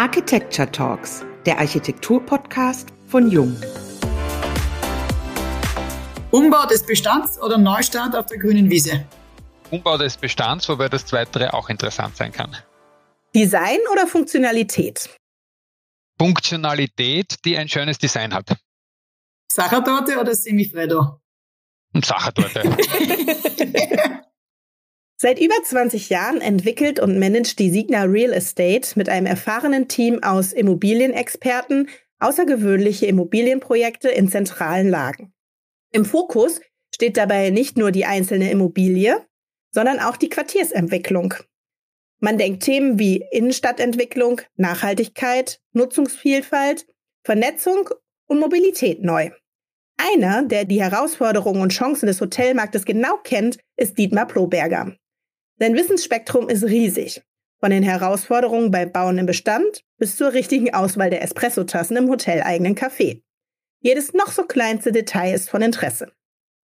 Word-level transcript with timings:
Architecture 0.00 0.72
Talks, 0.72 1.26
der 1.44 1.58
Architektur-Podcast 1.58 2.88
von 3.06 3.30
Jung. 3.30 3.54
Umbau 6.30 6.64
des 6.64 6.86
Bestands 6.86 7.38
oder 7.38 7.58
Neustart 7.58 8.16
auf 8.16 8.24
der 8.24 8.38
grünen 8.38 8.70
Wiese? 8.70 9.04
Umbau 9.70 9.98
des 9.98 10.16
Bestands, 10.16 10.70
wobei 10.70 10.88
das 10.88 11.04
Zweite 11.04 11.52
auch 11.52 11.68
interessant 11.68 12.16
sein 12.16 12.32
kann. 12.32 12.56
Design 13.34 13.76
oder 13.92 14.06
Funktionalität? 14.06 15.10
Funktionalität, 16.18 17.34
die 17.44 17.58
ein 17.58 17.68
schönes 17.68 17.98
Design 17.98 18.32
hat. 18.32 18.56
Sachertorte 19.52 20.18
oder 20.18 20.34
Semifredo? 20.34 21.20
Sachertorte. 22.02 22.62
Seit 25.22 25.38
über 25.38 25.56
20 25.62 26.08
Jahren 26.08 26.40
entwickelt 26.40 26.98
und 26.98 27.18
managt 27.18 27.58
die 27.58 27.68
Signa 27.68 28.04
Real 28.04 28.32
Estate 28.32 28.92
mit 28.96 29.10
einem 29.10 29.26
erfahrenen 29.26 29.86
Team 29.86 30.22
aus 30.22 30.54
Immobilienexperten 30.54 31.90
außergewöhnliche 32.20 33.04
Immobilienprojekte 33.04 34.08
in 34.08 34.30
zentralen 34.30 34.88
Lagen. 34.88 35.34
Im 35.92 36.06
Fokus 36.06 36.62
steht 36.94 37.18
dabei 37.18 37.50
nicht 37.50 37.76
nur 37.76 37.90
die 37.90 38.06
einzelne 38.06 38.50
Immobilie, 38.50 39.26
sondern 39.74 40.00
auch 40.00 40.16
die 40.16 40.30
Quartiersentwicklung. 40.30 41.34
Man 42.20 42.38
denkt 42.38 42.62
Themen 42.62 42.98
wie 42.98 43.22
Innenstadtentwicklung, 43.30 44.40
Nachhaltigkeit, 44.56 45.60
Nutzungsvielfalt, 45.74 46.86
Vernetzung 47.24 47.90
und 48.26 48.40
Mobilität 48.40 49.02
neu. 49.02 49.32
Einer, 49.98 50.44
der 50.44 50.64
die 50.64 50.80
Herausforderungen 50.80 51.60
und 51.60 51.74
Chancen 51.74 52.06
des 52.06 52.22
Hotelmarktes 52.22 52.86
genau 52.86 53.18
kennt, 53.18 53.58
ist 53.76 53.98
Dietmar 53.98 54.26
Ploberger. 54.26 54.96
Sein 55.62 55.74
Wissensspektrum 55.74 56.48
ist 56.48 56.64
riesig. 56.64 57.20
Von 57.58 57.68
den 57.70 57.82
Herausforderungen 57.82 58.70
beim 58.70 58.90
Bauen 58.92 59.18
im 59.18 59.26
Bestand 59.26 59.84
bis 59.98 60.16
zur 60.16 60.32
richtigen 60.32 60.72
Auswahl 60.72 61.10
der 61.10 61.20
Espressotassen 61.20 61.98
im 61.98 62.08
hoteleigenen 62.08 62.74
Café. 62.74 63.22
Jedes 63.82 64.14
noch 64.14 64.28
so 64.28 64.44
kleinste 64.44 64.90
Detail 64.90 65.34
ist 65.34 65.50
von 65.50 65.60
Interesse. 65.60 66.10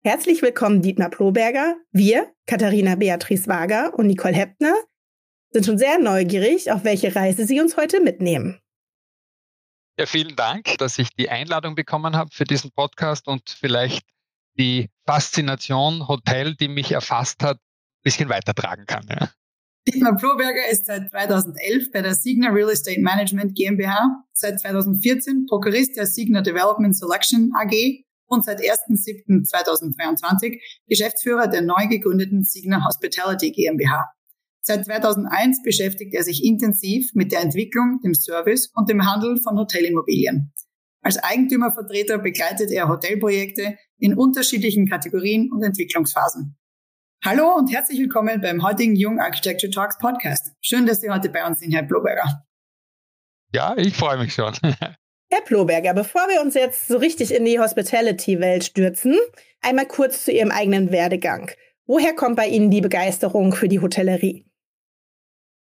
Herzlich 0.03 0.41
willkommen, 0.41 0.81
Dietmar 0.81 1.11
Ploberger. 1.11 1.77
Wir, 1.93 2.33
Katharina 2.47 2.95
Beatrice 2.95 3.47
Wager 3.47 3.93
und 3.93 4.07
Nicole 4.07 4.35
Heppner, 4.35 4.73
sind 5.51 5.67
schon 5.67 5.77
sehr 5.77 5.99
neugierig, 5.99 6.73
auf 6.73 6.85
welche 6.85 7.15
Reise 7.15 7.45
Sie 7.45 7.61
uns 7.61 7.77
heute 7.77 8.01
mitnehmen. 8.01 8.59
Ja, 9.99 10.07
vielen 10.07 10.35
Dank, 10.35 10.79
dass 10.79 10.99
ich 10.99 11.11
die 11.11 11.29
Einladung 11.29 11.75
bekommen 11.75 12.17
habe 12.17 12.31
für 12.33 12.45
diesen 12.45 12.71
Podcast 12.71 13.29
und 13.29 13.51
vielleicht 13.51 14.07
die 14.59 14.89
Faszination 15.05 16.09
Hotel, 16.09 16.55
die 16.55 16.69
mich 16.69 16.93
erfasst 16.93 17.43
hat, 17.43 17.59
bisschen 18.09 18.29
weitertragen 18.29 18.87
kann. 18.87 19.07
Ja. 19.09 19.31
Dietmar 19.87 20.17
Proberger 20.17 20.69
ist 20.71 20.87
seit 20.87 21.11
2011 21.11 21.93
bei 21.93 22.03
der 22.03 22.15
Signa 22.15 22.51
Real 22.51 22.71
Estate 22.71 23.01
Management 23.01 23.55
GmbH, 23.55 24.25
seit 24.33 24.61
2014 24.61 25.47
Prokurist 25.47 25.97
der 25.97 26.07
Signa 26.07 26.41
Development 26.43 26.97
Selection 26.97 27.53
AG 27.55 28.05
und 28.27 28.45
seit 28.45 28.61
1.7.2022 28.61 30.59
Geschäftsführer 30.87 31.49
der 31.49 31.63
neu 31.63 31.87
gegründeten 31.89 32.45
Signa 32.45 32.85
Hospitality 32.87 33.51
GmbH. 33.51 34.11
Seit 34.61 34.85
2001 34.85 35.63
beschäftigt 35.63 36.15
er 36.15 36.23
sich 36.23 36.45
intensiv 36.45 37.11
mit 37.15 37.33
der 37.33 37.41
Entwicklung, 37.41 38.01
dem 38.05 38.15
Service 38.15 38.71
und 38.75 38.91
dem 38.91 39.07
Handel 39.07 39.39
von 39.41 39.59
Hotelimmobilien. 39.59 40.53
Als 41.01 41.17
Eigentümervertreter 41.17 42.19
begleitet 42.19 42.71
er 42.71 42.89
Hotelprojekte 42.89 43.79
in 43.99 44.15
unterschiedlichen 44.15 44.87
Kategorien 44.87 45.51
und 45.53 45.63
Entwicklungsphasen. 45.63 46.59
Hallo 47.25 47.57
und 47.57 47.73
herzlich 47.73 47.99
willkommen 47.99 48.41
beim 48.41 48.63
heutigen 48.63 48.95
Young 48.97 49.19
Architecture 49.19 49.73
Talks 49.73 49.99
Podcast. 49.99 50.53
Schön, 50.61 50.87
dass 50.87 51.01
Sie 51.01 51.11
heute 51.11 51.29
bei 51.29 51.45
uns 51.45 51.59
sind, 51.59 51.73
Herr 51.73 51.83
Bloberger. 51.83 52.45
Ja, 53.53 53.77
ich 53.77 53.97
freue 53.97 54.19
mich 54.19 54.35
schon. 54.35 54.55
Herr 55.31 55.41
Ploberger, 55.45 55.95
bevor 55.95 56.29
wir 56.29 56.41
uns 56.41 56.55
jetzt 56.55 56.87
so 56.87 56.97
richtig 56.97 57.35
in 57.35 57.45
die 57.45 57.59
Hospitality-Welt 57.59 58.63
stürzen, 58.63 59.17
einmal 59.61 59.87
kurz 59.87 60.27
zu 60.27 60.33
Ihrem 60.33 60.53
eigenen 60.53 60.93
Werdegang. 60.93 61.51
Woher 61.87 62.15
kommt 62.15 62.37
bei 62.37 62.47
Ihnen 62.47 62.71
die 62.71 62.81
Begeisterung 62.81 63.53
für 63.53 63.67
die 63.67 63.81
Hotellerie? 63.81 64.47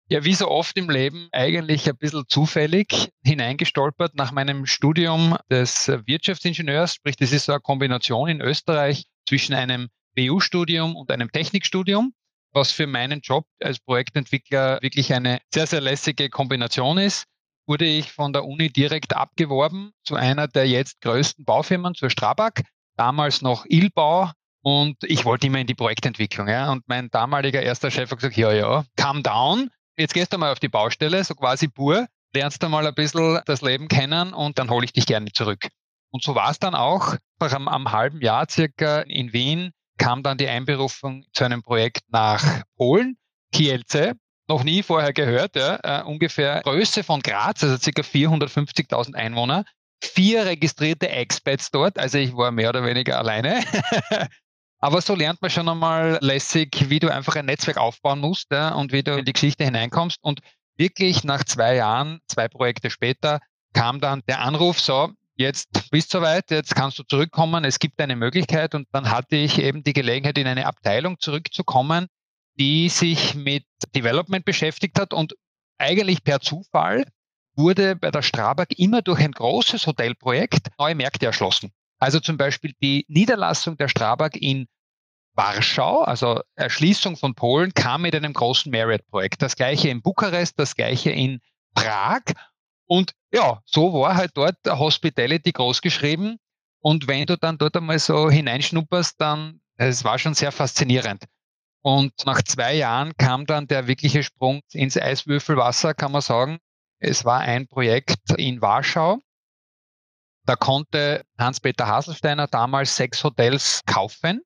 Ja, 0.08 0.24
wie 0.24 0.34
so 0.34 0.46
oft 0.48 0.78
im 0.78 0.88
Leben 0.88 1.28
eigentlich 1.32 1.88
ein 1.88 1.96
bisschen 1.96 2.22
zufällig 2.28 3.10
hineingestolpert 3.24 4.14
nach 4.14 4.30
meinem 4.30 4.64
Studium 4.64 5.36
des 5.50 5.88
Wirtschaftsingenieurs. 5.88 6.94
Sprich, 6.94 7.16
das 7.16 7.32
ist 7.32 7.46
so 7.46 7.52
eine 7.52 7.60
Kombination 7.60 8.28
in 8.28 8.40
Österreich 8.40 9.06
zwischen 9.28 9.54
einem 9.54 9.88
BU-Studium 10.18 10.96
und 10.96 11.10
einem 11.12 11.30
Technikstudium, 11.30 12.12
was 12.52 12.72
für 12.72 12.88
meinen 12.88 13.20
Job 13.20 13.46
als 13.62 13.78
Projektentwickler 13.78 14.80
wirklich 14.82 15.14
eine 15.14 15.40
sehr, 15.54 15.66
sehr 15.66 15.80
lässige 15.80 16.28
Kombination 16.28 16.98
ist, 16.98 17.24
wurde 17.68 17.84
ich 17.84 18.10
von 18.10 18.32
der 18.32 18.44
Uni 18.44 18.70
direkt 18.70 19.14
abgeworben 19.14 19.92
zu 20.02 20.16
einer 20.16 20.48
der 20.48 20.66
jetzt 20.66 21.00
größten 21.02 21.44
Baufirmen, 21.44 21.94
zur 21.94 22.10
Strabag, 22.10 22.62
damals 22.96 23.42
noch 23.42 23.64
Ilbau. 23.68 24.32
Und 24.62 24.96
ich 25.04 25.24
wollte 25.24 25.46
immer 25.46 25.60
in 25.60 25.68
die 25.68 25.74
Projektentwicklung. 25.74 26.48
Ja. 26.48 26.72
Und 26.72 26.82
mein 26.88 27.10
damaliger 27.10 27.62
erster 27.62 27.90
Chef 27.90 28.10
hat 28.10 28.18
gesagt, 28.18 28.36
ja, 28.36 28.52
ja, 28.52 28.84
calm 28.96 29.22
down. 29.22 29.70
Jetzt 29.96 30.14
gehst 30.14 30.32
du 30.32 30.38
mal 30.38 30.50
auf 30.50 30.58
die 30.58 30.68
Baustelle, 30.68 31.22
so 31.22 31.34
quasi 31.34 31.68
pur, 31.68 32.06
lernst 32.34 32.62
du 32.62 32.68
mal 32.68 32.86
ein 32.86 32.94
bisschen 32.94 33.40
das 33.46 33.62
Leben 33.62 33.88
kennen 33.88 34.32
und 34.32 34.58
dann 34.58 34.70
hole 34.70 34.84
ich 34.84 34.92
dich 34.92 35.06
gerne 35.06 35.30
zurück. 35.32 35.68
Und 36.10 36.22
so 36.22 36.34
war 36.34 36.50
es 36.50 36.58
dann 36.58 36.74
auch. 36.74 37.16
Einem, 37.40 37.68
einem 37.68 37.92
halben 37.92 38.20
Jahr 38.20 38.48
circa 38.48 39.00
in 39.00 39.32
Wien 39.32 39.72
kam 39.98 40.22
dann 40.22 40.38
die 40.38 40.48
Einberufung 40.48 41.24
zu 41.32 41.44
einem 41.44 41.62
Projekt 41.62 42.02
nach 42.08 42.62
Polen, 42.76 43.16
Kielce, 43.52 44.14
noch 44.48 44.64
nie 44.64 44.82
vorher 44.82 45.12
gehört, 45.12 45.56
ja, 45.56 45.78
äh, 45.82 46.02
ungefähr 46.04 46.62
Größe 46.62 47.04
von 47.04 47.20
Graz, 47.20 47.62
also 47.62 47.76
ca. 47.76 48.02
450.000 48.02 49.14
Einwohner, 49.14 49.64
vier 50.02 50.46
registrierte 50.46 51.08
Expats 51.08 51.70
dort, 51.70 51.98
also 51.98 52.18
ich 52.18 52.34
war 52.34 52.50
mehr 52.50 52.70
oder 52.70 52.84
weniger 52.84 53.18
alleine. 53.18 53.62
Aber 54.80 55.00
so 55.00 55.14
lernt 55.14 55.42
man 55.42 55.50
schon 55.50 55.68
einmal 55.68 56.18
lässig, 56.20 56.88
wie 56.88 57.00
du 57.00 57.12
einfach 57.12 57.34
ein 57.34 57.46
Netzwerk 57.46 57.78
aufbauen 57.78 58.20
musst 58.20 58.46
ja, 58.52 58.74
und 58.74 58.92
wie 58.92 59.02
du 59.02 59.18
in 59.18 59.24
die 59.24 59.32
Geschichte 59.32 59.64
hineinkommst. 59.64 60.18
Und 60.22 60.40
wirklich 60.76 61.24
nach 61.24 61.42
zwei 61.44 61.74
Jahren, 61.74 62.20
zwei 62.28 62.46
Projekte 62.46 62.88
später, 62.88 63.40
kam 63.72 64.00
dann 64.00 64.22
der 64.28 64.40
Anruf, 64.40 64.80
so, 64.80 65.10
jetzt 65.38 65.90
bist 65.90 66.12
du 66.12 66.18
soweit, 66.18 66.50
jetzt 66.50 66.74
kannst 66.74 66.98
du 66.98 67.04
zurückkommen, 67.04 67.64
es 67.64 67.78
gibt 67.78 68.00
eine 68.00 68.16
Möglichkeit 68.16 68.74
und 68.74 68.86
dann 68.92 69.10
hatte 69.10 69.36
ich 69.36 69.58
eben 69.58 69.82
die 69.82 69.92
Gelegenheit, 69.92 70.36
in 70.36 70.46
eine 70.46 70.66
Abteilung 70.66 71.18
zurückzukommen, 71.20 72.08
die 72.58 72.88
sich 72.88 73.34
mit 73.34 73.64
Development 73.94 74.44
beschäftigt 74.44 74.98
hat 74.98 75.14
und 75.14 75.34
eigentlich 75.78 76.24
per 76.24 76.40
Zufall 76.40 77.04
wurde 77.54 77.96
bei 77.96 78.10
der 78.10 78.22
Strabag 78.22 78.66
immer 78.76 79.00
durch 79.00 79.20
ein 79.20 79.32
großes 79.32 79.86
Hotelprojekt 79.86 80.68
neue 80.78 80.94
Märkte 80.94 81.26
erschlossen. 81.26 81.70
Also 81.98 82.20
zum 82.20 82.36
Beispiel 82.36 82.74
die 82.82 83.04
Niederlassung 83.08 83.76
der 83.76 83.88
Strabag 83.88 84.36
in 84.36 84.66
Warschau, 85.34 86.02
also 86.02 86.40
Erschließung 86.56 87.16
von 87.16 87.34
Polen, 87.34 87.72
kam 87.74 88.02
mit 88.02 88.14
einem 88.14 88.32
großen 88.32 88.70
Marriott-Projekt. 88.72 89.40
Das 89.42 89.54
gleiche 89.54 89.88
in 89.88 90.02
Bukarest, 90.02 90.58
das 90.58 90.74
gleiche 90.74 91.10
in 91.10 91.40
Prag 91.74 92.22
und 92.88 93.12
ja, 93.32 93.60
so 93.66 93.92
war 93.92 94.16
halt 94.16 94.32
dort 94.34 94.56
Hospitality 94.66 95.52
groß 95.52 95.82
geschrieben. 95.82 96.38
Und 96.80 97.06
wenn 97.06 97.26
du 97.26 97.36
dann 97.36 97.58
dort 97.58 97.76
einmal 97.76 97.98
so 97.98 98.30
hineinschnupperst, 98.30 99.20
dann, 99.20 99.60
es 99.76 100.04
war 100.04 100.18
schon 100.18 100.34
sehr 100.34 100.52
faszinierend. 100.52 101.24
Und 101.82 102.12
nach 102.24 102.42
zwei 102.42 102.74
Jahren 102.74 103.12
kam 103.16 103.46
dann 103.46 103.66
der 103.66 103.86
wirkliche 103.86 104.22
Sprung 104.22 104.62
ins 104.72 104.96
Eiswürfelwasser, 104.96 105.94
kann 105.94 106.12
man 106.12 106.22
sagen. 106.22 106.58
Es 106.98 107.24
war 107.24 107.40
ein 107.40 107.68
Projekt 107.68 108.18
in 108.36 108.60
Warschau. 108.60 109.20
Da 110.46 110.56
konnte 110.56 111.24
Hans-Peter 111.38 111.86
Haselsteiner 111.86 112.46
damals 112.46 112.96
sechs 112.96 113.22
Hotels 113.22 113.82
kaufen 113.86 114.40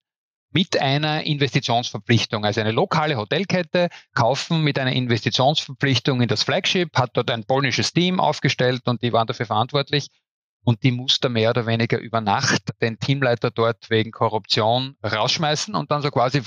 mit 0.52 0.80
einer 0.80 1.24
Investitionsverpflichtung. 1.24 2.44
Also 2.44 2.60
eine 2.60 2.72
lokale 2.72 3.16
Hotelkette 3.16 3.88
kaufen 4.14 4.62
mit 4.62 4.78
einer 4.78 4.92
Investitionsverpflichtung 4.92 6.20
in 6.20 6.28
das 6.28 6.42
Flagship, 6.42 6.96
hat 6.96 7.10
dort 7.14 7.30
ein 7.30 7.44
polnisches 7.44 7.92
Team 7.92 8.20
aufgestellt 8.20 8.82
und 8.86 9.02
die 9.02 9.12
waren 9.12 9.26
dafür 9.26 9.46
verantwortlich. 9.46 10.08
Und 10.64 10.84
die 10.84 10.92
musste 10.92 11.28
mehr 11.28 11.50
oder 11.50 11.66
weniger 11.66 11.98
über 11.98 12.20
Nacht 12.20 12.70
den 12.80 12.98
Teamleiter 12.98 13.50
dort 13.50 13.90
wegen 13.90 14.12
Korruption 14.12 14.96
rausschmeißen 15.02 15.74
und 15.74 15.90
dann 15.90 16.02
so 16.02 16.10
quasi, 16.10 16.40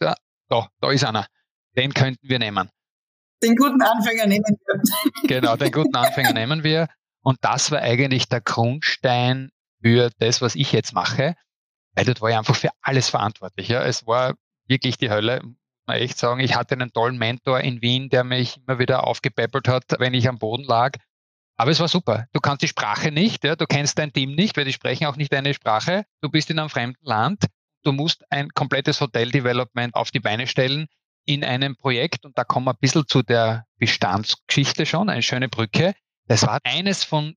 da, 0.00 0.14
da 0.48 0.90
ist 0.90 1.04
einer. 1.04 1.26
Den 1.76 1.94
könnten 1.94 2.28
wir 2.28 2.40
nehmen. 2.40 2.68
Den 3.42 3.54
guten 3.54 3.80
Anfänger 3.80 4.26
nehmen 4.26 4.44
wir. 4.44 4.82
Genau, 5.28 5.56
den 5.56 5.70
guten 5.70 5.94
Anfänger 5.94 6.32
nehmen 6.32 6.64
wir. 6.64 6.88
Und 7.22 7.38
das 7.42 7.70
war 7.70 7.80
eigentlich 7.80 8.28
der 8.28 8.40
Grundstein 8.40 9.50
für 9.82 10.10
das, 10.18 10.42
was 10.42 10.56
ich 10.56 10.72
jetzt 10.72 10.92
mache 10.92 11.36
weil 11.94 12.04
dort 12.04 12.20
war 12.20 12.30
ich 12.30 12.36
einfach 12.36 12.56
für 12.56 12.70
alles 12.82 13.08
verantwortlich. 13.08 13.68
Ja. 13.68 13.82
Es 13.84 14.06
war 14.06 14.34
wirklich 14.66 14.96
die 14.96 15.10
Hölle, 15.10 15.40
muss 15.42 15.56
man 15.86 15.96
echt 15.96 16.18
sagen. 16.18 16.40
Ich 16.40 16.54
hatte 16.54 16.74
einen 16.74 16.92
tollen 16.92 17.18
Mentor 17.18 17.60
in 17.60 17.82
Wien, 17.82 18.08
der 18.08 18.24
mich 18.24 18.58
immer 18.58 18.78
wieder 18.78 19.06
aufgepäppelt 19.06 19.68
hat, 19.68 19.84
wenn 19.98 20.14
ich 20.14 20.28
am 20.28 20.38
Boden 20.38 20.64
lag. 20.64 20.96
Aber 21.56 21.70
es 21.70 21.80
war 21.80 21.88
super. 21.88 22.26
Du 22.32 22.40
kannst 22.40 22.62
die 22.62 22.68
Sprache 22.68 23.12
nicht, 23.12 23.44
ja, 23.44 23.54
du 23.54 23.66
kennst 23.66 23.98
dein 23.98 24.12
Team 24.12 24.34
nicht, 24.34 24.56
weil 24.56 24.64
die 24.64 24.72
sprechen 24.72 25.06
auch 25.06 25.16
nicht 25.16 25.32
deine 25.32 25.52
Sprache. 25.52 26.04
Du 26.22 26.30
bist 26.30 26.48
in 26.48 26.58
einem 26.58 26.70
fremden 26.70 27.04
Land. 27.04 27.44
Du 27.82 27.92
musst 27.92 28.24
ein 28.30 28.48
komplettes 28.50 29.00
Hotel-Development 29.00 29.94
auf 29.94 30.10
die 30.10 30.20
Beine 30.20 30.46
stellen 30.46 30.86
in 31.26 31.44
einem 31.44 31.76
Projekt. 31.76 32.24
Und 32.24 32.38
da 32.38 32.44
kommen 32.44 32.66
wir 32.66 32.72
ein 32.72 32.80
bisschen 32.80 33.06
zu 33.06 33.22
der 33.22 33.66
Bestandsgeschichte 33.78 34.86
schon, 34.86 35.10
eine 35.10 35.22
schöne 35.22 35.48
Brücke. 35.48 35.94
Das 36.26 36.46
war 36.46 36.60
eines 36.64 37.04
von 37.04 37.34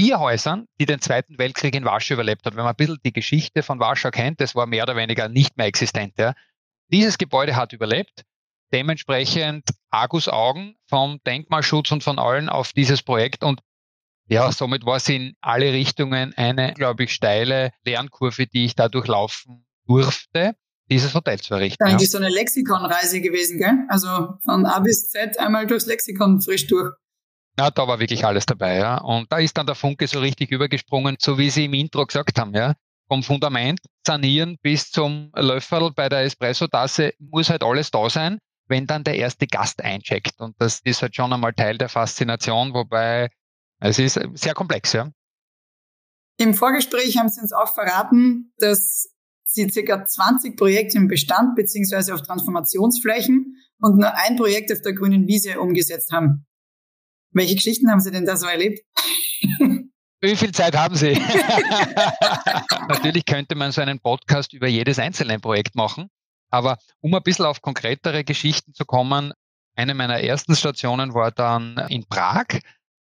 vier 0.00 0.18
Häusern, 0.18 0.66
die 0.80 0.86
den 0.86 1.00
Zweiten 1.00 1.38
Weltkrieg 1.38 1.74
in 1.74 1.84
Warschau 1.84 2.14
überlebt 2.14 2.46
hat. 2.46 2.56
Wenn 2.56 2.64
man 2.64 2.72
ein 2.72 2.76
bisschen 2.76 3.00
die 3.04 3.12
Geschichte 3.12 3.62
von 3.62 3.80
Warschau 3.80 4.10
kennt, 4.10 4.40
das 4.40 4.54
war 4.54 4.66
mehr 4.66 4.84
oder 4.84 4.96
weniger 4.96 5.28
nicht 5.28 5.58
mehr 5.58 5.66
existent. 5.66 6.14
Ja. 6.16 6.32
Dieses 6.88 7.18
Gebäude 7.18 7.54
hat 7.54 7.74
überlebt. 7.74 8.24
Dementsprechend 8.72 9.64
Argusaugen 9.90 10.76
vom 10.86 11.20
Denkmalschutz 11.26 11.92
und 11.92 12.02
von 12.02 12.18
allen 12.18 12.48
auf 12.48 12.72
dieses 12.72 13.02
Projekt. 13.02 13.44
Und 13.44 13.60
ja, 14.26 14.50
somit 14.52 14.86
war 14.86 14.96
es 14.96 15.08
in 15.10 15.34
alle 15.42 15.70
Richtungen 15.72 16.32
eine, 16.34 16.72
glaube 16.72 17.04
ich, 17.04 17.12
steile 17.12 17.72
Lernkurve, 17.84 18.46
die 18.46 18.64
ich 18.64 18.74
da 18.74 18.88
durchlaufen 18.88 19.66
durfte, 19.86 20.54
dieses 20.88 21.12
Hotel 21.12 21.40
zu 21.40 21.54
errichten. 21.54 21.82
Eigentlich 21.84 22.08
ja. 22.08 22.18
so 22.18 22.18
eine 22.18 22.30
Lexikonreise 22.30 23.20
gewesen, 23.20 23.58
gell? 23.58 23.84
Also 23.88 24.38
von 24.44 24.64
A 24.64 24.78
bis 24.78 25.10
Z 25.10 25.38
einmal 25.38 25.66
durchs 25.66 25.84
Lexikon 25.84 26.40
frisch 26.40 26.68
durch. 26.68 26.90
Ja, 27.58 27.70
da 27.70 27.86
war 27.86 28.00
wirklich 28.00 28.24
alles 28.24 28.46
dabei, 28.46 28.76
ja. 28.76 28.98
Und 28.98 29.30
da 29.30 29.38
ist 29.38 29.56
dann 29.56 29.66
der 29.66 29.74
Funke 29.74 30.06
so 30.06 30.20
richtig 30.20 30.50
übergesprungen, 30.50 31.16
so 31.20 31.38
wie 31.38 31.50
Sie 31.50 31.66
im 31.66 31.74
Intro 31.74 32.06
gesagt 32.06 32.38
haben, 32.38 32.54
ja. 32.54 32.74
Vom 33.08 33.22
Fundament 33.22 33.80
sanieren 34.06 34.56
bis 34.62 34.90
zum 34.90 35.32
Löffel 35.34 35.90
bei 35.94 36.08
der 36.08 36.20
Espresso-Tasse 36.20 37.12
muss 37.18 37.50
halt 37.50 37.64
alles 37.64 37.90
da 37.90 38.08
sein, 38.08 38.38
wenn 38.68 38.86
dann 38.86 39.02
der 39.02 39.16
erste 39.16 39.48
Gast 39.48 39.82
eincheckt. 39.82 40.38
Und 40.38 40.54
das 40.58 40.80
ist 40.84 41.02
halt 41.02 41.16
schon 41.16 41.32
einmal 41.32 41.52
Teil 41.52 41.76
der 41.76 41.88
Faszination, 41.88 42.72
wobei 42.72 43.28
es 43.80 43.98
ist 43.98 44.20
sehr 44.34 44.54
komplex, 44.54 44.92
ja. 44.92 45.10
Im 46.36 46.54
Vorgespräch 46.54 47.18
haben 47.18 47.28
Sie 47.28 47.40
uns 47.40 47.52
auch 47.52 47.74
verraten, 47.74 48.52
dass 48.58 49.08
Sie 49.44 49.68
circa 49.68 50.04
20 50.06 50.56
Projekte 50.56 50.96
im 50.96 51.08
Bestand 51.08 51.56
beziehungsweise 51.56 52.14
auf 52.14 52.22
Transformationsflächen 52.22 53.56
und 53.80 53.98
nur 53.98 54.14
ein 54.14 54.36
Projekt 54.36 54.72
auf 54.72 54.80
der 54.80 54.94
grünen 54.94 55.26
Wiese 55.26 55.60
umgesetzt 55.60 56.12
haben. 56.12 56.46
Welche 57.32 57.54
Geschichten 57.54 57.90
haben 57.90 58.00
Sie 58.00 58.10
denn 58.10 58.26
da 58.26 58.36
so 58.36 58.46
erlebt? 58.46 58.80
Wie 60.20 60.36
viel 60.36 60.52
Zeit 60.52 60.76
haben 60.76 60.96
Sie? 60.96 61.12
Natürlich 62.88 63.24
könnte 63.24 63.54
man 63.54 63.72
so 63.72 63.80
einen 63.80 64.00
Podcast 64.00 64.52
über 64.52 64.66
jedes 64.66 64.98
einzelne 64.98 65.38
Projekt 65.38 65.74
machen. 65.74 66.10
Aber 66.50 66.78
um 67.00 67.14
ein 67.14 67.22
bisschen 67.22 67.46
auf 67.46 67.62
konkretere 67.62 68.24
Geschichten 68.24 68.74
zu 68.74 68.84
kommen, 68.84 69.32
eine 69.76 69.94
meiner 69.94 70.20
ersten 70.20 70.56
Stationen 70.56 71.14
war 71.14 71.30
dann 71.30 71.78
in 71.88 72.04
Prag 72.06 72.46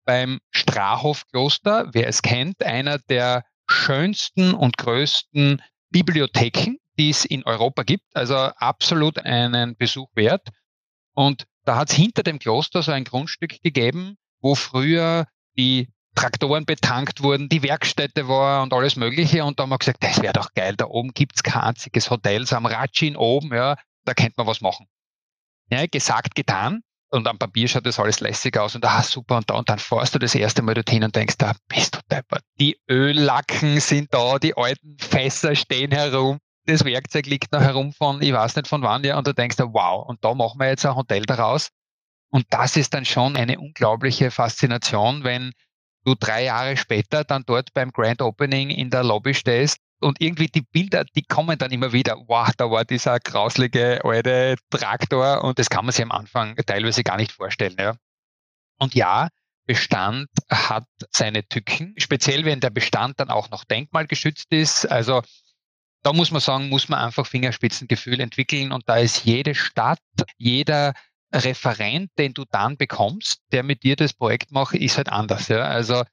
beim 0.05 0.41
Strahov-Kloster. 0.50 1.91
Wer 1.93 2.09
es 2.09 2.23
kennt, 2.23 2.62
einer 2.65 2.99
der 2.99 3.44
schönsten 3.69 4.55
und 4.55 4.79
größten 4.79 5.62
Bibliotheken, 5.91 6.79
die 6.99 7.11
es 7.11 7.25
in 7.25 7.44
Europa 7.44 7.82
gibt. 7.82 8.05
Also 8.15 8.35
absolut 8.35 9.19
einen 9.19 9.77
Besuch 9.77 10.09
wert. 10.15 10.49
Und 11.12 11.44
da 11.64 11.76
hat 11.76 11.90
es 11.90 11.96
hinter 11.96 12.22
dem 12.22 12.38
Kloster 12.38 12.82
so 12.82 12.93
ein 12.93 13.05
Grundstück 13.05 13.61
gegeben, 13.62 14.16
wo 14.40 14.55
früher 14.55 15.26
die 15.56 15.88
Traktoren 16.14 16.64
betankt 16.64 17.22
wurden, 17.22 17.49
die 17.49 17.62
Werkstätte 17.62 18.28
war 18.28 18.62
und 18.62 18.72
alles 18.72 18.96
Mögliche. 18.96 19.44
Und 19.44 19.58
da 19.58 19.64
haben 19.64 19.70
wir 19.70 19.78
gesagt, 19.78 20.02
das 20.02 20.22
wäre 20.22 20.32
doch 20.32 20.52
geil, 20.55 20.75
da 20.76 20.87
oben 20.87 21.12
gibt's 21.12 21.43
kein 21.43 21.62
einziges 21.62 22.11
Hotel, 22.11 22.46
so 22.46 22.56
am 22.56 22.66
Ratschin 22.66 23.16
oben, 23.16 23.52
ja, 23.52 23.76
da 24.05 24.14
könnte 24.14 24.34
man 24.37 24.46
was 24.46 24.61
machen. 24.61 24.87
Ja, 25.70 25.87
gesagt, 25.87 26.34
getan. 26.34 26.82
Und 27.11 27.28
am 27.28 27.38
Papier 27.38 27.69
schaut 27.69 27.87
das 27.87 28.00
alles 28.00 28.19
lässig 28.19 28.58
aus 28.58 28.75
und 28.75 28.84
ah, 28.84 29.02
super. 29.02 29.37
Und, 29.37 29.49
da, 29.49 29.55
und 29.55 29.69
dann 29.69 29.78
fährst 29.78 30.14
du 30.14 30.19
das 30.19 30.34
erste 30.34 30.62
Mal 30.62 30.75
dorthin 30.75 31.05
und 31.05 31.14
denkst, 31.14 31.37
da 31.38 31.55
bist 31.69 31.94
du 31.94 32.00
deppert. 32.10 32.43
Die 32.58 32.76
Öllacken 32.90 33.78
sind 33.78 34.12
da, 34.12 34.38
die 34.40 34.56
alten 34.56 34.96
Fässer 34.99 35.55
stehen 35.55 35.93
herum 35.93 36.38
das 36.66 36.84
Werkzeug 36.84 37.26
liegt 37.26 37.52
noch 37.52 37.61
herum 37.61 37.93
von, 37.93 38.22
ich 38.22 38.32
weiß 38.32 38.56
nicht 38.56 38.69
von 38.69 38.82
wann, 38.82 39.05
ja, 39.05 39.19
und 39.19 39.26
du 39.26 39.34
denkst, 39.34 39.56
wow, 39.58 40.06
und 40.06 40.25
da 40.25 40.34
machen 40.34 40.58
wir 40.58 40.69
jetzt 40.69 40.87
ein 40.87 40.94
Hotel 40.94 41.25
daraus. 41.25 41.70
Und 42.31 42.46
das 42.50 42.76
ist 42.76 42.94
dann 42.94 43.05
schon 43.05 43.37
eine 43.37 43.58
unglaubliche 43.58 44.31
Faszination, 44.31 45.25
wenn 45.25 45.52
du 46.05 46.14
drei 46.14 46.44
Jahre 46.44 46.76
später 46.76 47.25
dann 47.25 47.44
dort 47.46 47.72
beim 47.72 47.93
Grand 47.93 48.20
Opening 48.22 48.70
in 48.70 48.90
der 48.90 49.05
Lobby 49.05 49.34
stehst 49.34 49.78
und 50.00 50.20
irgendwie 50.20 50.49
die 50.49 50.62
Bilder, 50.62 51.05
die 51.05 51.22
kommen 51.22 51.56
dann 51.58 51.70
immer 51.70 51.93
wieder. 51.93 52.16
Wow, 52.26 52.50
da 52.56 52.70
war 52.70 52.84
dieser 52.84 53.19
grauslige 53.20 54.05
alte 54.05 54.56
Traktor 54.70 55.44
und 55.44 55.58
das 55.58 55.70
kann 55.70 55.84
man 55.84 55.93
sich 55.93 56.05
am 56.05 56.12
Anfang 56.12 56.56
teilweise 56.56 57.02
gar 57.05 57.17
nicht 57.17 57.32
vorstellen. 57.32 57.76
Ja. 57.78 57.94
Und 58.78 58.94
ja, 58.94 59.28
Bestand 59.67 60.28
hat 60.50 60.84
seine 61.10 61.46
Tücken, 61.46 61.94
speziell 61.96 62.44
wenn 62.44 62.60
der 62.60 62.70
Bestand 62.70 63.19
dann 63.19 63.31
auch 63.31 63.50
noch 63.50 63.64
denkmalgeschützt 63.64 64.52
ist. 64.52 64.90
Also 64.90 65.22
da 66.05 66.12
muss 66.12 66.31
man 66.31 66.41
sagen, 66.41 66.69
muss 66.69 66.89
man 66.89 67.01
einfach 67.01 67.27
Fingerspitzengefühl 67.27 68.21
entwickeln 68.21 68.73
und 68.73 68.89
da 68.89 68.99
ist 68.99 69.25
jede 69.25 69.55
Stadt, 69.55 70.01
jeder 70.37 70.93
Referent, 71.33 72.11
den 72.19 72.35
du 72.35 72.45
dann 72.51 72.77
bekommst, 72.77 73.43
der 73.53 73.62
mit 73.62 73.83
dir 73.83 73.97
das 73.97 74.12
Projekt 74.12 74.53
macht, 74.53 74.75
ist 74.75 74.99
halt 74.99 75.09
anders. 75.09 75.49
Ja? 75.49 75.62
Also 75.62 76.05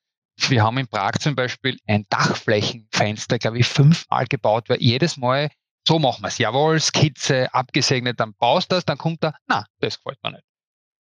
wir 0.47 0.63
haben 0.63 0.77
in 0.77 0.87
Prag 0.87 1.19
zum 1.19 1.35
Beispiel 1.35 1.77
ein 1.87 2.05
Dachflächenfenster, 2.09 3.37
glaube 3.37 3.59
ich, 3.59 3.67
fünfmal 3.67 4.25
gebaut, 4.25 4.69
weil 4.69 4.81
jedes 4.81 5.17
Mal 5.17 5.49
so 5.87 5.99
machen 5.99 6.23
wir 6.23 6.29
es. 6.29 6.37
Jawohl, 6.37 6.79
Skizze, 6.79 7.53
abgesegnet, 7.53 8.19
dann 8.19 8.33
baust 8.35 8.71
du 8.71 8.75
das, 8.75 8.85
dann 8.85 8.97
kommt 8.97 9.23
er, 9.23 9.35
na, 9.47 9.65
das 9.79 9.97
gefällt 9.97 10.23
mir 10.23 10.31
nicht. 10.31 10.43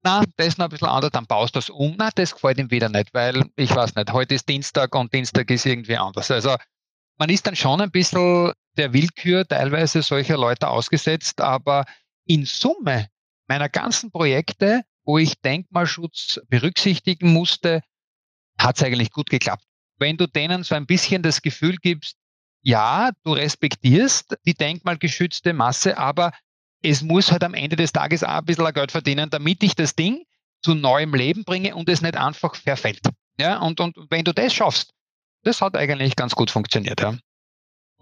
Na, 0.03 0.25
das 0.37 0.49
ist 0.49 0.59
noch 0.59 0.67
ein 0.67 0.71
bisschen 0.71 0.89
anders, 0.89 1.11
dann 1.13 1.27
baust 1.27 1.55
du 1.55 1.59
das 1.59 1.71
um. 1.71 1.95
Na, 1.97 2.11
das 2.15 2.35
gefällt 2.35 2.59
ihm 2.59 2.71
wieder 2.71 2.89
nicht, 2.89 3.15
weil 3.15 3.45
ich 3.55 3.75
weiß 3.75 3.95
nicht, 3.95 4.13
heute 4.13 4.35
ist 4.35 4.49
Dienstag 4.49 4.95
und 4.95 5.13
Dienstag 5.13 5.51
ist 5.51 5.67
irgendwie 5.67 5.97
anders. 5.97 6.31
Also 6.31 6.57
man 7.19 7.29
ist 7.31 7.47
dann 7.47 7.55
schon 7.55 7.81
ein 7.81 7.91
bisschen 7.91 8.53
der 8.77 8.93
Willkür 8.93 9.47
teilweise 9.47 10.03
solcher 10.03 10.37
Leute 10.37 10.69
ausgesetzt, 10.69 11.41
aber 11.41 11.85
in 12.27 12.45
Summe 12.45 13.09
meiner 13.49 13.69
ganzen 13.69 14.11
Projekte, 14.11 14.83
wo 15.05 15.19
ich 15.19 15.41
Denkmalschutz 15.41 16.41
berücksichtigen 16.49 17.33
musste, 17.33 17.83
hat 18.59 18.77
es 18.77 18.83
eigentlich 18.83 19.11
gut 19.11 19.31
geklappt. 19.31 19.65
Wenn 19.99 20.17
du 20.17 20.27
denen 20.27 20.63
so 20.63 20.75
ein 20.75 20.87
bisschen 20.87 21.23
das 21.23 21.43
Gefühl 21.43 21.77
gibst, 21.77 22.17
ja, 22.63 23.11
du 23.25 23.33
respektierst 23.33 24.37
die 24.47 24.55
denkmalgeschützte 24.55 25.53
Masse, 25.53 25.99
aber 25.99 26.33
es 26.83 27.03
muss 27.03 27.31
halt 27.31 27.45
am 27.45 27.55
Ende 27.55 27.77
des 27.77 27.93
Tages 27.93 28.23
auch 28.23 28.39
ein 28.39 28.45
bisschen 28.45 28.73
Geld 28.73 28.93
verdienen, 28.93 29.31
damit 29.31 29.63
ich 29.63 29.75
das 29.75 29.95
Ding 29.95 30.25
zu 30.63 30.75
neuem 30.75 31.15
Leben 31.15 31.45
bringe 31.45 31.75
und 31.75 31.89
es 31.89 32.03
nicht 32.03 32.17
einfach 32.17 32.55
verfällt. 32.55 33.01
Ja, 33.39 33.59
und, 33.59 33.81
und 33.81 33.97
wenn 34.11 34.25
du 34.25 34.33
das 34.33 34.55
schaffst, 34.55 34.93
das 35.43 35.61
hat 35.61 35.77
eigentlich 35.77 36.15
ganz 36.15 36.35
gut 36.35 36.51
funktioniert. 36.51 37.01
Ja. 37.01 37.17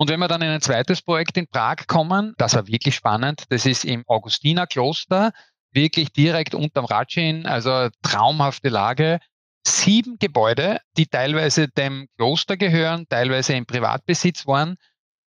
Und 0.01 0.09
wenn 0.09 0.19
wir 0.19 0.29
dann 0.29 0.41
in 0.41 0.49
ein 0.49 0.63
zweites 0.63 1.03
Projekt 1.03 1.37
in 1.37 1.47
Prag 1.47 1.87
kommen, 1.87 2.33
das 2.39 2.55
war 2.55 2.67
wirklich 2.67 2.95
spannend. 2.95 3.45
Das 3.51 3.67
ist 3.67 3.85
im 3.85 4.03
Augustinerkloster, 4.07 5.31
wirklich 5.73 6.11
direkt 6.11 6.55
unterm 6.55 6.87
Ratschin, 6.87 7.45
also 7.45 7.91
traumhafte 8.01 8.71
Lage. 8.71 9.19
Sieben 9.63 10.17
Gebäude, 10.19 10.81
die 10.97 11.05
teilweise 11.05 11.69
dem 11.69 12.07
Kloster 12.17 12.57
gehören, 12.57 13.05
teilweise 13.11 13.53
im 13.53 13.67
Privatbesitz 13.67 14.47
waren. 14.47 14.77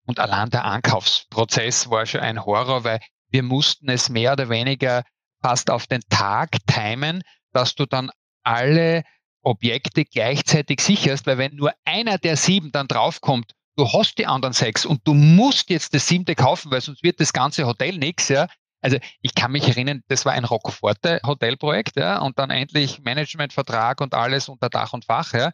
Und 0.06 0.20
allein 0.20 0.50
der 0.50 0.64
Ankaufsprozess 0.64 1.90
war 1.90 2.06
schon 2.06 2.20
ein 2.20 2.44
Horror, 2.44 2.84
weil 2.84 3.00
wir 3.28 3.42
mussten 3.42 3.88
es 3.88 4.08
mehr 4.08 4.34
oder 4.34 4.50
weniger 4.50 5.02
fast 5.42 5.68
auf 5.68 5.88
den 5.88 6.02
Tag 6.10 6.50
timen, 6.68 7.24
dass 7.52 7.74
du 7.74 7.86
dann 7.86 8.12
alle 8.44 9.02
Objekte 9.42 10.04
gleichzeitig 10.04 10.80
sicherst, 10.80 11.26
weil 11.26 11.38
wenn 11.38 11.56
nur 11.56 11.72
einer 11.84 12.18
der 12.18 12.36
sieben 12.36 12.70
dann 12.70 12.86
draufkommt, 12.86 13.52
du 13.76 13.92
hast 13.92 14.18
die 14.18 14.26
anderen 14.26 14.52
sechs 14.52 14.84
und 14.84 15.00
du 15.04 15.14
musst 15.14 15.70
jetzt 15.70 15.94
das 15.94 16.06
siebte 16.06 16.34
kaufen, 16.34 16.70
weil 16.70 16.80
sonst 16.80 17.02
wird 17.02 17.20
das 17.20 17.32
ganze 17.32 17.66
Hotel 17.66 17.98
nichts, 17.98 18.28
ja. 18.28 18.46
Also 18.82 18.98
ich 19.20 19.34
kann 19.34 19.52
mich 19.52 19.68
erinnern, 19.68 20.02
das 20.08 20.24
war 20.24 20.32
ein 20.32 20.44
Roccoforte 20.44 21.20
Hotelprojekt, 21.24 21.96
ja, 21.96 22.18
und 22.18 22.38
dann 22.38 22.50
endlich 22.50 23.00
Managementvertrag 23.00 24.00
und 24.00 24.14
alles 24.14 24.48
unter 24.48 24.68
Dach 24.68 24.92
und 24.92 25.04
Fach, 25.04 25.32
ja. 25.34 25.52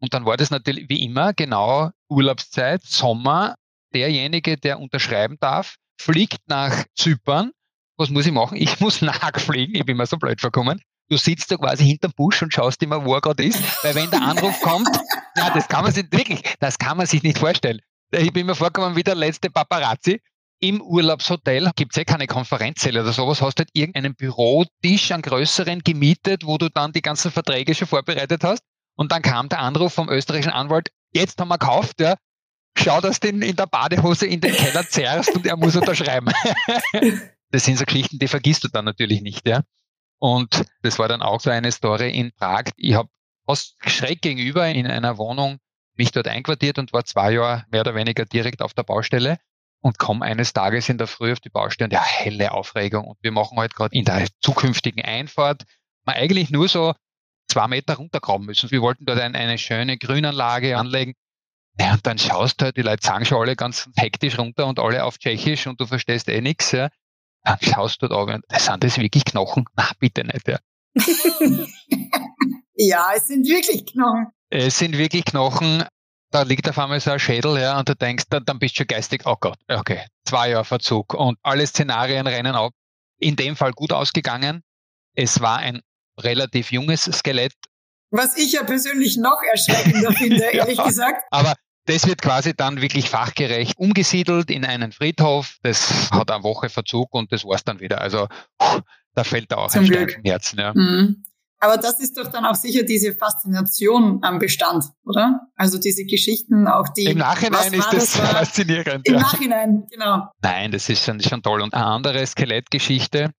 Und 0.00 0.12
dann 0.14 0.26
war 0.26 0.36
das 0.36 0.50
natürlich 0.50 0.88
wie 0.88 1.04
immer 1.04 1.32
genau 1.32 1.90
Urlaubszeit, 2.08 2.82
Sommer. 2.82 3.54
Derjenige, 3.94 4.58
der 4.58 4.78
unterschreiben 4.78 5.36
darf, 5.40 5.76
fliegt 5.98 6.40
nach 6.48 6.84
Zypern. 6.94 7.52
Was 7.96 8.10
muss 8.10 8.26
ich 8.26 8.32
machen? 8.32 8.56
Ich 8.58 8.78
muss 8.80 9.00
nachfliegen. 9.00 9.74
Ich 9.74 9.86
bin 9.86 9.96
mir 9.96 10.06
so 10.06 10.18
blöd 10.18 10.40
vorkommen 10.40 10.82
du 11.08 11.16
sitzt 11.16 11.50
da 11.50 11.56
quasi 11.56 11.84
hinterm 11.84 12.12
Busch 12.16 12.42
und 12.42 12.52
schaust 12.52 12.82
immer, 12.82 13.04
wo 13.04 13.14
er 13.14 13.20
gerade 13.20 13.44
ist, 13.44 13.62
weil 13.84 13.94
wenn 13.94 14.10
der 14.10 14.22
Anruf 14.22 14.60
kommt, 14.60 14.88
ja, 15.36 15.50
das 15.50 15.68
kann 15.68 15.84
man 15.84 15.92
sich 15.92 16.06
wirklich, 16.10 16.42
das 16.60 16.78
kann 16.78 16.96
man 16.96 17.06
sich 17.06 17.22
nicht 17.22 17.38
vorstellen. 17.38 17.80
Ich 18.12 18.32
bin 18.32 18.46
mir 18.46 18.54
vorgekommen 18.54 18.96
wie 18.96 19.02
der 19.02 19.14
letzte 19.14 19.50
Paparazzi. 19.50 20.20
Im 20.58 20.80
Urlaubshotel 20.80 21.70
gibt 21.76 21.92
es 21.92 21.96
ja 21.96 22.04
keine 22.04 22.26
Konferenzsäle 22.26 23.02
oder 23.02 23.12
sowas, 23.12 23.42
hast 23.42 23.58
halt 23.58 23.68
irgendeinen 23.74 24.14
Bürotisch, 24.14 25.12
einen 25.12 25.22
größeren 25.22 25.80
gemietet, 25.80 26.46
wo 26.46 26.56
du 26.56 26.70
dann 26.70 26.92
die 26.92 27.02
ganzen 27.02 27.30
Verträge 27.30 27.74
schon 27.74 27.88
vorbereitet 27.88 28.42
hast. 28.42 28.62
Und 28.96 29.12
dann 29.12 29.20
kam 29.20 29.50
der 29.50 29.58
Anruf 29.58 29.92
vom 29.92 30.08
österreichischen 30.08 30.52
Anwalt, 30.52 30.88
jetzt 31.12 31.38
haben 31.38 31.48
wir 31.48 31.58
gekauft, 31.58 32.00
ja, 32.00 32.16
schau, 32.78 33.02
dass 33.02 33.20
du 33.20 33.28
ihn 33.28 33.42
in 33.42 33.56
der 33.56 33.66
Badehose 33.66 34.26
in 34.26 34.40
den 34.40 34.54
Keller 34.54 34.88
zerrst 34.88 35.34
und 35.34 35.46
er 35.46 35.58
muss 35.58 35.76
unterschreiben. 35.76 36.32
das 37.50 37.64
sind 37.64 37.78
so 37.78 37.84
Geschichten, 37.84 38.18
die 38.18 38.28
vergisst 38.28 38.64
du 38.64 38.68
dann 38.68 38.86
natürlich 38.86 39.20
nicht, 39.20 39.46
ja. 39.46 39.62
Und 40.18 40.64
das 40.80 40.98
war 40.98 41.08
dann 41.08 41.20
auch 41.20 41.40
so 41.40 41.50
eine 41.50 41.70
Story 41.70 42.10
in 42.10 42.32
Prag. 42.32 42.64
Ich 42.76 42.94
habe 42.94 43.10
fast 43.46 43.76
schräg 43.86 44.22
gegenüber 44.22 44.68
in 44.68 44.86
einer 44.86 45.18
Wohnung 45.18 45.58
mich 45.96 46.12
dort 46.12 46.28
einquartiert 46.28 46.78
und 46.78 46.92
war 46.92 47.04
zwei 47.04 47.32
Jahre 47.32 47.64
mehr 47.70 47.80
oder 47.80 47.94
weniger 47.94 48.24
direkt 48.24 48.60
auf 48.60 48.74
der 48.74 48.82
Baustelle 48.82 49.38
und 49.80 49.98
komme 49.98 50.24
eines 50.24 50.52
Tages 50.52 50.88
in 50.88 50.98
der 50.98 51.06
Früh 51.06 51.32
auf 51.32 51.40
die 51.40 51.48
Baustelle 51.48 51.86
und 51.86 51.92
ja, 51.92 52.02
helle 52.02 52.52
Aufregung. 52.52 53.06
Und 53.06 53.18
wir 53.22 53.32
machen 53.32 53.58
halt 53.58 53.74
gerade 53.74 53.96
in 53.96 54.04
der 54.04 54.26
zukünftigen 54.40 55.04
Einfahrt 55.04 55.64
mal 56.04 56.16
eigentlich 56.16 56.50
nur 56.50 56.68
so 56.68 56.94
zwei 57.48 57.68
Meter 57.68 57.94
runtergraben 57.94 58.46
müssen. 58.46 58.70
Wir 58.70 58.82
wollten 58.82 59.06
dort 59.06 59.20
ein, 59.20 59.34
eine 59.34 59.58
schöne 59.58 59.96
Grünanlage 59.96 60.76
anlegen. 60.76 61.14
Ja, 61.78 61.94
und 61.94 62.06
dann 62.06 62.18
schaust 62.18 62.60
du 62.60 62.66
halt, 62.66 62.76
die 62.76 62.82
Leute 62.82 63.06
sagen 63.06 63.24
schon 63.24 63.40
alle 63.40 63.54
ganz 63.54 63.88
hektisch 63.96 64.38
runter 64.38 64.66
und 64.66 64.78
alle 64.78 65.04
auf 65.04 65.18
Tschechisch 65.18 65.66
und 65.66 65.80
du 65.80 65.86
verstehst 65.86 66.28
eh 66.28 66.40
nichts. 66.40 66.72
Ja. 66.72 66.88
Dann 67.44 67.58
schaust 67.60 68.02
du 68.02 68.08
da 68.08 68.16
und 68.16 68.44
sind 68.50 68.82
das 68.82 68.98
wirklich 68.98 69.24
Knochen? 69.24 69.66
Na, 69.76 69.90
bitte 69.98 70.24
nicht. 70.24 70.48
Ja. 70.48 70.58
ja, 72.76 73.10
es 73.16 73.26
sind 73.26 73.46
wirklich 73.46 73.86
Knochen. 73.86 74.28
Es 74.50 74.78
sind 74.78 74.96
wirklich 74.96 75.24
Knochen. 75.24 75.84
Da 76.30 76.42
liegt 76.42 76.68
auf 76.68 76.78
einmal 76.78 77.00
so 77.00 77.10
ein 77.10 77.18
Schädel, 77.18 77.58
ja, 77.58 77.78
und 77.78 77.88
du 77.88 77.94
denkst, 77.94 78.24
dann, 78.30 78.44
dann 78.44 78.58
bist 78.58 78.78
du 78.78 78.84
geistig, 78.84 79.22
oh 79.24 79.36
Gott, 79.40 79.58
okay, 79.68 80.04
zwei 80.24 80.50
Jahre 80.50 80.64
Verzug 80.64 81.14
und 81.14 81.38
alle 81.42 81.66
Szenarien 81.66 82.26
rennen 82.26 82.54
ab. 82.54 82.72
In 83.18 83.36
dem 83.36 83.56
Fall 83.56 83.72
gut 83.72 83.92
ausgegangen. 83.92 84.62
Es 85.14 85.40
war 85.40 85.58
ein 85.58 85.80
relativ 86.20 86.72
junges 86.72 87.04
Skelett. 87.04 87.52
Was 88.10 88.36
ich 88.36 88.52
ja 88.52 88.64
persönlich 88.64 89.16
noch 89.16 89.40
erschreckender 89.50 90.12
finde, 90.16 90.44
ehrlich 90.44 90.78
ja, 90.78 90.86
gesagt. 90.86 91.24
Aber 91.30 91.54
das 91.86 92.06
wird 92.06 92.20
quasi 92.20 92.54
dann 92.54 92.82
wirklich 92.82 93.08
fachgerecht 93.08 93.78
umgesiedelt 93.78 94.50
in 94.50 94.64
einen 94.64 94.92
Friedhof. 94.92 95.56
Das 95.62 96.10
hat 96.10 96.30
eine 96.30 96.42
Woche 96.42 96.68
Verzug 96.68 97.14
und 97.14 97.32
das 97.32 97.44
war's 97.44 97.64
dann 97.64 97.80
wieder. 97.80 98.00
Also 98.00 98.28
da 99.14 99.24
fällt 99.24 99.52
da 99.52 99.56
auch 99.56 99.68
Zum 99.70 99.82
ein 99.82 99.86
Stein 99.86 100.08
im 100.08 100.22
Herzen. 100.24 100.58
Ja. 100.58 100.74
Mhm. 100.74 101.24
Aber 101.58 101.78
das 101.78 102.00
ist 102.00 102.18
doch 102.18 102.26
dann 102.30 102.44
auch 102.44 102.54
sicher 102.54 102.82
diese 102.82 103.14
Faszination 103.14 104.20
am 104.22 104.38
Bestand, 104.38 104.84
oder? 105.04 105.40
Also 105.56 105.78
diese 105.78 106.04
Geschichten, 106.04 106.68
auch 106.68 106.88
die. 106.90 107.04
Im 107.04 107.18
Nachhinein 107.18 107.72
ist 107.72 107.92
das, 107.92 108.12
das 108.12 108.16
faszinierend. 108.16 109.08
Im 109.08 109.14
ja. 109.14 109.20
Nachhinein, 109.20 109.86
genau. 109.90 110.28
Nein, 110.42 110.70
das 110.70 110.88
ist 110.88 111.04
schon, 111.04 111.20
schon 111.20 111.42
toll. 111.42 111.62
Und 111.62 111.72
eine 111.72 111.86
andere 111.86 112.26
Skelettgeschichte 112.26 113.30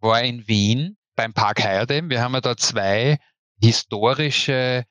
war 0.00 0.22
in 0.22 0.46
Wien 0.46 0.96
beim 1.16 1.32
Park 1.32 1.62
Heyerdem. 1.62 2.10
Wir 2.10 2.20
haben 2.20 2.34
ja 2.34 2.40
da 2.40 2.56
zwei 2.56 3.18
historische 3.60 4.84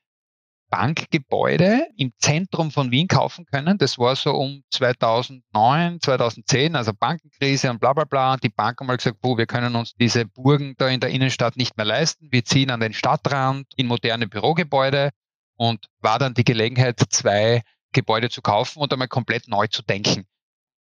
Bankgebäude 0.71 1.87
im 1.97 2.13
Zentrum 2.17 2.71
von 2.71 2.91
Wien 2.91 3.07
kaufen 3.07 3.45
können. 3.45 3.77
Das 3.77 3.99
war 3.99 4.15
so 4.15 4.31
um 4.31 4.63
2009, 4.71 5.99
2010, 5.99 6.75
also 6.75 6.93
Bankenkrise 6.93 7.69
und 7.69 7.79
bla 7.79 7.93
bla 7.93 8.05
bla. 8.05 8.37
Die 8.37 8.49
Bank 8.49 8.79
haben 8.79 8.87
mal 8.87 8.95
gesagt, 8.95 9.17
wo 9.21 9.37
wir 9.37 9.45
können 9.45 9.75
uns 9.75 9.93
diese 9.95 10.25
Burgen 10.25 10.73
da 10.77 10.87
in 10.87 11.01
der 11.01 11.09
Innenstadt 11.09 11.57
nicht 11.57 11.77
mehr 11.77 11.85
leisten. 11.85 12.29
Wir 12.31 12.45
ziehen 12.45 12.71
an 12.71 12.79
den 12.79 12.93
Stadtrand 12.93 13.67
in 13.75 13.87
moderne 13.87 14.27
Bürogebäude 14.27 15.11
und 15.57 15.87
war 15.99 16.17
dann 16.17 16.33
die 16.33 16.45
Gelegenheit, 16.45 16.99
zwei 17.09 17.61
Gebäude 17.91 18.29
zu 18.29 18.41
kaufen 18.41 18.79
und 18.79 18.93
einmal 18.93 19.09
komplett 19.09 19.49
neu 19.49 19.67
zu 19.67 19.83
denken. 19.83 20.25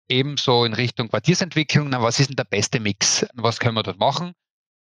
Ebenso 0.10 0.65
in 0.65 0.74
Richtung 0.74 1.08
Quartiersentwicklung. 1.08 1.89
Na, 1.89 2.01
was 2.01 2.20
ist 2.20 2.29
denn 2.29 2.36
der 2.36 2.44
beste 2.44 2.82
Mix? 2.82 3.25
Was 3.34 3.60
können 3.60 3.75
wir 3.75 3.84
dort 3.84 4.00
machen? 4.00 4.34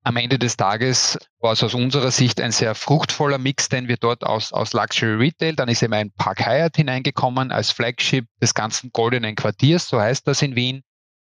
Am 0.07 0.17
Ende 0.17 0.37
des 0.37 0.55
Tages 0.55 1.17
war 1.39 1.53
es 1.53 1.63
aus 1.63 1.73
unserer 1.73 2.11
Sicht 2.11 2.39
ein 2.39 2.51
sehr 2.51 2.75
fruchtvoller 2.75 3.39
Mix, 3.39 3.69
den 3.69 3.87
wir 3.87 3.97
dort 3.97 4.23
aus, 4.23 4.53
aus 4.53 4.73
Luxury 4.73 5.15
Retail, 5.15 5.55
dann 5.55 5.67
ist 5.67 5.81
eben 5.81 5.93
ein 5.93 6.11
Park 6.11 6.45
Hyatt 6.45 6.75
hineingekommen 6.75 7.51
als 7.51 7.71
Flagship 7.71 8.27
des 8.39 8.53
ganzen 8.53 8.91
goldenen 8.91 9.35
Quartiers, 9.35 9.87
so 9.87 9.99
heißt 9.99 10.27
das 10.27 10.43
in 10.43 10.55
Wien. 10.55 10.83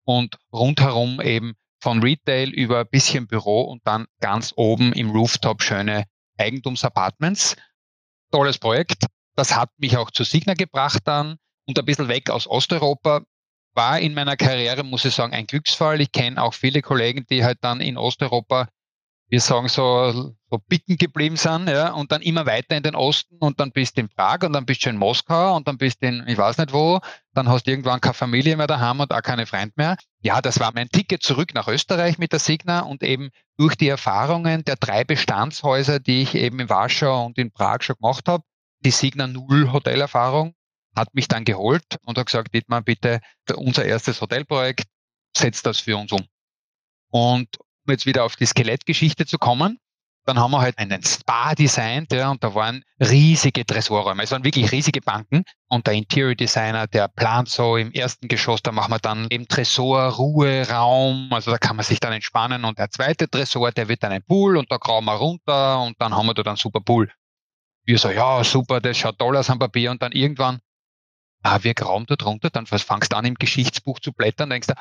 Und 0.04 0.40
rundherum 0.52 1.22
eben 1.22 1.54
von 1.80 2.02
Retail 2.02 2.50
über 2.50 2.80
ein 2.80 2.90
bisschen 2.90 3.28
Büro 3.28 3.62
und 3.62 3.86
dann 3.86 4.08
ganz 4.20 4.52
oben 4.56 4.94
im 4.94 5.12
Rooftop 5.12 5.62
schöne 5.62 6.06
Eigentumsapartments. 6.40 7.58
Tolles 8.32 8.58
Projekt. 8.58 9.06
Das 9.36 9.56
hat 9.56 9.70
mich 9.78 9.96
auch 9.96 10.10
zu 10.10 10.24
Signa 10.24 10.56
gebracht 10.56 11.04
dann 11.06 11.38
und 11.68 11.78
ein 11.78 11.86
bisschen 11.86 12.08
weg 12.08 12.32
aus 12.32 12.48
Osteuropa 12.48 13.22
war 13.76 14.00
in 14.00 14.14
meiner 14.14 14.38
Karriere, 14.38 14.84
muss 14.84 15.06
ich 15.06 15.14
sagen, 15.14 15.34
ein 15.34 15.48
Glücksfall. 15.48 16.02
Ich 16.02 16.12
kenne 16.12 16.42
auch 16.42 16.54
viele 16.54 16.82
Kollegen, 16.82 17.26
die 17.30 17.44
halt 17.44 17.60
dann 17.62 17.82
in 17.82 17.98
Osteuropa, 17.98 18.68
wir 19.28 19.42
sagen 19.42 19.68
so, 19.68 20.12
so 20.50 20.58
bicken 20.68 20.98
geblieben 20.98 21.36
sind, 21.36 21.68
ja, 21.68 21.92
und 21.92 22.12
dann 22.12 22.22
immer 22.22 22.46
weiter 22.46 22.78
in 22.78 22.84
den 22.84 22.96
Osten 22.96 23.38
und 23.40 23.60
dann 23.60 23.72
bist 23.72 23.98
du 23.98 24.02
in 24.02 24.10
Prag 24.10 24.44
und 24.44 24.54
dann 24.54 24.66
bist 24.66 24.86
du 24.86 24.90
in 24.90 24.98
Moskau 24.98 25.56
und 25.56 25.68
dann 25.68 25.78
bist 25.78 26.02
du 26.02 26.08
in, 26.08 26.24
ich 26.28 26.38
weiß 26.38 26.58
nicht 26.58 26.74
wo, 26.74 27.00
dann 27.34 27.50
hast 27.50 27.66
du 27.66 27.72
irgendwann 27.72 28.00
keine 28.00 28.14
Familie 28.14 28.56
mehr 28.56 28.68
daheim 28.68 29.00
und 29.00 29.12
auch 29.12 29.22
keine 29.22 29.46
Freund 29.46 29.76
mehr. 29.78 29.98
Ja, 30.22 30.42
das 30.42 30.60
war 30.60 30.72
mein 30.74 30.90
Ticket 30.90 31.24
zurück 31.24 31.54
nach 31.54 31.68
Österreich 31.68 32.18
mit 32.18 32.32
der 32.32 32.40
Signa 32.40 32.82
und 32.82 33.04
eben 33.04 33.30
durch 33.58 33.76
die 33.76 33.90
Erfahrungen 33.90 34.64
der 34.64 34.76
drei 34.76 35.04
Bestandshäuser, 35.04 36.00
die 36.00 36.22
ich 36.22 36.36
eben 36.36 36.60
in 36.60 36.70
Warschau 36.70 37.26
und 37.26 37.38
in 37.38 37.52
Prag 37.52 37.82
schon 37.82 37.96
gemacht 38.00 38.28
habe, 38.28 38.44
die 38.82 38.92
Signa 38.92 39.28
Null 39.28 39.72
Hotelerfahrung, 39.72 40.54
hat 40.96 41.14
mich 41.14 41.28
dann 41.28 41.46
geholt 41.46 41.86
und 42.04 42.18
hat 42.18 42.28
gesagt, 42.28 42.54
Dietmar, 42.54 42.82
bitte, 42.82 43.20
unser 43.56 43.86
erstes 43.86 44.22
Hotelprojekt, 44.22 44.86
setzt 45.36 45.66
das 45.66 45.80
für 45.80 45.98
uns 45.98 46.12
um. 46.12 46.26
Und 47.12 47.58
um 47.60 47.92
jetzt 47.92 48.06
wieder 48.06 48.24
auf 48.24 48.36
die 48.36 48.46
Skelettgeschichte 48.46 49.26
zu 49.26 49.38
kommen, 49.38 49.80
dann 50.26 50.40
haben 50.40 50.52
wir 50.52 50.62
halt 50.62 50.78
einen 50.80 51.04
Spa 51.04 51.54
designt, 51.54 52.12
ja, 52.12 52.32
und 52.32 52.44
da 52.44 52.56
waren 52.56 52.84
riesige 53.00 53.64
Tresorräume. 53.64 54.24
Es 54.24 54.32
waren 54.32 54.44
wirklich 54.44 54.72
riesige 54.72 55.02
Banken. 55.02 55.44
Und 55.70 55.86
der 55.86 55.94
Interior 55.94 56.34
Designer, 56.34 56.88
der 56.88 57.08
plant 57.08 57.48
so 57.48 57.78
im 57.78 57.92
ersten 57.92 58.28
Geschoss, 58.28 58.64
da 58.64 58.72
machen 58.72 58.92
wir 58.92 58.98
dann 58.98 59.28
eben 59.30 59.48
Tresor, 59.48 60.02
Ruhe, 60.14 60.68
Raum. 60.68 61.30
Also 61.32 61.52
da 61.52 61.60
kann 61.60 61.76
man 61.76 61.86
sich 61.86 62.00
dann 62.00 62.12
entspannen. 62.12 62.66
Und 62.66 62.80
der 62.80 62.90
zweite 62.90 63.30
Tresor, 63.30 63.72
der 63.72 63.88
wird 63.88 64.02
dann 64.02 64.14
ein 64.14 64.24
Pool 64.24 64.58
und 64.58 64.72
da 64.72 64.78
grauen 64.78 65.06
wir 65.06 65.14
runter 65.14 65.82
und 65.84 65.96
dann 66.02 66.16
haben 66.16 66.26
wir 66.26 66.34
da 66.34 66.42
dann 66.42 66.56
super 66.56 66.82
Pool. 66.82 67.12
Wir 67.84 68.00
so, 68.00 68.10
ja, 68.10 68.44
super, 68.44 68.82
das 68.82 68.98
schaut 68.98 69.20
toll 69.20 69.38
aus 69.38 69.52
am 69.52 69.60
Papier. 69.60 69.92
Und 69.92 70.02
dann 70.02 70.12
irgendwann, 70.12 70.60
wir 71.62 71.74
grauen 71.74 72.06
da 72.08 72.16
drunter, 72.16 72.50
dann 72.50 72.66
fangst 72.66 73.12
du 73.12 73.18
an 73.18 73.26
im 73.26 73.36
Geschichtsbuch 73.36 74.00
zu 74.00 74.12
blättern, 74.14 74.50
denkst 74.50 74.68
du, 74.68 74.74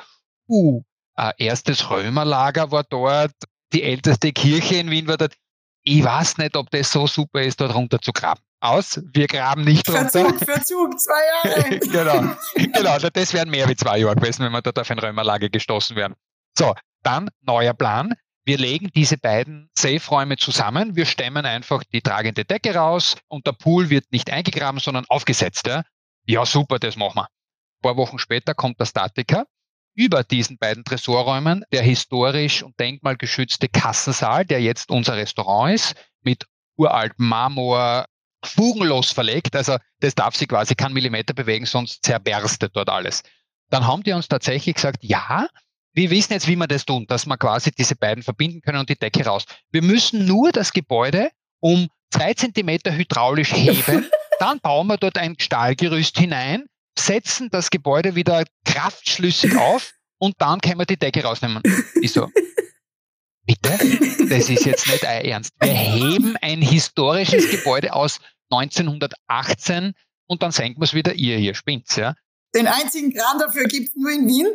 uh, 0.47 0.83
äh, 1.17 1.31
erstes 1.37 1.89
Römerlager 1.89 2.71
war 2.71 2.83
dort, 2.83 3.33
die 3.73 3.83
älteste 3.83 4.31
Kirche 4.31 4.75
in 4.75 4.89
Wien 4.89 5.07
war 5.07 5.17
dort. 5.17 5.35
Ich 5.83 6.03
weiß 6.03 6.39
nicht, 6.39 6.55
ob 6.55 6.71
das 6.71 6.91
so 6.91 7.05
super 7.05 7.41
ist, 7.41 7.61
dort 7.61 7.75
runter 7.75 8.01
zu 8.01 8.11
graben. 8.11 8.41
Aus, 8.59 8.99
wir 9.13 9.27
graben 9.27 9.63
nicht 9.63 9.85
Verzug, 9.85 10.25
runter. 10.25 10.45
Verzug, 10.45 10.99
zwei 10.99 11.53
Jahre. 11.53 11.79
genau, 11.79 12.35
genau, 12.73 12.97
das 12.97 13.33
wären 13.33 13.49
mehr 13.51 13.69
wie 13.69 13.75
zwei 13.75 13.99
Jahre 13.99 14.15
gewesen, 14.15 14.43
wenn 14.43 14.51
wir 14.51 14.63
dort 14.63 14.79
auf 14.79 14.89
ein 14.89 14.97
Römerlager 14.97 15.49
gestoßen 15.49 15.95
wären. 15.95 16.15
So, 16.57 16.73
dann 17.03 17.29
neuer 17.41 17.73
Plan. 17.73 18.15
Wir 18.45 18.57
legen 18.57 18.89
diese 18.95 19.17
beiden 19.17 19.69
Safe-Räume 19.77 20.37
zusammen. 20.37 20.95
Wir 20.95 21.05
stemmen 21.05 21.45
einfach 21.45 21.83
die 21.83 22.01
tragende 22.01 22.45
Decke 22.45 22.75
raus 22.75 23.17
und 23.27 23.45
der 23.45 23.53
Pool 23.53 23.89
wird 23.89 24.11
nicht 24.11 24.31
eingegraben, 24.31 24.79
sondern 24.79 25.05
aufgesetzt. 25.09 25.67
Ja? 25.67 25.83
Ja, 26.25 26.45
super, 26.45 26.79
das 26.79 26.95
machen 26.95 27.17
wir. 27.17 27.23
Ein 27.25 27.81
paar 27.81 27.97
Wochen 27.97 28.19
später 28.19 28.53
kommt 28.53 28.79
der 28.79 28.85
Statiker. 28.85 29.45
Über 29.93 30.23
diesen 30.23 30.57
beiden 30.57 30.83
Tresorräumen 30.83 31.63
der 31.71 31.81
historisch 31.81 32.63
und 32.63 32.77
denkmalgeschützte 32.79 33.69
Kassensaal, 33.69 34.45
der 34.45 34.61
jetzt 34.61 34.89
unser 34.89 35.15
Restaurant 35.15 35.73
ist, 35.73 35.95
mit 36.21 36.45
uraltem 36.75 37.27
Marmor, 37.27 38.05
fugenlos 38.43 39.11
verlegt. 39.11 39.55
Also 39.55 39.77
das 39.99 40.15
darf 40.15 40.35
sich 40.35 40.47
quasi 40.47 40.75
keinen 40.75 40.93
Millimeter 40.93 41.33
bewegen, 41.33 41.65
sonst 41.65 42.03
zerberstet 42.03 42.75
dort 42.75 42.89
alles. 42.89 43.23
Dann 43.69 43.87
haben 43.87 44.03
die 44.03 44.11
uns 44.11 44.27
tatsächlich 44.27 44.75
gesagt, 44.75 45.03
ja, 45.03 45.47
wir 45.93 46.09
wissen 46.09 46.33
jetzt, 46.33 46.47
wie 46.47 46.57
wir 46.57 46.67
das 46.67 46.85
tun, 46.85 47.05
dass 47.07 47.25
wir 47.25 47.37
quasi 47.37 47.71
diese 47.71 47.95
beiden 47.95 48.21
verbinden 48.21 48.61
können 48.61 48.79
und 48.79 48.89
die 48.89 48.99
Decke 48.99 49.25
raus. 49.25 49.45
Wir 49.71 49.81
müssen 49.81 50.25
nur 50.25 50.51
das 50.51 50.73
Gebäude 50.73 51.29
um 51.61 51.87
zwei 52.11 52.33
Zentimeter 52.33 52.93
hydraulisch 52.93 53.53
heben 53.53 54.05
Dann 54.39 54.59
bauen 54.59 54.87
wir 54.87 54.97
dort 54.97 55.17
ein 55.17 55.35
Stahlgerüst 55.39 56.17
hinein, 56.17 56.65
setzen 56.97 57.49
das 57.49 57.69
Gebäude 57.69 58.15
wieder 58.15 58.43
kraftschlüssig 58.65 59.55
auf 59.57 59.93
und 60.17 60.35
dann 60.39 60.59
können 60.59 60.79
wir 60.79 60.85
die 60.85 60.97
Decke 60.97 61.23
rausnehmen. 61.23 61.61
Ich 62.01 62.11
so, 62.11 62.29
bitte? 63.45 63.77
Das 64.29 64.49
ist 64.49 64.65
jetzt 64.65 64.87
nicht 64.87 65.03
Ernst. 65.03 65.51
Wir 65.59 65.73
heben 65.73 66.35
ein 66.41 66.61
historisches 66.61 67.49
Gebäude 67.49 67.93
aus 67.93 68.19
1918 68.51 69.93
und 70.27 70.43
dann 70.43 70.51
senken 70.51 70.81
wir 70.81 70.85
es 70.85 70.93
wieder. 70.93 71.13
Ihr 71.13 71.37
hier 71.37 71.55
spinnt's, 71.55 71.95
ja? 71.95 72.15
Den 72.53 72.67
einzigen 72.67 73.13
Kran 73.13 73.37
dafür 73.37 73.65
gibt 73.65 73.89
es 73.89 73.95
nur 73.95 74.11
in 74.11 74.27
Wien. 74.27 74.47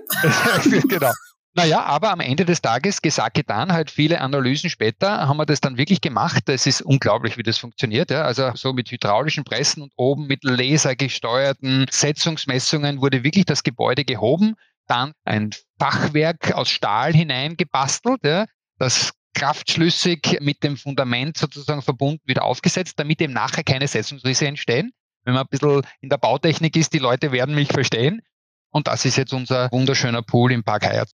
genau. 0.89 1.13
Naja, 1.61 1.83
aber 1.83 2.11
am 2.11 2.21
Ende 2.21 2.47
des 2.47 2.63
Tages, 2.63 3.03
gesagt, 3.03 3.35
getan, 3.35 3.71
halt 3.71 3.91
viele 3.91 4.23
Analysen 4.23 4.71
später, 4.71 5.29
haben 5.29 5.37
wir 5.37 5.45
das 5.45 5.61
dann 5.61 5.77
wirklich 5.77 6.01
gemacht. 6.01 6.49
Es 6.49 6.65
ist 6.65 6.81
unglaublich, 6.81 7.37
wie 7.37 7.43
das 7.43 7.59
funktioniert. 7.59 8.11
Ja. 8.11 8.23
Also 8.23 8.53
so 8.55 8.73
mit 8.73 8.91
hydraulischen 8.91 9.45
Pressen 9.45 9.83
und 9.83 9.93
oben 9.97 10.27
mit 10.27 10.43
lasergesteuerten 10.43 11.87
Setzungsmessungen 11.91 13.03
wurde 13.03 13.25
wirklich 13.25 13.45
das 13.45 13.63
Gebäude 13.63 14.07
gehoben, 14.07 14.55
dann 14.87 15.13
ein 15.25 15.51
Fachwerk 15.79 16.53
aus 16.55 16.71
Stahl 16.71 17.13
hineingebastelt, 17.13 18.21
ja, 18.25 18.47
das 18.79 19.13
kraftschlüssig 19.35 20.39
mit 20.41 20.65
dem 20.65 20.79
Fundament 20.79 21.37
sozusagen 21.37 21.83
verbunden 21.83 22.23
wieder 22.25 22.45
aufgesetzt, 22.45 22.95
damit 22.97 23.21
eben 23.21 23.35
nachher 23.35 23.65
keine 23.65 23.87
Setzungsrisse 23.87 24.47
entstehen. 24.47 24.93
Wenn 25.25 25.35
man 25.35 25.43
ein 25.43 25.49
bisschen 25.51 25.83
in 26.01 26.09
der 26.09 26.17
Bautechnik 26.17 26.75
ist, 26.75 26.95
die 26.95 26.99
Leute 26.99 27.33
werden 27.33 27.55
mich 27.55 27.69
verstehen. 27.69 28.23
Und 28.71 28.87
das 28.87 29.05
ist 29.05 29.17
jetzt 29.17 29.35
unser 29.35 29.71
wunderschöner 29.71 30.23
Pool 30.23 30.53
im 30.53 30.65
Park 30.65 30.87
Hyatt. 30.87 31.11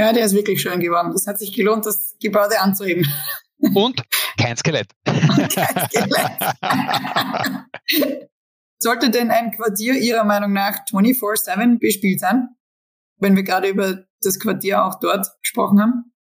Ja, 0.00 0.14
der 0.14 0.24
ist 0.24 0.34
wirklich 0.34 0.62
schön 0.62 0.80
geworden. 0.80 1.12
Das 1.12 1.26
hat 1.26 1.38
sich 1.38 1.52
gelohnt, 1.52 1.84
das 1.84 2.16
Gebäude 2.22 2.58
anzuheben. 2.58 3.06
Und 3.74 4.02
kein 4.38 4.56
Skelett. 4.56 4.88
Und 5.06 5.54
kein 5.54 5.88
Skelett. 5.90 7.66
Sollte 8.78 9.10
denn 9.10 9.30
ein 9.30 9.52
Quartier 9.52 9.92
Ihrer 9.92 10.24
Meinung 10.24 10.54
nach 10.54 10.86
24-7 10.90 11.78
bespielt 11.78 12.18
sein? 12.18 12.48
Wenn 13.18 13.36
wir 13.36 13.42
gerade 13.42 13.68
über 13.68 14.06
das 14.22 14.38
Quartier 14.38 14.86
auch 14.86 14.98
dort 15.00 15.26
gesprochen 15.42 15.82
haben? 15.82 16.14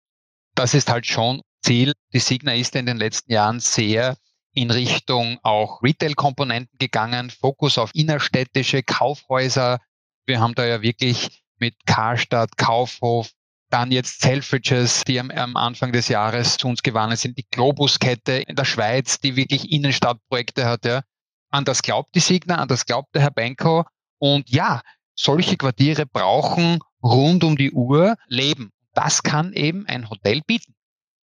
Das 0.54 0.72
ist 0.72 0.88
halt 0.88 1.04
schon 1.04 1.42
Ziel. 1.62 1.92
Die 2.14 2.20
Signa 2.20 2.54
ist 2.54 2.74
in 2.76 2.86
den 2.86 2.96
letzten 2.96 3.30
Jahren 3.30 3.60
sehr 3.60 4.16
in 4.54 4.70
Richtung 4.70 5.38
auch 5.42 5.82
Retail-Komponenten 5.82 6.78
gegangen, 6.78 7.28
Fokus 7.28 7.76
auf 7.76 7.90
innerstädtische 7.92 8.82
Kaufhäuser. 8.82 9.80
Wir 10.24 10.40
haben 10.40 10.54
da 10.54 10.64
ja 10.64 10.80
wirklich 10.80 11.42
mit 11.58 11.74
Karstadt, 11.86 12.56
Kaufhof, 12.56 13.32
dann 13.70 13.90
jetzt 13.90 14.20
Selfridges, 14.20 15.02
die 15.04 15.18
am, 15.18 15.30
am, 15.30 15.56
Anfang 15.56 15.92
des 15.92 16.08
Jahres 16.08 16.56
zu 16.56 16.68
uns 16.68 16.82
gewandert 16.82 17.18
sind, 17.18 17.36
die 17.36 17.46
Globus-Kette 17.50 18.32
in 18.32 18.56
der 18.56 18.64
Schweiz, 18.64 19.18
die 19.18 19.36
wirklich 19.36 19.70
Innenstadtprojekte 19.70 20.66
hat. 20.66 20.84
Ja. 20.84 21.02
An 21.50 21.64
das 21.64 21.82
glaubt 21.82 22.14
die 22.14 22.20
Signa, 22.20 22.56
an 22.56 22.68
das 22.68 22.86
glaubt 22.86 23.14
der 23.14 23.22
Herr 23.22 23.30
Benko. 23.30 23.84
Und 24.18 24.48
ja, 24.50 24.82
solche 25.14 25.56
Quartiere 25.56 26.06
brauchen 26.06 26.78
rund 27.02 27.44
um 27.44 27.56
die 27.56 27.72
Uhr 27.72 28.16
Leben. 28.28 28.70
Das 28.94 29.22
kann 29.22 29.52
eben 29.52 29.86
ein 29.86 30.08
Hotel 30.08 30.42
bieten. 30.46 30.74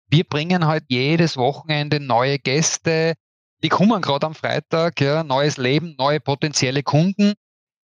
Wir 0.08 0.24
bringen 0.24 0.66
halt 0.66 0.84
jedes 0.88 1.36
Wochenende 1.36 1.98
neue 1.98 2.38
Gäste. 2.38 3.14
Die 3.62 3.68
kommen 3.68 4.02
gerade 4.02 4.26
am 4.26 4.34
Freitag, 4.34 5.00
ja, 5.00 5.24
neues 5.24 5.56
Leben, 5.56 5.94
neue 5.98 6.20
potenzielle 6.20 6.82
Kunden. 6.82 7.32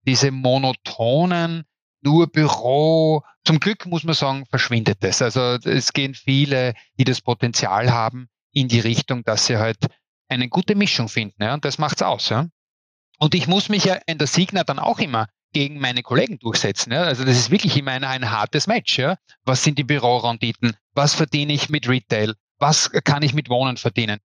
Diese 0.07 0.31
monotonen, 0.31 1.65
nur 2.05 2.27
Büro. 2.27 3.23
Zum 3.43 3.59
Glück 3.59 3.85
muss 3.85 4.03
man 4.03 4.15
sagen, 4.15 4.45
verschwindet 4.45 5.03
es. 5.03 5.21
Also 5.21 5.57
es 5.63 5.91
gehen 5.91 6.13
viele, 6.13 6.73
die 6.97 7.03
das 7.03 7.21
Potenzial 7.21 7.91
haben, 7.91 8.29
in 8.51 8.67
die 8.69 8.79
Richtung, 8.79 9.23
dass 9.23 9.47
sie 9.47 9.57
halt 9.57 9.77
eine 10.29 10.47
gute 10.47 10.75
Mischung 10.75 11.09
finden. 11.09 11.43
Ja, 11.43 11.53
und 11.53 11.65
das 11.65 11.77
macht's 11.77 12.01
aus. 12.01 12.29
Ja. 12.29 12.47
Und 13.19 13.35
ich 13.35 13.47
muss 13.47 13.69
mich 13.69 13.85
ja 13.85 13.97
in 14.05 14.17
der 14.17 14.27
Signa 14.27 14.63
dann 14.63 14.79
auch 14.79 14.99
immer 14.99 15.27
gegen 15.51 15.79
meine 15.79 16.03
Kollegen 16.03 16.39
durchsetzen. 16.39 16.91
Ja. 16.91 17.03
Also 17.03 17.25
das 17.25 17.37
ist 17.37 17.51
wirklich 17.51 17.75
immer 17.77 17.91
ein, 17.91 18.03
ein 18.03 18.31
hartes 18.31 18.67
Match. 18.67 18.97
Ja. 18.97 19.17
Was 19.43 19.63
sind 19.63 19.77
die 19.77 19.83
Bürorenditen? 19.83 20.75
Was 20.93 21.13
verdiene 21.13 21.53
ich 21.53 21.69
mit 21.69 21.87
Retail? 21.87 22.35
Was 22.57 22.91
kann 23.03 23.23
ich 23.23 23.33
mit 23.33 23.49
Wohnen 23.49 23.77
verdienen? 23.77 24.19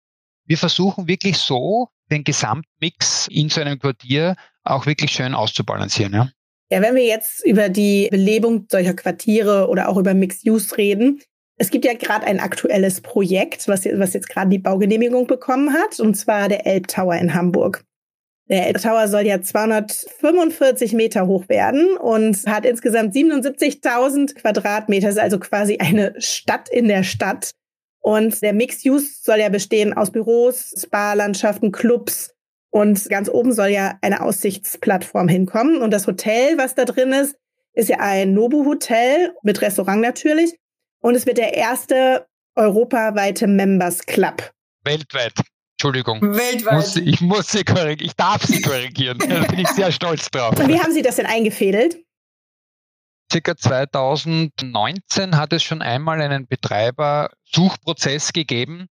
Wir 0.45 0.57
versuchen 0.57 1.07
wirklich 1.07 1.37
so 1.37 1.89
den 2.09 2.23
Gesamtmix 2.23 3.27
in 3.27 3.49
so 3.49 3.61
einem 3.61 3.79
Quartier 3.79 4.35
auch 4.63 4.85
wirklich 4.85 5.11
schön 5.11 5.33
auszubalancieren. 5.33 6.13
Ja. 6.13 6.29
Ja, 6.69 6.81
wenn 6.81 6.95
wir 6.95 7.05
jetzt 7.05 7.45
über 7.45 7.69
die 7.69 8.09
Belebung 8.11 8.67
solcher 8.69 8.93
Quartiere 8.93 9.67
oder 9.69 9.87
auch 9.87 9.97
über 9.97 10.13
Mixed 10.13 10.45
Use 10.45 10.77
reden, 10.77 11.21
es 11.57 11.71
gibt 11.71 11.85
ja 11.85 11.93
gerade 11.93 12.25
ein 12.25 12.39
aktuelles 12.39 13.01
Projekt, 13.01 13.67
was, 13.67 13.85
was 13.85 14.13
jetzt 14.13 14.29
gerade 14.29 14.49
die 14.49 14.59
Baugenehmigung 14.59 15.25
bekommen 15.25 15.73
hat, 15.73 15.99
und 15.99 16.15
zwar 16.15 16.49
der 16.49 16.67
Elbtower 16.67 17.15
in 17.15 17.33
Hamburg. 17.33 17.83
Der 18.49 18.67
Elbtower 18.67 19.07
soll 19.07 19.25
ja 19.25 19.41
245 19.41 20.93
Meter 20.93 21.27
hoch 21.27 21.49
werden 21.49 21.97
und 21.97 22.45
hat 22.45 22.65
insgesamt 22.65 23.13
77.000 23.13 24.35
Quadratmeter, 24.35 25.09
ist 25.09 25.19
also 25.19 25.39
quasi 25.39 25.77
eine 25.79 26.13
Stadt 26.19 26.69
in 26.69 26.87
der 26.87 27.03
Stadt. 27.03 27.51
Und 27.99 28.41
der 28.41 28.53
Mixed 28.53 28.85
Use 28.85 29.17
soll 29.21 29.39
ja 29.39 29.49
bestehen 29.49 29.93
aus 29.93 30.11
Büros, 30.11 30.73
Spa-Landschaften, 30.77 31.73
Clubs, 31.73 32.36
und 32.69 33.09
ganz 33.09 33.29
oben 33.29 33.53
soll 33.53 33.69
ja 33.69 33.97
eine 34.01 34.21
Aussichtsplattform 34.21 35.27
hinkommen. 35.27 35.81
Und 35.81 35.91
das 35.91 36.07
Hotel, 36.07 36.57
was 36.57 36.75
da 36.75 36.85
drin 36.85 37.11
ist, 37.11 37.35
ist 37.73 37.89
ja 37.89 37.97
ein 37.99 38.33
Nobu-Hotel 38.33 39.33
mit 39.43 39.61
Restaurant 39.61 40.01
natürlich. 40.01 40.57
Und 40.99 41.15
es 41.15 41.25
wird 41.25 41.37
der 41.37 41.53
erste 41.53 42.27
europaweite 42.55 43.47
Members 43.47 44.05
Club. 44.05 44.51
Weltweit. 44.83 45.33
Entschuldigung. 45.75 46.21
Weltweit. 46.21 46.73
Muss, 46.73 46.95
ich 46.95 47.21
muss 47.21 47.51
Sie 47.51 47.63
korrigieren. 47.63 47.99
Ich 48.01 48.15
darf 48.15 48.43
Sie 48.43 48.61
korrigieren. 48.61 49.19
Da 49.19 49.43
bin 49.43 49.59
ich 49.59 49.67
sehr 49.69 49.91
stolz 49.91 50.29
drauf. 50.31 50.59
Und 50.59 50.67
wie 50.67 50.79
haben 50.79 50.91
Sie 50.91 51.03
das 51.03 51.17
denn 51.17 51.27
eingefädelt? 51.27 51.97
Circa 53.31 53.55
2019 53.55 55.37
hat 55.37 55.53
es 55.53 55.61
schon 55.61 55.81
einmal 55.81 56.21
einen 56.21 56.47
Betreiber-Suchprozess 56.47 58.33
gegeben, 58.33 58.87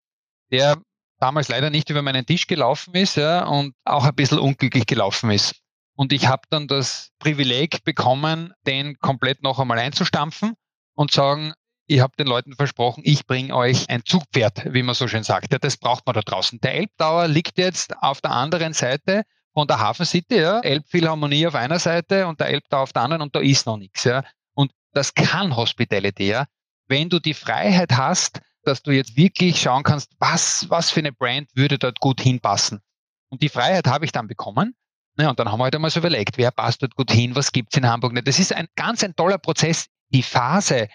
der 0.50 0.76
damals 1.24 1.48
leider 1.48 1.70
nicht 1.70 1.88
über 1.88 2.02
meinen 2.02 2.26
Tisch 2.26 2.46
gelaufen 2.46 2.94
ist 2.94 3.16
ja, 3.16 3.46
und 3.46 3.74
auch 3.84 4.04
ein 4.04 4.14
bisschen 4.14 4.38
unglücklich 4.38 4.84
gelaufen 4.84 5.30
ist. 5.30 5.54
Und 5.96 6.12
ich 6.12 6.26
habe 6.26 6.42
dann 6.50 6.68
das 6.68 7.12
Privileg 7.18 7.82
bekommen, 7.82 8.52
den 8.66 8.98
komplett 8.98 9.42
noch 9.42 9.58
einmal 9.58 9.78
einzustampfen 9.78 10.52
und 10.94 11.12
sagen, 11.12 11.54
ich 11.86 12.00
habe 12.00 12.12
den 12.18 12.26
Leuten 12.26 12.54
versprochen, 12.54 13.02
ich 13.06 13.26
bringe 13.26 13.56
euch 13.56 13.88
ein 13.88 14.04
Zugpferd, 14.04 14.74
wie 14.74 14.82
man 14.82 14.94
so 14.94 15.08
schön 15.08 15.22
sagt. 15.22 15.50
Ja, 15.50 15.58
das 15.58 15.78
braucht 15.78 16.04
man 16.04 16.14
da 16.14 16.20
draußen. 16.20 16.60
Der 16.60 16.74
Elbtower 16.74 17.26
liegt 17.26 17.56
jetzt 17.56 17.96
auf 18.02 18.20
der 18.20 18.32
anderen 18.32 18.74
Seite 18.74 19.22
von 19.54 19.66
der 19.66 19.78
Hafen 19.78 20.04
City, 20.04 20.40
ja. 20.40 20.60
Elbphilharmonie 20.60 21.46
auf 21.46 21.54
einer 21.54 21.78
Seite 21.78 22.26
und 22.26 22.38
der 22.38 22.48
Elbtower 22.48 22.82
auf 22.82 22.92
der 22.92 23.00
anderen 23.00 23.22
und 23.22 23.34
da 23.34 23.40
ist 23.40 23.64
noch 23.64 23.78
nichts. 23.78 24.04
Ja. 24.04 24.24
Und 24.52 24.72
das 24.92 25.14
kann 25.14 25.56
Hospitality, 25.56 26.28
ja. 26.28 26.44
Wenn 26.86 27.08
du 27.08 27.18
die 27.18 27.34
Freiheit 27.34 27.92
hast, 27.92 28.40
dass 28.66 28.82
du 28.82 28.90
jetzt 28.90 29.16
wirklich 29.16 29.60
schauen 29.60 29.82
kannst, 29.82 30.12
was, 30.18 30.66
was 30.68 30.90
für 30.90 31.00
eine 31.00 31.12
Brand 31.12 31.48
würde 31.54 31.78
dort 31.78 32.00
gut 32.00 32.20
hinpassen. 32.20 32.80
Und 33.28 33.42
die 33.42 33.48
Freiheit 33.48 33.86
habe 33.86 34.04
ich 34.04 34.12
dann 34.12 34.28
bekommen. 34.28 34.74
Ja, 35.18 35.30
und 35.30 35.38
dann 35.38 35.50
haben 35.50 35.60
wir 35.60 35.64
halt 35.64 35.74
einmal 35.74 35.90
so 35.90 36.00
überlegt, 36.00 36.38
wer 36.38 36.50
passt 36.50 36.82
dort 36.82 36.96
gut 36.96 37.10
hin, 37.10 37.36
was 37.36 37.52
gibt's 37.52 37.76
in 37.76 37.86
Hamburg 37.88 38.12
nicht. 38.12 38.26
Das 38.26 38.38
ist 38.38 38.52
ein 38.52 38.66
ganz 38.74 39.04
ein 39.04 39.14
toller 39.14 39.38
Prozess. 39.38 39.86
Die 40.08 40.22
Phase, 40.22 40.88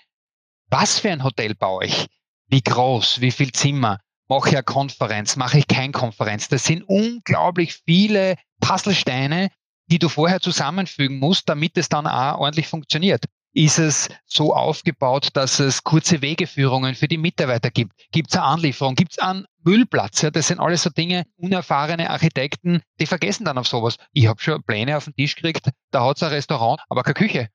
was 0.70 1.00
für 1.00 1.12
ein 1.12 1.24
Hotel 1.24 1.56
baue 1.56 1.86
ich? 1.86 2.08
Wie 2.48 2.62
groß? 2.62 3.22
Wie 3.22 3.32
viel 3.32 3.52
Zimmer? 3.52 4.00
Mache 4.28 4.50
ich 4.50 4.56
eine 4.56 4.64
Konferenz? 4.64 5.36
Mache 5.36 5.60
ich 5.60 5.68
keine 5.68 5.92
Konferenz? 5.92 6.50
Das 6.50 6.66
sind 6.66 6.84
unglaublich 6.84 7.82
viele 7.86 8.36
Puzzlesteine, 8.60 9.50
die 9.88 10.00
du 10.00 10.10
vorher 10.10 10.40
zusammenfügen 10.40 11.20
musst, 11.20 11.50
damit 11.50 11.78
es 11.78 11.90
dann 11.90 12.06
auch 12.06 12.40
ordentlich 12.40 12.68
funktioniert. 12.68 13.26
Ist 13.54 13.80
es 13.80 14.10
so 14.26 14.54
aufgebaut, 14.54 15.30
dass 15.34 15.60
es 15.60 15.84
kurze 15.84 16.22
Wegeführungen 16.22 16.94
für 16.94 17.08
die 17.08 17.18
Mitarbeiter 17.18 17.72
gibt? 17.72 17.94
Gibt 18.12 18.30
es 18.30 18.36
eine 18.36 18.46
Anlieferung? 18.46 18.96
Gibt 18.96 19.14
es 19.14 19.20
einen 19.20 19.46
Müllplatz? 19.64 20.22
Ja, 20.22 20.30
das 20.30 20.48
sind 20.48 20.60
alles 20.60 20.84
so 20.84 20.92
Dinge, 20.92 21.26
unerfahrene 21.38 22.10
Architekten, 22.10 22.82
die 23.00 23.08
vergessen 23.08 23.46
dann 23.46 23.58
auf 23.58 23.68
sowas. 23.68 23.96
Ich 24.14 24.28
habe 24.28 24.40
schon 24.42 24.62
Pläne 24.64 24.98
auf 24.98 25.06
den 25.06 25.16
Tisch 25.16 25.36
gekriegt, 25.36 25.70
da 25.92 26.06
hat 26.06 26.18
es 26.18 26.24
ein 26.24 26.30
Restaurant, 26.30 26.80
aber 26.90 27.04
keine 27.04 27.16
Küche. 27.16 27.50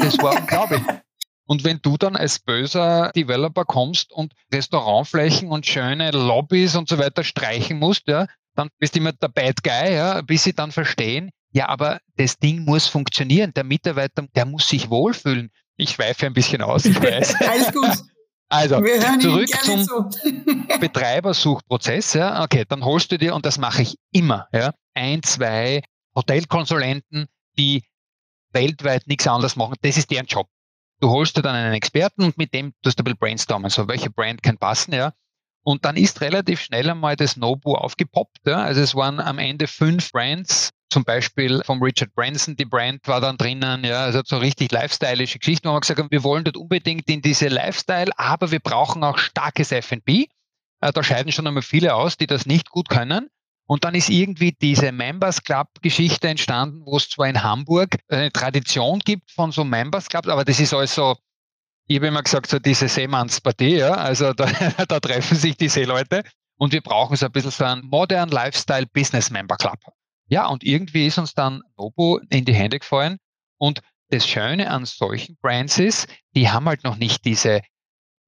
Das 0.00 0.18
war 0.18 0.34
unglaublich. 0.34 0.82
Und 1.46 1.64
wenn 1.64 1.80
du 1.80 1.96
dann 1.96 2.14
als 2.14 2.38
böser 2.38 3.10
Developer 3.16 3.64
kommst 3.64 4.12
und 4.12 4.34
Restaurantflächen 4.52 5.48
und 5.48 5.66
schöne 5.66 6.10
Lobbys 6.10 6.76
und 6.76 6.88
so 6.90 6.98
weiter 6.98 7.24
streichen 7.24 7.78
musst, 7.78 8.06
ja, 8.06 8.26
dann 8.54 8.68
bist 8.78 8.94
du 8.94 9.00
immer 9.00 9.12
der 9.12 9.28
Bad 9.28 9.62
Guy, 9.62 9.94
ja, 9.94 10.20
bis 10.20 10.44
sie 10.44 10.52
dann 10.52 10.72
verstehen, 10.72 11.30
ja, 11.52 11.68
aber 11.68 12.00
das 12.16 12.38
Ding 12.38 12.64
muss 12.64 12.86
funktionieren. 12.86 13.52
Der 13.54 13.64
Mitarbeiter, 13.64 14.26
der 14.34 14.46
muss 14.46 14.68
sich 14.68 14.90
wohlfühlen. 14.90 15.50
Ich 15.76 15.90
schweife 15.90 16.26
ein 16.26 16.34
bisschen 16.34 16.62
aus, 16.62 16.84
ich 16.84 17.00
weiß. 17.00 17.34
Alles 17.40 17.72
gut. 17.72 18.04
Also, 18.50 18.82
zurück 19.20 19.48
zum 19.62 19.84
zu. 19.84 20.10
Betreibersuchprozess. 20.80 22.14
Ja. 22.14 22.42
Okay, 22.42 22.64
dann 22.68 22.84
holst 22.84 23.12
du 23.12 23.18
dir, 23.18 23.34
und 23.34 23.44
das 23.44 23.58
mache 23.58 23.82
ich 23.82 23.96
immer, 24.10 24.48
ja, 24.52 24.72
ein, 24.94 25.22
zwei 25.22 25.82
Hotelkonsulenten, 26.14 27.26
die 27.58 27.84
weltweit 28.52 29.06
nichts 29.06 29.26
anderes 29.26 29.56
machen. 29.56 29.74
Das 29.82 29.96
ist 29.96 30.10
deren 30.10 30.26
Job. 30.26 30.48
Du 31.00 31.10
holst 31.10 31.36
dir 31.36 31.42
dann 31.42 31.54
einen 31.54 31.74
Experten 31.74 32.24
und 32.24 32.38
mit 32.38 32.54
dem 32.54 32.72
tust 32.82 32.98
du 32.98 33.02
ein 33.02 33.04
bisschen 33.04 33.18
brainstormen. 33.18 33.70
So, 33.70 33.86
welche 33.86 34.10
Brand 34.10 34.42
kann 34.42 34.58
passen, 34.58 34.94
ja. 34.94 35.12
Und 35.62 35.84
dann 35.84 35.96
ist 35.96 36.20
relativ 36.22 36.60
schnell 36.60 36.88
einmal 36.88 37.16
das 37.16 37.36
Nobu 37.36 37.74
aufgepoppt. 37.74 38.38
Ja. 38.46 38.62
Also 38.62 38.80
es 38.80 38.94
waren 38.94 39.20
am 39.20 39.38
Ende 39.38 39.66
fünf 39.66 40.10
Brands, 40.10 40.70
zum 40.90 41.04
Beispiel 41.04 41.62
vom 41.64 41.82
Richard 41.82 42.14
Branson, 42.14 42.56
die 42.56 42.64
Brand 42.64 43.06
war 43.06 43.20
dann 43.20 43.36
drinnen, 43.36 43.84
ja, 43.84 44.04
also 44.04 44.22
so 44.24 44.38
richtig 44.38 44.72
lifestyleische 44.72 45.38
Geschichten, 45.38 45.68
wo 45.68 45.74
wir 45.74 45.80
gesagt 45.80 46.00
haben, 46.00 46.10
wir 46.10 46.24
wollen 46.24 46.44
dort 46.44 46.56
unbedingt 46.56 47.08
in 47.08 47.22
diese 47.22 47.48
Lifestyle, 47.48 48.10
aber 48.16 48.50
wir 48.50 48.60
brauchen 48.60 49.04
auch 49.04 49.18
starkes 49.18 49.72
F&B. 49.72 50.26
Äh, 50.80 50.92
da 50.92 51.02
scheiden 51.02 51.32
schon 51.32 51.46
einmal 51.46 51.62
viele 51.62 51.94
aus, 51.94 52.16
die 52.16 52.26
das 52.26 52.46
nicht 52.46 52.70
gut 52.70 52.88
können. 52.88 53.28
Und 53.66 53.84
dann 53.84 53.94
ist 53.94 54.08
irgendwie 54.08 54.52
diese 54.52 54.92
Members 54.92 55.42
Club 55.42 55.68
Geschichte 55.82 56.28
entstanden, 56.28 56.80
wo 56.86 56.96
es 56.96 57.10
zwar 57.10 57.28
in 57.28 57.42
Hamburg 57.42 57.98
eine 58.08 58.32
Tradition 58.32 58.98
gibt 59.00 59.30
von 59.30 59.52
so 59.52 59.62
Members 59.62 60.08
Clubs, 60.08 60.28
aber 60.28 60.44
das 60.44 60.58
ist 60.58 60.72
also, 60.72 61.16
ich 61.86 61.96
habe 61.96 62.06
immer 62.06 62.22
gesagt, 62.22 62.48
so 62.48 62.58
diese 62.58 62.88
Seemannspartie, 62.88 63.76
ja, 63.76 63.92
also 63.92 64.32
da, 64.32 64.46
da 64.88 65.00
treffen 65.00 65.36
sich 65.36 65.54
die 65.58 65.68
Seeleute 65.68 66.22
und 66.56 66.72
wir 66.72 66.80
brauchen 66.80 67.16
so 67.16 67.26
ein 67.26 67.32
bisschen 67.32 67.50
so 67.50 67.64
einen 67.64 67.84
Modern 67.84 68.30
Lifestyle 68.30 68.86
Business 68.86 69.30
Member 69.30 69.56
Club. 69.58 69.78
Ja, 70.28 70.46
und 70.46 70.64
irgendwie 70.64 71.06
ist 71.06 71.18
uns 71.18 71.34
dann 71.34 71.62
Nobu 71.76 72.18
in 72.30 72.44
die 72.44 72.54
Hände 72.54 72.78
gefallen. 72.78 73.18
Und 73.58 73.80
das 74.10 74.26
Schöne 74.26 74.70
an 74.70 74.84
solchen 74.84 75.36
Brands 75.40 75.78
ist, 75.78 76.08
die 76.34 76.48
haben 76.50 76.66
halt 76.66 76.84
noch 76.84 76.96
nicht 76.96 77.24
diese 77.24 77.60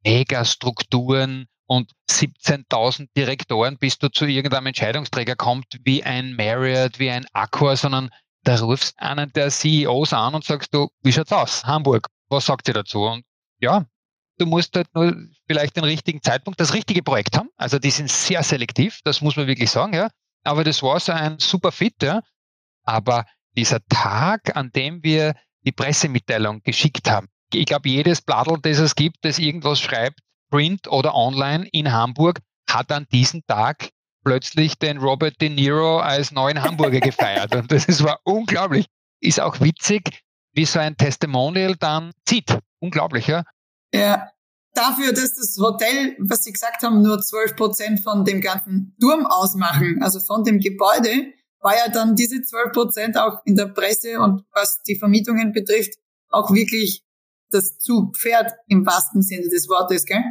Megastrukturen 0.04 1.46
und 1.66 1.92
17.000 2.10 3.08
Direktoren, 3.16 3.78
bis 3.78 3.98
du 3.98 4.08
zu 4.08 4.26
irgendeinem 4.26 4.66
Entscheidungsträger 4.66 5.36
kommt, 5.36 5.66
wie 5.84 6.02
ein 6.02 6.34
Marriott, 6.34 6.98
wie 6.98 7.10
ein 7.10 7.26
Accor, 7.32 7.76
sondern 7.76 8.10
da 8.42 8.56
rufst 8.56 8.98
einen 8.98 9.32
der 9.32 9.50
CEOs 9.50 10.12
an 10.12 10.34
und 10.34 10.44
sagst 10.44 10.74
du, 10.74 10.88
wie 11.02 11.12
schaut's 11.12 11.32
aus? 11.32 11.64
Hamburg, 11.64 12.08
was 12.28 12.46
sagt 12.46 12.68
ihr 12.68 12.74
dazu? 12.74 13.04
Und 13.04 13.24
ja, 13.60 13.86
du 14.38 14.46
musst 14.46 14.74
halt 14.74 14.92
nur 14.94 15.14
vielleicht 15.46 15.76
den 15.76 15.84
richtigen 15.84 16.22
Zeitpunkt, 16.22 16.58
das 16.58 16.74
richtige 16.74 17.02
Projekt 17.02 17.36
haben. 17.36 17.50
Also 17.56 17.78
die 17.78 17.90
sind 17.90 18.10
sehr 18.10 18.42
selektiv, 18.42 19.00
das 19.04 19.20
muss 19.20 19.36
man 19.36 19.46
wirklich 19.46 19.70
sagen, 19.70 19.94
ja. 19.94 20.08
Aber 20.44 20.64
das 20.64 20.83
war 20.83 21.00
so 21.00 21.12
ein 21.12 21.38
super 21.38 21.72
Fit, 21.72 22.03
ja. 22.03 22.22
Aber 22.85 23.24
dieser 23.57 23.81
Tag, 23.88 24.57
an 24.57 24.70
dem 24.72 25.03
wir 25.03 25.35
die 25.64 25.72
Pressemitteilung 25.72 26.62
geschickt 26.62 27.11
haben, 27.11 27.29
ich 27.53 27.66
glaube, 27.66 27.88
jedes 27.88 28.22
Bladel, 28.22 28.59
das 28.62 28.79
es 28.79 28.94
gibt, 28.94 29.18
das 29.22 29.38
irgendwas 29.38 29.81
schreibt, 29.81 30.20
Print 30.50 30.88
oder 30.88 31.14
online 31.14 31.68
in 31.72 31.92
Hamburg, 31.92 32.40
hat 32.68 32.92
an 32.92 33.07
diesem 33.12 33.44
Tag 33.46 33.90
plötzlich 34.24 34.79
den 34.79 34.98
Robert 34.98 35.40
De 35.40 35.48
Niro 35.48 35.98
als 35.98 36.31
neuen 36.31 36.62
Hamburger 36.62 37.00
gefeiert. 37.00 37.55
Und 37.55 37.72
das 37.72 38.03
war 38.03 38.20
unglaublich. 38.24 38.87
Ist 39.20 39.40
auch 39.40 39.61
witzig, 39.61 40.22
wie 40.53 40.64
so 40.64 40.79
ein 40.79 40.96
Testimonial 40.96 41.76
dann 41.76 42.12
zieht. 42.24 42.59
Unglaublich, 42.81 43.26
ja? 43.26 43.44
Ja. 43.92 44.31
Dafür, 44.74 45.12
dass 45.12 45.35
das 45.35 45.56
Hotel, 45.59 46.16
was 46.20 46.44
Sie 46.44 46.52
gesagt 46.52 46.83
haben, 46.83 47.02
nur 47.02 47.20
12 47.20 47.56
Prozent 47.56 48.00
von 48.02 48.24
dem 48.24 48.40
ganzen 48.40 48.96
Turm 49.00 49.26
ausmachen, 49.26 50.00
also 50.02 50.20
von 50.20 50.44
dem 50.44 50.61
Gebäude, 50.61 51.33
war 51.61 51.76
ja 51.76 51.88
dann 51.88 52.14
diese 52.14 52.40
12 52.40 52.72
Prozent 52.72 53.18
auch 53.18 53.40
in 53.44 53.56
der 53.56 53.66
Presse 53.66 54.20
und 54.20 54.44
was 54.52 54.83
die 54.83 54.96
Vermietungen 54.96 55.52
betrifft, 55.52 55.94
auch 56.28 56.52
wirklich 56.52 57.02
das 57.50 57.78
Zugpferd 57.78 58.52
im 58.68 58.87
wahrsten 58.87 59.22
Sinne 59.22 59.48
des 59.48 59.68
Wortes, 59.68 60.06
gell? 60.06 60.22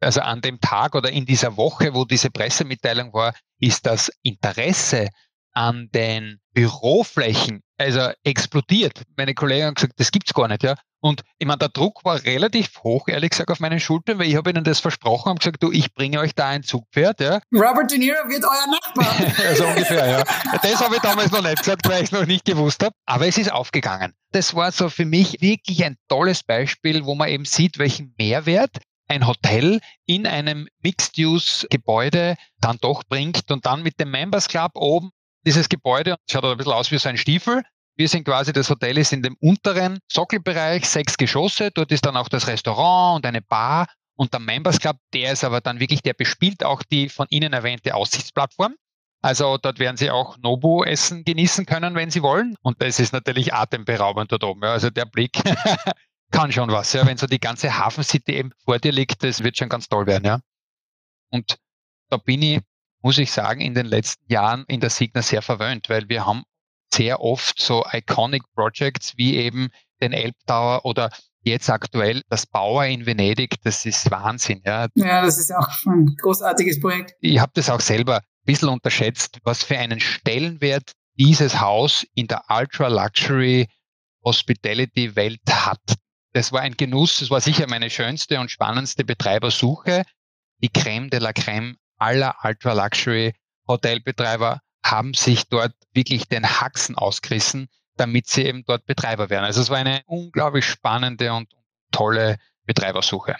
Also 0.00 0.20
an 0.20 0.40
dem 0.40 0.60
Tag 0.60 0.94
oder 0.94 1.10
in 1.10 1.24
dieser 1.24 1.56
Woche, 1.56 1.94
wo 1.94 2.04
diese 2.04 2.30
Pressemitteilung 2.30 3.12
war, 3.12 3.34
ist 3.58 3.86
das 3.86 4.10
Interesse 4.22 5.08
an 5.52 5.88
den 5.92 6.38
Büroflächen 6.52 7.62
also 7.78 8.10
explodiert. 8.24 9.02
Meine 9.16 9.34
Kollegen 9.34 9.66
haben 9.66 9.74
gesagt, 9.74 9.94
das 9.96 10.10
gibt's 10.10 10.34
gar 10.34 10.48
nicht, 10.48 10.62
ja. 10.62 10.74
Und 11.00 11.22
ich 11.38 11.46
meine, 11.46 11.58
der 11.58 11.68
Druck 11.68 12.04
war 12.04 12.22
relativ 12.24 12.70
hoch, 12.82 13.06
ehrlich 13.08 13.30
gesagt, 13.30 13.50
auf 13.50 13.60
meinen 13.60 13.78
Schultern, 13.78 14.18
weil 14.18 14.28
ich 14.28 14.36
habe 14.36 14.50
ihnen 14.50 14.64
das 14.64 14.80
versprochen, 14.80 15.30
habe 15.30 15.38
gesagt, 15.38 15.62
du, 15.62 15.70
ich 15.70 15.94
bringe 15.94 16.18
euch 16.18 16.34
da 16.34 16.48
ein 16.48 16.62
Zugpferd, 16.62 17.20
ja. 17.20 17.40
Robert 17.52 17.90
De 17.90 17.98
Niro 17.98 18.16
wird 18.28 18.44
euer 18.44 18.66
Nachbar. 18.70 19.46
also 19.48 19.66
ungefähr, 19.66 20.08
ja. 20.08 20.24
Das 20.62 20.80
habe 20.80 20.96
ich 20.96 21.00
damals 21.00 21.30
noch 21.30 21.42
nicht 21.42 21.58
gesagt, 21.58 21.88
weil 21.88 22.02
ich 22.02 22.10
es 22.10 22.12
noch 22.12 22.26
nicht 22.26 22.44
gewusst 22.44 22.82
habe. 22.82 22.94
Aber 23.06 23.26
es 23.26 23.38
ist 23.38 23.52
aufgegangen. 23.52 24.12
Das 24.32 24.54
war 24.54 24.72
so 24.72 24.88
für 24.88 25.04
mich 25.04 25.40
wirklich 25.40 25.84
ein 25.84 25.96
tolles 26.08 26.42
Beispiel, 26.42 27.04
wo 27.04 27.14
man 27.14 27.28
eben 27.28 27.44
sieht, 27.44 27.78
welchen 27.78 28.14
Mehrwert 28.18 28.78
ein 29.06 29.26
Hotel 29.26 29.80
in 30.04 30.26
einem 30.26 30.68
Mixed-Use-Gebäude 30.82 32.36
dann 32.60 32.76
doch 32.80 33.04
bringt 33.08 33.50
und 33.50 33.64
dann 33.64 33.82
mit 33.82 33.98
dem 34.00 34.10
Members 34.10 34.48
Club 34.48 34.72
oben 34.74 35.10
dieses 35.46 35.68
Gebäude 35.68 36.16
schaut 36.30 36.44
ein 36.44 36.56
bisschen 36.58 36.72
aus 36.72 36.90
wie 36.90 36.98
so 36.98 37.08
ein 37.08 37.16
Stiefel. 37.16 37.62
Wir 37.98 38.08
sind 38.08 38.24
quasi, 38.24 38.52
das 38.52 38.70
Hotel 38.70 38.96
ist 38.96 39.12
in 39.12 39.22
dem 39.22 39.36
unteren 39.40 39.98
Sockelbereich, 40.10 40.88
sechs 40.88 41.16
Geschosse. 41.16 41.72
Dort 41.72 41.90
ist 41.90 42.06
dann 42.06 42.16
auch 42.16 42.28
das 42.28 42.46
Restaurant 42.46 43.16
und 43.16 43.26
eine 43.26 43.42
Bar. 43.42 43.88
Und 44.14 44.32
der 44.32 44.40
Members 44.40 44.78
Club, 44.78 44.96
der 45.12 45.32
ist 45.32 45.42
aber 45.42 45.60
dann 45.60 45.80
wirklich, 45.80 46.02
der 46.02 46.14
bespielt 46.14 46.64
auch 46.64 46.84
die 46.84 47.08
von 47.08 47.26
Ihnen 47.30 47.52
erwähnte 47.52 47.96
Aussichtsplattform. 47.96 48.76
Also 49.20 49.58
dort 49.58 49.80
werden 49.80 49.96
Sie 49.96 50.10
auch 50.10 50.38
Nobu-Essen 50.38 51.24
genießen 51.24 51.66
können, 51.66 51.96
wenn 51.96 52.12
Sie 52.12 52.22
wollen. 52.22 52.54
Und 52.62 52.80
das 52.80 53.00
ist 53.00 53.12
natürlich 53.12 53.52
atemberaubend 53.52 54.30
dort 54.30 54.44
oben. 54.44 54.62
Also 54.62 54.90
der 54.90 55.04
Blick 55.04 55.32
kann 56.30 56.52
schon 56.52 56.70
was. 56.70 56.92
Ja. 56.92 57.04
Wenn 57.04 57.16
so 57.16 57.26
die 57.26 57.40
ganze 57.40 57.78
Hafencity 57.78 58.34
eben 58.34 58.52
vor 58.64 58.78
dir 58.78 58.92
liegt, 58.92 59.24
das 59.24 59.42
wird 59.42 59.56
schon 59.56 59.68
ganz 59.68 59.88
toll 59.88 60.06
werden. 60.06 60.24
Ja. 60.24 60.40
Und 61.30 61.58
da 62.10 62.16
bin 62.16 62.42
ich 62.42 62.60
muss 63.00 63.18
ich 63.18 63.30
sagen, 63.30 63.60
in 63.60 63.74
den 63.74 63.86
letzten 63.86 64.30
Jahren 64.32 64.64
in 64.66 64.80
der 64.80 64.90
Signa 64.90 65.22
sehr 65.22 65.42
verwöhnt, 65.42 65.88
weil 65.88 66.08
wir 66.08 66.26
haben 66.26 66.42
sehr 66.92 67.20
oft 67.20 67.60
so 67.60 67.84
iconic 67.92 68.42
Projects 68.54 69.16
wie 69.16 69.36
eben 69.36 69.68
den 70.00 70.12
Elbtower 70.12 70.84
oder 70.84 71.10
jetzt 71.42 71.70
aktuell 71.70 72.22
das 72.28 72.46
Bauer 72.46 72.84
in 72.84 73.06
Venedig. 73.06 73.56
Das 73.62 73.86
ist 73.86 74.10
Wahnsinn. 74.10 74.60
Ja, 74.64 74.88
ja 74.94 75.22
das 75.22 75.38
ist 75.38 75.54
auch 75.54 75.68
ein 75.86 76.16
großartiges 76.20 76.80
Projekt. 76.80 77.14
Ich 77.20 77.38
habe 77.38 77.52
das 77.54 77.70
auch 77.70 77.80
selber 77.80 78.16
ein 78.18 78.24
bisschen 78.44 78.68
unterschätzt, 78.68 79.38
was 79.44 79.62
für 79.64 79.78
einen 79.78 80.00
Stellenwert 80.00 80.92
dieses 81.14 81.60
Haus 81.60 82.04
in 82.14 82.26
der 82.28 82.42
Ultra 82.48 82.88
Luxury 82.88 83.68
Hospitality 84.24 85.14
Welt 85.16 85.40
hat. 85.50 85.80
Das 86.32 86.52
war 86.52 86.60
ein 86.60 86.76
Genuss. 86.76 87.18
Das 87.20 87.30
war 87.30 87.40
sicher 87.40 87.66
meine 87.68 87.88
schönste 87.90 88.38
und 88.38 88.50
spannendste 88.50 89.02
Betreibersuche. 89.04 90.04
Die 90.62 90.68
Creme 90.68 91.08
de 91.10 91.18
la 91.20 91.32
Creme 91.32 91.76
aller 91.96 92.36
Ultra-Luxury-Hotelbetreiber 92.42 94.60
haben 94.84 95.14
sich 95.14 95.48
dort 95.48 95.72
wirklich 95.92 96.28
den 96.28 96.60
Haxen 96.60 96.96
ausgerissen, 96.96 97.68
damit 97.96 98.28
sie 98.28 98.44
eben 98.44 98.64
dort 98.66 98.86
Betreiber 98.86 99.30
werden. 99.30 99.44
Also 99.44 99.60
es 99.60 99.70
war 99.70 99.78
eine 99.78 100.02
unglaublich 100.06 100.64
spannende 100.64 101.32
und 101.32 101.48
tolle 101.90 102.36
Betreibersuche. 102.64 103.36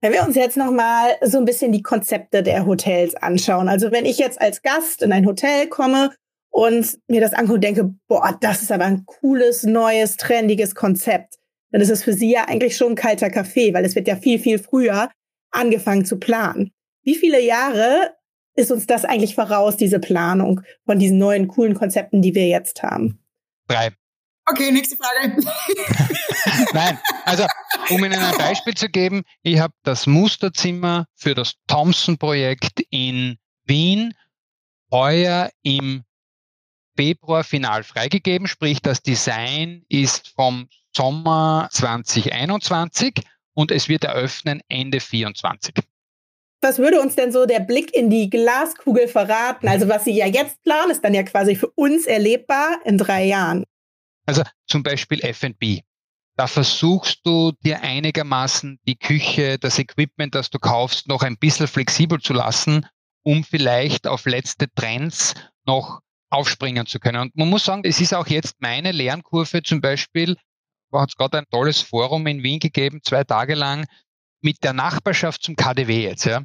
Wenn 0.00 0.12
wir 0.12 0.24
uns 0.24 0.34
jetzt 0.34 0.56
nochmal 0.56 1.16
so 1.22 1.38
ein 1.38 1.44
bisschen 1.44 1.72
die 1.72 1.82
Konzepte 1.82 2.42
der 2.42 2.66
Hotels 2.66 3.14
anschauen. 3.14 3.68
Also 3.68 3.92
wenn 3.92 4.04
ich 4.04 4.18
jetzt 4.18 4.40
als 4.40 4.62
Gast 4.62 5.02
in 5.02 5.12
ein 5.12 5.26
Hotel 5.26 5.68
komme 5.68 6.10
und 6.50 6.98
mir 7.06 7.20
das 7.20 7.32
angucke 7.32 7.54
und 7.54 7.64
denke, 7.64 7.94
boah, 8.08 8.36
das 8.40 8.62
ist 8.62 8.72
aber 8.72 8.84
ein 8.84 9.06
cooles, 9.06 9.62
neues, 9.62 10.16
trendiges 10.16 10.74
Konzept, 10.74 11.36
dann 11.70 11.80
ist 11.80 11.90
es 11.90 12.02
für 12.02 12.12
Sie 12.12 12.32
ja 12.32 12.46
eigentlich 12.46 12.76
schon 12.76 12.92
ein 12.92 12.96
kalter 12.96 13.30
Kaffee, 13.30 13.72
weil 13.72 13.84
es 13.84 13.94
wird 13.94 14.08
ja 14.08 14.16
viel, 14.16 14.38
viel 14.38 14.58
früher 14.58 15.08
angefangen 15.52 16.04
zu 16.04 16.18
planen. 16.18 16.72
Wie 17.04 17.14
viele 17.14 17.40
Jahre 17.40 18.14
ist 18.54 18.70
uns 18.70 18.86
das 18.86 19.04
eigentlich 19.04 19.34
voraus, 19.34 19.76
diese 19.76 19.98
Planung 19.98 20.60
von 20.84 20.98
diesen 20.98 21.18
neuen 21.18 21.48
coolen 21.48 21.74
Konzepten, 21.74 22.22
die 22.22 22.34
wir 22.34 22.48
jetzt 22.48 22.82
haben? 22.82 23.22
Drei. 23.68 23.92
Okay, 24.46 24.72
nächste 24.72 24.96
Frage. 24.96 25.36
Nein, 26.72 26.98
also 27.24 27.46
um 27.90 28.04
Ihnen 28.04 28.18
ein 28.18 28.36
Beispiel 28.36 28.74
zu 28.74 28.88
geben, 28.88 29.22
ich 29.42 29.60
habe 29.60 29.74
das 29.84 30.06
Musterzimmer 30.06 31.06
für 31.14 31.34
das 31.34 31.54
Thompson-Projekt 31.68 32.80
in 32.90 33.38
Wien 33.64 34.14
heuer 34.90 35.50
im 35.62 36.04
Februar 36.96 37.44
final 37.44 37.84
freigegeben, 37.84 38.46
sprich 38.46 38.82
das 38.82 39.02
Design 39.02 39.84
ist 39.88 40.28
vom 40.28 40.68
Sommer 40.94 41.68
2021 41.72 43.22
und 43.54 43.70
es 43.70 43.88
wird 43.88 44.04
eröffnen 44.04 44.60
Ende 44.68 44.98
2024. 44.98 45.74
Was 46.64 46.78
würde 46.78 47.00
uns 47.00 47.16
denn 47.16 47.32
so 47.32 47.44
der 47.44 47.58
Blick 47.58 47.92
in 47.92 48.08
die 48.08 48.30
Glaskugel 48.30 49.08
verraten? 49.08 49.66
Also 49.66 49.88
was 49.88 50.04
Sie 50.04 50.16
ja 50.16 50.26
jetzt 50.26 50.62
planen, 50.62 50.92
ist 50.92 51.02
dann 51.02 51.12
ja 51.12 51.24
quasi 51.24 51.56
für 51.56 51.68
uns 51.74 52.06
erlebbar 52.06 52.78
in 52.84 52.98
drei 52.98 53.24
Jahren. 53.24 53.64
Also 54.26 54.42
zum 54.68 54.84
Beispiel 54.84 55.20
F&B. 55.22 55.80
Da 56.36 56.46
versuchst 56.46 57.20
du 57.24 57.50
dir 57.64 57.82
einigermaßen 57.82 58.78
die 58.86 58.96
Küche, 58.96 59.58
das 59.58 59.80
Equipment, 59.80 60.36
das 60.36 60.50
du 60.50 60.60
kaufst, 60.60 61.08
noch 61.08 61.22
ein 61.22 61.36
bisschen 61.36 61.66
flexibel 61.66 62.20
zu 62.20 62.32
lassen, 62.32 62.86
um 63.24 63.42
vielleicht 63.42 64.06
auf 64.06 64.24
letzte 64.24 64.72
Trends 64.72 65.34
noch 65.66 66.00
aufspringen 66.30 66.86
zu 66.86 67.00
können. 67.00 67.22
Und 67.22 67.36
man 67.36 67.50
muss 67.50 67.64
sagen, 67.64 67.82
es 67.84 68.00
ist 68.00 68.14
auch 68.14 68.28
jetzt 68.28 68.54
meine 68.60 68.92
Lernkurve 68.92 69.64
zum 69.64 69.80
Beispiel, 69.80 70.36
hat 70.92 71.08
es 71.08 71.16
gerade 71.16 71.38
ein 71.38 71.46
tolles 71.50 71.80
Forum 71.80 72.26
in 72.28 72.44
Wien 72.44 72.60
gegeben, 72.60 73.00
zwei 73.02 73.24
Tage 73.24 73.56
lang, 73.56 73.86
mit 74.40 74.62
der 74.62 74.72
Nachbarschaft 74.72 75.42
zum 75.42 75.56
KDW 75.56 76.04
jetzt, 76.04 76.24
ja. 76.24 76.42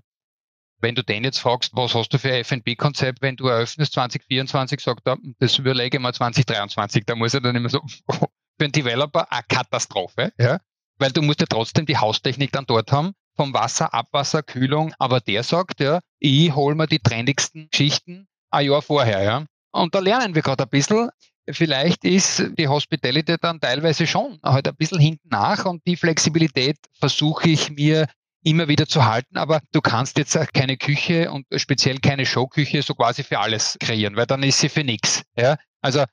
Wenn 0.79 0.95
du 0.95 1.03
den 1.03 1.23
jetzt 1.23 1.39
fragst, 1.39 1.71
was 1.75 1.95
hast 1.95 2.09
du 2.09 2.19
für 2.19 2.29
ein 2.29 2.41
F&B-Konzept, 2.41 3.21
wenn 3.21 3.35
du 3.35 3.47
eröffnest 3.47 3.93
2024, 3.93 4.79
sagt 4.79 5.07
er, 5.07 5.17
das 5.39 5.57
überlege 5.57 5.99
mal 5.99 6.13
2023. 6.13 7.05
Da 7.05 7.15
muss 7.15 7.33
er 7.33 7.41
dann 7.41 7.55
immer 7.55 7.69
so, 7.69 7.81
für 8.09 8.29
einen 8.59 8.71
Developer 8.71 9.31
eine 9.31 9.43
Katastrophe, 9.47 10.31
ja. 10.39 10.59
Weil 10.99 11.11
du 11.11 11.21
musst 11.21 11.41
ja 11.41 11.47
trotzdem 11.47 11.85
die 11.85 11.97
Haustechnik 11.97 12.51
dann 12.51 12.65
dort 12.65 12.91
haben, 12.91 13.13
vom 13.35 13.53
Wasser, 13.53 13.93
Abwasser, 13.93 14.41
Kühlung. 14.43 14.93
Aber 14.97 15.19
der 15.19 15.43
sagt, 15.43 15.79
ja, 15.79 15.99
ich 16.19 16.53
hole 16.55 16.75
mir 16.75 16.87
die 16.87 16.99
trendigsten 16.99 17.69
Schichten 17.73 18.27
ein 18.49 18.65
Jahr 18.65 18.81
vorher, 18.81 19.23
ja. 19.23 19.45
Und 19.71 19.93
da 19.93 19.99
lernen 19.99 20.33
wir 20.33 20.41
gerade 20.41 20.63
ein 20.63 20.69
bisschen. 20.69 21.09
Vielleicht 21.49 22.03
ist 22.03 22.43
die 22.57 22.67
Hospitality 22.67 23.37
dann 23.39 23.61
teilweise 23.61 24.05
schon 24.05 24.39
halt 24.43 24.67
ein 24.67 24.75
bisschen 24.75 24.99
hinten 24.99 25.29
nach 25.29 25.65
und 25.65 25.81
die 25.87 25.95
Flexibilität 25.95 26.77
versuche 26.99 27.49
ich 27.49 27.69
mir 27.69 28.07
immer 28.47 28.67
wieder 28.67 28.87
zu 28.87 29.05
halten, 29.05 29.37
aber 29.37 29.61
du 29.71 29.81
kannst 29.81 30.17
jetzt 30.17 30.37
keine 30.53 30.77
Küche 30.77 31.31
und 31.31 31.45
speziell 31.55 31.99
keine 31.99 32.25
Showküche 32.25 32.81
so 32.81 32.95
quasi 32.95 33.23
für 33.23 33.39
alles 33.39 33.77
kreieren, 33.79 34.15
weil 34.15 34.25
dann 34.25 34.43
ist 34.43 34.59
sie 34.59 34.69
für 34.69 34.83
nichts. 34.83 35.23
Ja? 35.35 35.57
Also 35.81 36.05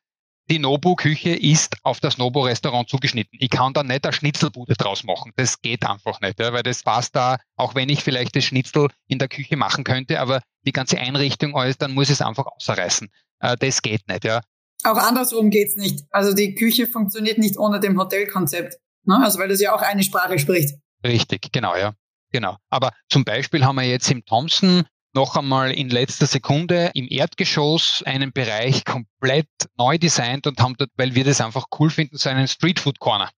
die 0.51 0.59
Nobu-Küche 0.59 1.31
ist 1.31 1.77
auf 1.85 2.01
das 2.01 2.19
Nobu-Restaurant 2.19 2.89
zugeschnitten. 2.89 3.39
Ich 3.41 3.51
kann 3.51 3.73
da 3.73 3.83
nicht 3.83 4.05
eine 4.05 4.13
Schnitzelbude 4.13 4.75
draus 4.75 5.05
machen. 5.05 5.33
Das 5.37 5.63
geht 5.63 5.87
einfach 5.87 6.21
nicht, 6.21 6.39
ja, 6.39 6.53
weil 6.53 6.63
das 6.63 6.83
passt 6.83 7.17
da, 7.17 7.39
auch 7.57 7.75
wenn 7.75 7.89
ich 7.89 8.03
vielleicht 8.03 8.37
das 8.37 8.45
Schnitzel 8.45 8.89
in 9.09 9.19
der 9.19 9.29
Küche 9.29 9.57
machen 9.57 9.85
könnte, 9.85 10.21
aber 10.21 10.43
die 10.67 10.73
ganze 10.73 10.99
Einrichtung 10.99 11.57
alles, 11.57 11.79
dann 11.79 11.95
muss 11.95 12.09
ich 12.09 12.15
es 12.15 12.23
einfach 12.23 12.47
ausreißen. 12.47 13.09
Äh, 13.41 13.57
das 13.59 13.81
geht 13.81 14.07
nicht, 14.09 14.25
ja. 14.25 14.43
Auch 14.83 14.99
andersrum 14.99 15.49
geht's 15.49 15.77
nicht. 15.77 16.05
Also 16.11 16.35
die 16.35 16.55
Küche 16.55 16.87
funktioniert 16.87 17.39
nicht 17.39 17.57
ohne 17.57 17.81
dem 17.81 17.99
Hotelkonzept. 17.99 18.77
Ne? 19.05 19.19
Also 19.23 19.39
weil 19.39 19.49
das 19.49 19.61
ja 19.61 19.75
auch 19.75 19.81
eine 19.81 20.03
Sprache 20.03 20.39
spricht. 20.39 20.75
Richtig, 21.03 21.53
genau, 21.53 21.75
ja. 21.75 21.95
Genau. 22.35 22.57
Aber 22.69 22.91
zum 23.09 23.25
Beispiel 23.25 23.65
haben 23.65 23.77
wir 23.77 23.85
jetzt 23.85 24.11
im 24.11 24.25
Thompson 24.25 24.83
noch 25.15 25.37
einmal 25.37 25.71
in 25.71 25.89
letzter 25.89 26.27
Sekunde 26.27 26.91
im 26.95 27.07
Erdgeschoss 27.09 28.03
einen 28.05 28.33
Bereich 28.33 28.85
komplett 28.85 29.47
neu 29.79 29.99
designt 29.99 30.49
und 30.49 30.59
haben 30.61 30.75
dort, 30.77 30.91
weil 30.97 31.15
wir 31.15 31.23
das 31.23 31.41
einfach 31.41 31.67
cool 31.79 31.91
finden, 31.91 32.17
so 32.17 32.29
einen 32.29 32.49
Streetfood 32.49 32.99
Corner. 32.99 33.31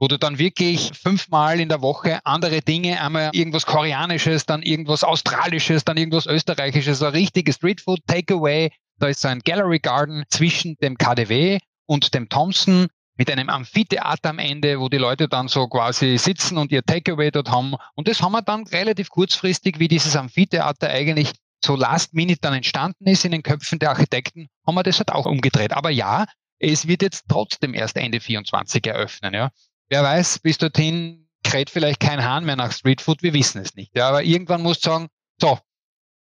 Wo 0.00 0.08
du 0.08 0.18
dann 0.18 0.40
wirklich 0.40 0.90
fünfmal 1.00 1.60
in 1.60 1.68
der 1.68 1.80
Woche 1.80 2.26
andere 2.26 2.60
Dinge, 2.60 3.00
einmal 3.00 3.30
irgendwas 3.32 3.66
Koreanisches, 3.66 4.46
dann 4.46 4.62
irgendwas 4.62 5.04
Australisches, 5.04 5.84
dann 5.84 5.96
irgendwas 5.96 6.26
Österreichisches, 6.26 6.98
so 6.98 7.06
ein 7.06 7.12
richtiges 7.12 7.54
Streetfood 7.54 8.00
Takeaway. 8.08 8.72
Da 8.98 9.06
ist 9.06 9.20
so 9.20 9.28
ein 9.28 9.42
Gallery 9.44 9.78
Garden 9.78 10.24
zwischen 10.28 10.74
dem 10.82 10.98
KDW 10.98 11.60
und 11.86 12.14
dem 12.14 12.28
Thompson 12.28 12.88
mit 13.16 13.30
einem 13.30 13.48
Amphitheater 13.48 14.30
am 14.30 14.38
Ende, 14.38 14.80
wo 14.80 14.88
die 14.88 14.98
Leute 14.98 15.28
dann 15.28 15.48
so 15.48 15.68
quasi 15.68 16.18
sitzen 16.18 16.58
und 16.58 16.72
ihr 16.72 16.82
Takeaway 16.82 17.30
dort 17.30 17.50
haben. 17.50 17.74
Und 17.94 18.08
das 18.08 18.20
haben 18.20 18.32
wir 18.32 18.42
dann 18.42 18.66
relativ 18.66 19.08
kurzfristig, 19.08 19.78
wie 19.78 19.88
dieses 19.88 20.16
Amphitheater 20.16 20.88
eigentlich 20.88 21.32
so 21.64 21.76
last 21.76 22.14
minute 22.14 22.40
dann 22.40 22.54
entstanden 22.54 23.06
ist 23.06 23.24
in 23.24 23.32
den 23.32 23.42
Köpfen 23.42 23.78
der 23.78 23.90
Architekten, 23.90 24.48
haben 24.66 24.74
wir 24.74 24.82
das 24.82 24.98
halt 24.98 25.10
auch 25.10 25.26
umgedreht. 25.26 25.72
Aber 25.72 25.90
ja, 25.90 26.26
es 26.58 26.86
wird 26.86 27.02
jetzt 27.02 27.24
trotzdem 27.28 27.74
erst 27.74 27.96
Ende 27.96 28.20
24 28.20 28.86
eröffnen, 28.86 29.34
ja. 29.34 29.50
Wer 29.88 30.02
weiß, 30.02 30.40
bis 30.40 30.58
dorthin 30.58 31.28
kräht 31.42 31.70
vielleicht 31.70 32.00
kein 32.00 32.24
Hahn 32.24 32.44
mehr 32.44 32.56
nach 32.56 32.72
Streetfood, 32.72 33.22
wir 33.22 33.34
wissen 33.34 33.60
es 33.60 33.74
nicht. 33.74 33.94
Ja, 33.94 34.08
aber 34.08 34.22
irgendwann 34.22 34.62
muss 34.62 34.80
sagen, 34.80 35.08
so, 35.40 35.58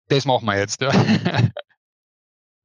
das 0.07 0.25
machen 0.25 0.45
wir 0.45 0.57
jetzt. 0.57 0.81
Ja. 0.81 0.91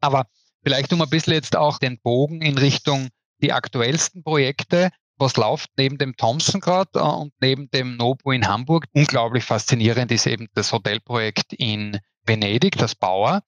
aber 0.00 0.26
vielleicht 0.62 0.92
um 0.92 1.02
ein 1.02 1.10
bisschen 1.10 1.34
jetzt 1.34 1.56
auch 1.56 1.78
den 1.78 2.00
Bogen 2.00 2.40
in 2.42 2.58
Richtung 2.58 3.08
die 3.42 3.53
aktuellsten 3.53 4.22
Projekte, 4.22 4.90
was 5.18 5.37
läuft 5.37 5.70
neben 5.77 5.99
dem 5.99 6.16
Thompson 6.16 6.61
gerade 6.61 6.90
äh, 6.94 7.01
und 7.01 7.33
neben 7.40 7.70
dem 7.70 7.96
Nobu 7.96 8.33
in 8.33 8.46
Hamburg. 8.46 8.87
Unglaublich 8.92 9.44
faszinierend 9.44 10.12
ist 10.12 10.27
eben 10.27 10.49
das 10.55 10.72
Hotelprojekt 10.72 11.53
in 11.53 11.99
Venedig, 12.25 12.77
das 12.77 12.94
Bauer. 12.94 13.42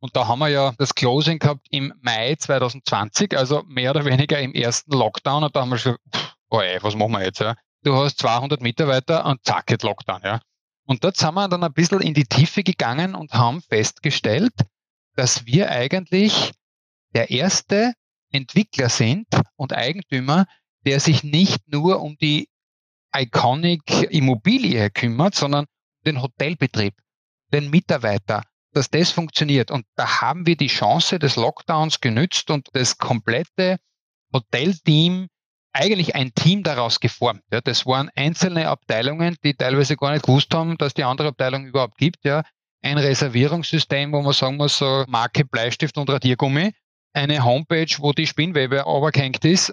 Und 0.00 0.16
da 0.16 0.26
haben 0.26 0.40
wir 0.40 0.48
ja 0.48 0.72
das 0.78 0.94
Closing 0.94 1.38
gehabt 1.38 1.66
im 1.70 1.92
Mai 2.00 2.34
2020, 2.34 3.36
also 3.38 3.62
mehr 3.68 3.92
oder 3.92 4.04
weniger 4.04 4.40
im 4.40 4.52
ersten 4.52 4.92
Lockdown. 4.92 5.44
Und 5.44 5.54
da 5.54 5.60
haben 5.60 5.68
wir 5.68 5.78
schon, 5.78 5.96
oh 6.50 6.60
ey, 6.60 6.82
was 6.82 6.96
machen 6.96 7.12
wir 7.12 7.24
jetzt? 7.24 7.38
Ja? 7.38 7.54
Du 7.84 7.94
hast 7.94 8.18
200 8.18 8.60
Mitarbeiter 8.60 9.24
und 9.26 9.44
zack, 9.44 9.66
geht 9.66 9.84
Lockdown. 9.84 10.22
Ja? 10.24 10.40
Und 10.86 11.04
dort 11.04 11.16
sind 11.16 11.34
wir 11.34 11.48
dann 11.48 11.62
ein 11.62 11.72
bisschen 11.72 12.00
in 12.00 12.14
die 12.14 12.24
Tiefe 12.24 12.64
gegangen 12.64 13.14
und 13.14 13.32
haben 13.32 13.62
festgestellt, 13.62 14.54
dass 15.14 15.46
wir 15.46 15.70
eigentlich 15.70 16.52
der 17.14 17.30
erste 17.30 17.92
Entwickler 18.32 18.88
sind 18.88 19.26
und 19.56 19.72
Eigentümer, 19.72 20.46
der 20.84 21.00
sich 21.00 21.22
nicht 21.22 21.68
nur 21.68 22.00
um 22.00 22.16
die 22.16 22.48
Iconic 23.14 24.10
Immobilie 24.10 24.90
kümmert, 24.90 25.34
sondern 25.34 25.66
den 26.06 26.20
Hotelbetrieb, 26.22 26.94
den 27.52 27.70
Mitarbeiter, 27.70 28.42
dass 28.72 28.90
das 28.90 29.10
funktioniert. 29.10 29.70
Und 29.70 29.84
da 29.96 30.22
haben 30.22 30.46
wir 30.46 30.56
die 30.56 30.68
Chance 30.68 31.18
des 31.18 31.36
Lockdowns 31.36 32.00
genützt 32.00 32.50
und 32.50 32.68
das 32.72 32.98
komplette 32.98 33.78
Hotelteam, 34.32 35.28
eigentlich 35.74 36.14
ein 36.14 36.34
Team 36.34 36.62
daraus 36.62 37.00
geformt. 37.00 37.42
Ja, 37.50 37.60
das 37.60 37.86
waren 37.86 38.10
einzelne 38.14 38.68
Abteilungen, 38.68 39.36
die 39.42 39.54
teilweise 39.54 39.96
gar 39.96 40.12
nicht 40.12 40.26
gewusst 40.26 40.52
haben, 40.52 40.76
dass 40.76 40.94
die 40.94 41.04
andere 41.04 41.28
Abteilung 41.28 41.64
überhaupt 41.64 41.96
gibt. 41.96 42.24
Ja, 42.24 42.42
ein 42.82 42.98
Reservierungssystem, 42.98 44.12
wo 44.12 44.20
man 44.20 44.32
sagen 44.32 44.56
muss, 44.56 44.76
so 44.76 45.04
Marke 45.08 45.44
Bleistift 45.44 45.96
und 45.96 46.10
Radiergummi, 46.10 46.72
eine 47.12 47.44
Homepage, 47.44 47.94
wo 47.98 48.12
die 48.12 48.26
Spinnwebe 48.26 48.80
übergehängt 48.80 49.44
ist. 49.44 49.72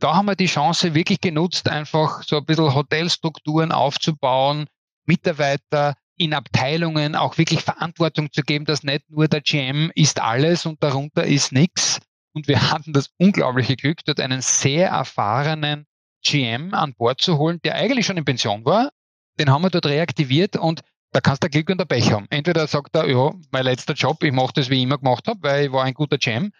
Da 0.00 0.14
haben 0.14 0.26
wir 0.26 0.36
die 0.36 0.46
Chance 0.46 0.94
wirklich 0.94 1.20
genutzt, 1.20 1.68
einfach 1.68 2.22
so 2.22 2.38
ein 2.38 2.44
bisschen 2.44 2.74
Hotelstrukturen 2.74 3.70
aufzubauen, 3.70 4.66
Mitarbeiter 5.04 5.94
in 6.16 6.34
Abteilungen 6.34 7.16
auch 7.16 7.38
wirklich 7.38 7.62
Verantwortung 7.62 8.30
zu 8.32 8.42
geben, 8.42 8.66
dass 8.66 8.82
nicht 8.82 9.08
nur 9.10 9.28
der 9.28 9.40
GM 9.40 9.90
ist 9.94 10.20
alles 10.20 10.66
und 10.66 10.82
darunter 10.82 11.24
ist 11.24 11.52
nichts. 11.52 12.00
Und 12.32 12.48
wir 12.48 12.60
hatten 12.70 12.92
das 12.92 13.10
unglaubliche 13.18 13.76
Glück, 13.76 14.04
dort 14.04 14.20
einen 14.20 14.42
sehr 14.42 14.88
erfahrenen 14.88 15.86
GM 16.22 16.74
an 16.74 16.94
Bord 16.94 17.20
zu 17.20 17.38
holen, 17.38 17.60
der 17.64 17.74
eigentlich 17.74 18.06
schon 18.06 18.18
in 18.18 18.24
Pension 18.24 18.64
war. 18.64 18.90
Den 19.38 19.50
haben 19.50 19.62
wir 19.62 19.70
dort 19.70 19.86
reaktiviert 19.86 20.56
und 20.56 20.82
da 21.12 21.20
kannst 21.20 21.42
du 21.42 21.48
Glück 21.48 21.70
und 21.70 21.78
der 21.78 21.86
Pech 21.86 22.12
haben. 22.12 22.26
Entweder 22.30 22.66
sagt 22.66 22.94
er, 22.94 23.08
ja, 23.08 23.32
mein 23.50 23.64
letzter 23.64 23.94
Job, 23.94 24.22
ich 24.22 24.32
mache 24.32 24.52
das, 24.54 24.70
wie 24.70 24.76
ich 24.76 24.82
immer 24.82 24.98
gemacht 24.98 25.26
habe, 25.26 25.42
weil 25.42 25.64
ich 25.66 25.72
war 25.72 25.84
ein 25.84 25.94
guter 25.94 26.18
GM. 26.18 26.52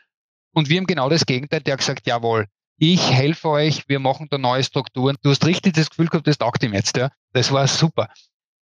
Und 0.52 0.68
wir 0.68 0.78
haben 0.78 0.86
genau 0.86 1.08
das 1.08 1.26
Gegenteil. 1.26 1.60
Der 1.60 1.72
hat 1.72 1.80
gesagt, 1.80 2.06
jawohl, 2.06 2.46
ich 2.76 3.10
helfe 3.10 3.48
euch, 3.48 3.88
wir 3.88 3.98
machen 3.98 4.28
da 4.30 4.38
neue 4.38 4.64
Strukturen. 4.64 5.16
Du 5.22 5.30
hast 5.30 5.44
richtig 5.44 5.74
das 5.74 5.90
Gefühl 5.90 6.08
gehabt, 6.08 6.26
das 6.26 6.38
taugt 6.38 6.62
ihm 6.62 6.72
jetzt. 6.72 6.96
Ja. 6.96 7.10
Das 7.32 7.52
war 7.52 7.68
super. 7.68 8.08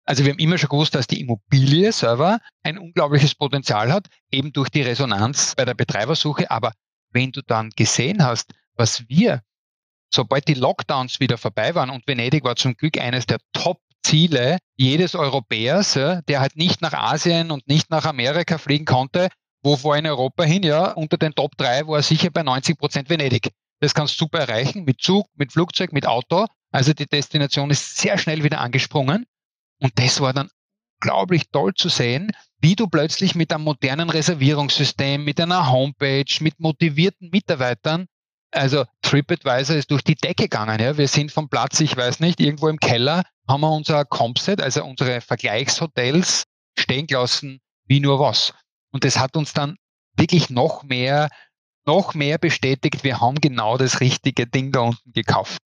Also 0.05 0.25
wir 0.25 0.33
haben 0.33 0.39
immer 0.39 0.57
schon 0.57 0.71
gewusst, 0.71 0.95
dass 0.95 1.07
die 1.07 1.21
Immobilie 1.21 1.93
selber 1.93 2.39
ein 2.63 2.79
unglaubliches 2.79 3.35
Potenzial 3.35 3.93
hat, 3.93 4.07
eben 4.31 4.53
durch 4.53 4.71
die 4.71 4.83
Resonanz 4.83 5.55
bei 5.57 5.65
der 5.65 5.75
Betreibersuche. 5.75 6.51
Aber 6.51 6.73
wenn 7.11 7.33
du 7.33 7.43
dann 7.43 7.71
gesehen 7.71 8.25
hast, 8.25 8.53
was 8.75 9.07
wir, 9.09 9.43
sobald 10.15 10.47
die 10.49 10.55
Lockdowns 10.55 11.21
wieder 11.21 11.39
vorbei 11.39 11.75
waren, 11.75 11.91
und 11.91 12.07
Venedig 12.07 12.45
war 12.45 12.57
zum 12.57 12.75
Glück 12.75 12.99
eines 12.99 13.27
der 13.27 13.39
Top-Ziele 13.53 14.59
jedes 14.77 15.15
Europäers, 15.15 15.95
der 15.95 16.41
halt 16.41 16.57
nicht 16.57 16.81
nach 16.83 16.93
Asien 16.93 17.51
und 17.51 17.67
nicht 17.67 17.91
nach 17.91 18.05
Amerika 18.05 18.59
fliegen 18.59 18.85
konnte, 18.85 19.29
wo 19.67 19.77
vor 19.77 19.97
in 19.97 20.07
Europa 20.07 20.45
hin, 20.45 20.63
ja, 20.63 20.93
unter 20.93 21.17
den 21.19 21.35
Top 21.35 21.57
3 21.57 21.89
war 21.89 21.99
er 21.99 22.03
sicher 22.03 22.31
bei 22.31 22.45
90 22.45 22.79
Prozent 22.79 23.11
Venedig. 23.11 23.51
Das 23.81 23.95
kannst 23.95 24.15
du 24.15 24.25
super 24.25 24.39
erreichen 24.39 24.85
mit 24.85 25.01
Zug, 25.01 25.27
mit 25.35 25.53
Flugzeug, 25.53 25.93
mit 25.93 26.07
Auto. 26.07 26.47
Also 26.71 26.93
die 26.93 27.07
Destination 27.07 27.71
ist 27.71 27.97
sehr 27.97 28.17
schnell 28.17 28.45
wieder 28.45 28.61
angesprungen. 28.61 29.27
Und 29.83 29.93
das 29.99 30.21
war 30.21 30.33
dann 30.33 30.51
unglaublich 31.03 31.51
toll 31.51 31.75
zu 31.75 31.89
sehen, 31.89 32.31
wie 32.61 32.77
du 32.77 32.87
plötzlich 32.87 33.35
mit 33.35 33.53
einem 33.53 33.65
modernen 33.65 34.09
Reservierungssystem, 34.09 35.25
mit 35.25 35.41
einer 35.41 35.71
Homepage, 35.71 36.25
mit 36.41 36.61
motivierten 36.61 37.31
Mitarbeitern, 37.31 38.07
also 38.53 38.85
TripAdvisor 39.03 39.77
ist 39.77 39.91
durch 39.91 40.03
die 40.03 40.15
Decke 40.15 40.45
gegangen. 40.45 40.81
Ja. 40.81 40.97
Wir 40.97 41.09
sind 41.09 41.33
vom 41.33 41.49
Platz, 41.49 41.81
ich 41.81 41.97
weiß 41.97 42.21
nicht, 42.21 42.41
irgendwo 42.41 42.69
im 42.69 42.79
Keller, 42.79 43.25
haben 43.49 43.61
wir 43.61 43.73
unser 43.73 44.05
Compset, 44.05 44.61
also 44.61 44.85
unsere 44.85 45.21
Vergleichshotels 45.21 46.45
stehen 46.79 47.07
gelassen 47.07 47.61
wie 47.87 48.01
nur 48.01 48.19
was. 48.19 48.55
Und 48.97 49.05
das 49.05 49.19
hat 49.19 49.37
uns 49.37 49.53
dann 49.53 49.77
wirklich 50.17 50.49
noch 50.49 50.83
mehr, 50.83 51.29
noch 51.85 52.15
mehr 52.15 52.39
bestätigt, 52.39 53.05
wir 53.05 53.21
haben 53.21 53.39
genau 53.43 53.77
das 53.77 54.01
richtige 54.01 54.47
Ding 54.47 54.73
da 54.73 54.81
unten 54.81 55.13
gekauft. 55.13 55.59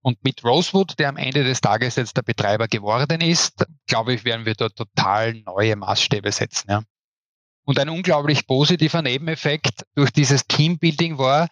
Und 0.00 0.22
mit 0.22 0.44
Rosewood, 0.44 0.96
der 1.00 1.08
am 1.08 1.16
Ende 1.16 1.42
des 1.42 1.60
Tages 1.60 1.96
jetzt 1.96 2.16
der 2.16 2.22
Betreiber 2.22 2.68
geworden 2.68 3.20
ist, 3.20 3.66
glaube 3.88 4.14
ich, 4.14 4.24
werden 4.24 4.46
wir 4.46 4.54
da 4.54 4.68
total 4.68 5.34
neue 5.44 5.74
Maßstäbe 5.74 6.30
setzen. 6.30 6.70
Ja. 6.70 6.84
Und 7.64 7.80
ein 7.80 7.88
unglaublich 7.88 8.46
positiver 8.46 9.02
Nebeneffekt 9.02 9.84
durch 9.96 10.12
dieses 10.12 10.46
Teambuilding 10.46 11.18
war, 11.18 11.48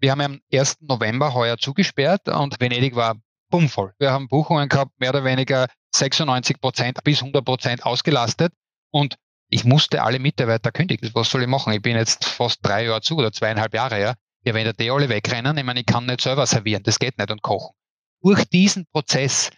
wir 0.00 0.10
haben 0.10 0.22
am 0.22 0.40
1. 0.52 0.78
November 0.80 1.34
heuer 1.34 1.56
zugesperrt 1.56 2.28
und 2.28 2.60
Venedig 2.60 2.96
war 2.96 3.14
bummvoll. 3.48 3.94
Wir 4.00 4.10
haben 4.10 4.26
Buchungen 4.26 4.68
gehabt, 4.68 4.98
mehr 4.98 5.10
oder 5.10 5.22
weniger 5.22 5.68
96 5.94 6.60
Prozent 6.60 7.04
bis 7.04 7.20
100 7.20 7.44
Prozent 7.44 7.86
ausgelastet. 7.86 8.52
Und 8.90 9.18
ich 9.48 9.64
musste 9.64 10.02
alle 10.02 10.18
Mitarbeiter 10.18 10.72
kündigen. 10.72 11.10
Was 11.14 11.30
soll 11.30 11.42
ich 11.42 11.48
machen? 11.48 11.72
Ich 11.72 11.82
bin 11.82 11.96
jetzt 11.96 12.24
fast 12.24 12.58
drei 12.62 12.84
Jahre 12.84 13.00
zu 13.00 13.16
oder 13.16 13.32
zweieinhalb 13.32 13.74
Jahre, 13.74 14.00
ja. 14.00 14.14
Ja, 14.44 14.54
wenn 14.54 14.72
die 14.78 14.90
alle 14.90 15.08
wegrennen, 15.08 15.56
ich 15.56 15.64
meine, 15.64 15.80
ich 15.80 15.86
kann 15.86 16.06
nicht 16.06 16.20
selber 16.20 16.46
servieren, 16.46 16.82
das 16.84 16.98
geht 16.98 17.18
nicht 17.18 17.30
und 17.30 17.42
kochen. 17.42 17.74
Durch 18.22 18.44
diesen 18.44 18.86
Prozess 18.92 19.50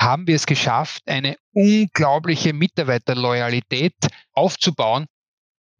haben 0.00 0.26
wir 0.26 0.36
es 0.36 0.46
geschafft, 0.46 1.02
eine 1.06 1.36
unglaubliche 1.52 2.52
Mitarbeiterloyalität 2.52 3.94
aufzubauen. 4.32 5.06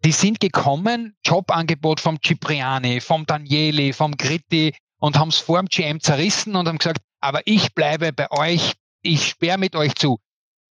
Die 0.04 0.12
sind 0.12 0.40
gekommen, 0.40 1.16
Jobangebot 1.24 2.00
vom 2.00 2.18
Cipriani, 2.24 3.00
vom 3.00 3.26
Danieli, 3.26 3.92
vom 3.92 4.16
Gritti 4.16 4.74
und 4.98 5.18
haben 5.18 5.28
es 5.28 5.38
vor 5.38 5.58
dem 5.58 5.66
GM 5.66 6.00
zerrissen 6.00 6.54
und 6.54 6.68
haben 6.68 6.78
gesagt, 6.78 7.02
aber 7.20 7.40
ich 7.44 7.74
bleibe 7.74 8.12
bei 8.12 8.30
euch, 8.30 8.74
ich 9.02 9.26
sperre 9.26 9.58
mit 9.58 9.74
euch 9.74 9.94
zu 9.94 10.18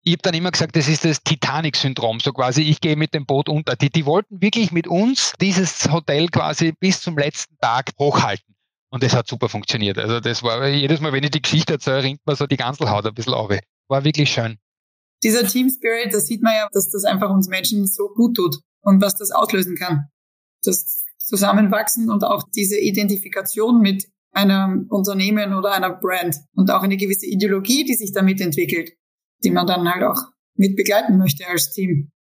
ich 0.06 0.14
habe 0.14 0.22
dann 0.22 0.36
immer 0.36 0.52
gesagt, 0.52 0.76
das 0.76 0.88
ist 0.88 1.04
das 1.04 1.24
Titanic-Syndrom, 1.24 2.20
so 2.20 2.32
quasi, 2.32 2.62
ich 2.62 2.80
gehe 2.80 2.96
mit 2.96 3.16
dem 3.16 3.26
Boot 3.26 3.50
unter. 3.50 3.76
Die, 3.76 3.90
die 3.90 4.06
wollten 4.06 4.40
wirklich 4.40 4.72
mit 4.72 4.88
uns 4.88 5.34
dieses 5.42 5.92
Hotel 5.92 6.28
quasi 6.28 6.74
bis 6.80 7.02
zum 7.02 7.18
letzten 7.18 7.58
Tag 7.58 7.90
hochhalten. 8.00 8.56
Und 8.92 9.02
das 9.02 9.14
hat 9.16 9.28
super 9.28 9.50
funktioniert. 9.50 9.98
Also 9.98 10.20
das 10.20 10.44
war 10.44 10.68
jedes 10.68 11.02
Mal, 11.02 11.12
wenn 11.12 11.24
ich 11.24 11.32
die 11.32 11.42
Geschichte 11.42 11.74
erzähle, 11.74 12.04
ringt 12.04 12.22
man 12.24 12.36
so 12.36 12.46
die 12.46 12.56
Ganzelhaut 12.56 13.04
ein 13.08 13.16
bisschen 13.16 13.34
auf. 13.34 13.52
War 13.88 14.04
wirklich 14.04 14.30
schön. 14.30 14.58
Dieser 15.24 15.48
Team 15.48 15.70
Spirit, 15.70 16.14
da 16.14 16.20
sieht 16.20 16.44
man 16.44 16.54
ja, 16.54 16.70
dass 16.72 16.92
das 16.92 17.04
einfach 17.04 17.32
uns 17.32 17.48
Menschen 17.48 17.88
so 17.88 18.10
gut 18.10 18.36
tut 18.36 18.58
und 18.82 19.02
was 19.02 19.16
das 19.16 19.32
auslösen 19.32 19.76
kann. 19.76 20.06
Das 20.62 21.04
Zusammenwachsen 21.18 22.12
und 22.12 22.24
auch 22.24 22.44
diese 22.56 22.80
Identifikation 22.80 23.82
mit 23.82 24.06
einem 24.32 24.86
Unternehmen 24.90 25.56
oder 25.56 25.74
einer 25.74 25.96
Brand 25.96 26.36
und 26.54 26.70
auch 26.70 26.84
eine 26.84 26.98
gewisse 26.98 27.26
Ideologie, 27.26 27.86
die 27.86 27.96
sich 27.96 28.12
damit 28.14 28.40
entwickelt 28.40 28.92
die 29.44 29.52
man 29.52 29.68
dann 29.68 29.88
halt 29.88 30.04
auch 30.04 30.22
mit 30.56 30.76
begleiten 30.76 31.18
möchte 31.18 31.48
als 31.48 31.72
Team. 31.72 32.12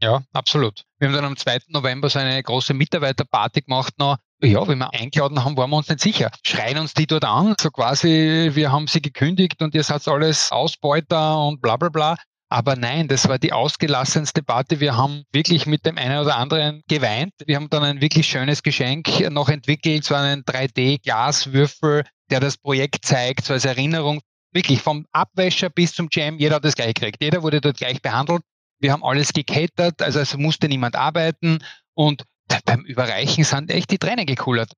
Ja, 0.00 0.22
absolut. 0.32 0.84
Wir 0.98 1.08
haben 1.08 1.14
dann 1.14 1.24
am 1.24 1.36
2. 1.36 1.58
November 1.68 2.10
so 2.10 2.18
eine 2.18 2.42
große 2.42 2.74
Mitarbeiterparty 2.74 3.62
gemacht 3.62 3.94
noch. 3.98 4.18
Ja, 4.42 4.66
wenn 4.68 4.78
wir 4.78 4.92
eingeladen 4.92 5.44
haben, 5.44 5.56
waren 5.56 5.70
wir 5.70 5.76
uns 5.76 5.88
nicht 5.88 6.00
sicher. 6.00 6.30
Schreien 6.44 6.76
uns 6.78 6.92
die 6.92 7.06
dort 7.06 7.24
an, 7.24 7.54
so 7.58 7.70
quasi, 7.70 8.50
wir 8.52 8.72
haben 8.72 8.88
sie 8.88 9.00
gekündigt 9.00 9.62
und 9.62 9.74
ihr 9.74 9.84
seid 9.84 10.06
alles 10.08 10.52
Ausbeuter 10.52 11.46
und 11.46 11.62
bla 11.62 11.76
bla 11.76 11.88
bla. 11.88 12.16
Aber 12.50 12.76
nein, 12.76 13.08
das 13.08 13.26
war 13.28 13.38
die 13.38 13.52
ausgelassenste 13.52 14.42
Party. 14.42 14.80
Wir 14.80 14.96
haben 14.96 15.24
wirklich 15.32 15.66
mit 15.66 15.86
dem 15.86 15.96
einen 15.96 16.18
oder 16.18 16.36
anderen 16.36 16.82
geweint. 16.88 17.32
Wir 17.46 17.56
haben 17.56 17.70
dann 17.70 17.82
ein 17.82 18.00
wirklich 18.00 18.26
schönes 18.26 18.62
Geschenk 18.62 19.30
noch 19.30 19.48
entwickelt, 19.48 20.04
so 20.04 20.14
einen 20.14 20.42
3D-Glaswürfel, 20.42 22.04
der 22.30 22.40
das 22.40 22.58
Projekt 22.58 23.06
zeigt, 23.06 23.46
so 23.46 23.54
als 23.54 23.64
Erinnerung 23.64 24.20
Wirklich 24.54 24.80
vom 24.80 25.06
Abwäscher 25.12 25.68
bis 25.68 25.92
zum 25.92 26.08
Jam, 26.10 26.38
jeder 26.38 26.56
hat 26.56 26.64
das 26.64 26.76
gleich 26.76 26.94
gekriegt. 26.94 27.18
Jeder 27.20 27.42
wurde 27.42 27.60
dort 27.60 27.76
gleich 27.76 28.00
behandelt. 28.00 28.42
Wir 28.78 28.92
haben 28.92 29.04
alles 29.04 29.32
gekettet, 29.32 30.00
also 30.00 30.20
es 30.20 30.36
musste 30.36 30.68
niemand 30.68 30.96
arbeiten 30.96 31.58
und 31.94 32.24
beim 32.64 32.84
Überreichen 32.84 33.44
sind 33.44 33.70
echt 33.70 33.90
die 33.90 33.98
Tränen 33.98 34.26
gekullert. 34.26 34.72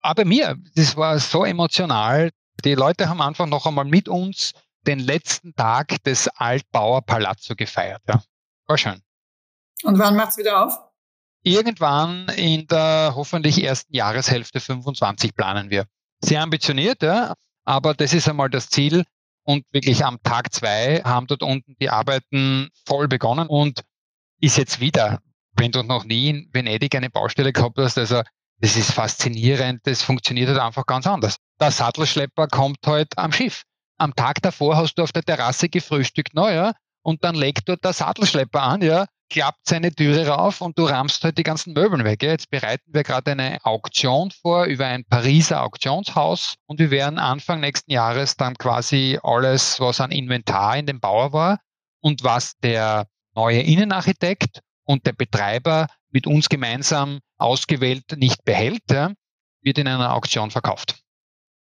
Aber 0.00 0.24
mir, 0.24 0.56
das 0.74 0.96
war 0.96 1.18
so 1.18 1.44
emotional. 1.44 2.30
Die 2.64 2.74
Leute 2.74 3.08
haben 3.08 3.20
einfach 3.20 3.46
noch 3.46 3.66
einmal 3.66 3.84
mit 3.84 4.08
uns 4.08 4.52
den 4.86 5.00
letzten 5.00 5.54
Tag 5.54 6.02
des 6.04 6.28
Altbauer 6.28 7.02
Palazzo 7.02 7.56
gefeiert. 7.56 8.02
Ja. 8.08 8.22
War 8.66 8.78
schön. 8.78 9.02
Und 9.82 9.98
wann 9.98 10.16
macht's 10.16 10.38
wieder 10.38 10.64
auf? 10.64 10.78
Irgendwann 11.42 12.28
in 12.30 12.66
der 12.66 13.12
hoffentlich 13.14 13.62
ersten 13.62 13.94
Jahreshälfte 13.94 14.60
25 14.60 15.34
planen 15.34 15.70
wir. 15.70 15.86
Sehr 16.20 16.42
ambitioniert, 16.42 17.02
ja, 17.02 17.34
aber 17.64 17.94
das 17.94 18.14
ist 18.14 18.28
einmal 18.28 18.50
das 18.50 18.68
Ziel. 18.68 19.04
Und 19.46 19.64
wirklich 19.72 20.04
am 20.04 20.20
Tag 20.24 20.52
zwei 20.52 21.02
haben 21.04 21.28
dort 21.28 21.42
unten 21.42 21.76
die 21.80 21.88
Arbeiten 21.88 22.68
voll 22.84 23.06
begonnen 23.06 23.46
und 23.46 23.82
ist 24.40 24.58
jetzt 24.58 24.80
wieder, 24.80 25.20
wenn 25.52 25.70
du 25.70 25.84
noch 25.84 26.04
nie 26.04 26.30
in 26.30 26.50
Venedig 26.52 26.94
eine 26.96 27.10
Baustelle 27.10 27.52
gehabt 27.52 27.78
hast, 27.78 27.96
also 27.96 28.22
das 28.58 28.76
ist 28.76 28.92
faszinierend, 28.92 29.80
das 29.84 30.02
funktioniert 30.02 30.48
halt 30.48 30.58
einfach 30.58 30.84
ganz 30.84 31.06
anders. 31.06 31.36
Der 31.60 31.70
Sattelschlepper 31.70 32.48
kommt 32.48 32.78
halt 32.86 33.16
am 33.16 33.32
Schiff. 33.32 33.62
Am 33.98 34.14
Tag 34.14 34.42
davor 34.42 34.76
hast 34.76 34.94
du 34.94 35.02
auf 35.02 35.12
der 35.12 35.22
Terrasse 35.22 35.68
gefrühstückt, 35.68 36.34
naja, 36.34 36.72
und 37.02 37.22
dann 37.22 37.36
legt 37.36 37.68
dort 37.68 37.84
der 37.84 37.92
Sattelschlepper 37.92 38.62
an, 38.62 38.82
ja, 38.82 39.06
klappt 39.28 39.68
seine 39.68 39.92
Türe 39.92 40.28
rauf 40.28 40.60
und 40.60 40.78
du 40.78 40.84
rammst 40.84 41.24
halt 41.24 41.38
die 41.38 41.42
ganzen 41.42 41.72
Möbeln 41.72 42.04
weg. 42.04 42.22
Jetzt 42.22 42.50
bereiten 42.50 42.92
wir 42.92 43.02
gerade 43.02 43.32
eine 43.32 43.58
Auktion 43.64 44.30
vor 44.30 44.64
über 44.64 44.86
ein 44.86 45.04
Pariser 45.04 45.62
Auktionshaus 45.62 46.54
und 46.66 46.78
wir 46.78 46.90
werden 46.90 47.18
Anfang 47.18 47.60
nächsten 47.60 47.90
Jahres 47.90 48.36
dann 48.36 48.54
quasi 48.54 49.18
alles, 49.22 49.80
was 49.80 50.00
an 50.00 50.10
Inventar 50.10 50.76
in 50.76 50.86
dem 50.86 51.00
Bauer 51.00 51.32
war 51.32 51.60
und 52.00 52.22
was 52.22 52.56
der 52.62 53.06
neue 53.34 53.60
Innenarchitekt 53.60 54.60
und 54.84 55.06
der 55.06 55.12
Betreiber 55.12 55.88
mit 56.10 56.26
uns 56.26 56.48
gemeinsam 56.48 57.20
ausgewählt 57.36 58.04
nicht 58.16 58.44
behält, 58.44 58.88
wird 58.88 59.78
in 59.78 59.88
einer 59.88 60.14
Auktion 60.14 60.50
verkauft. 60.50 61.00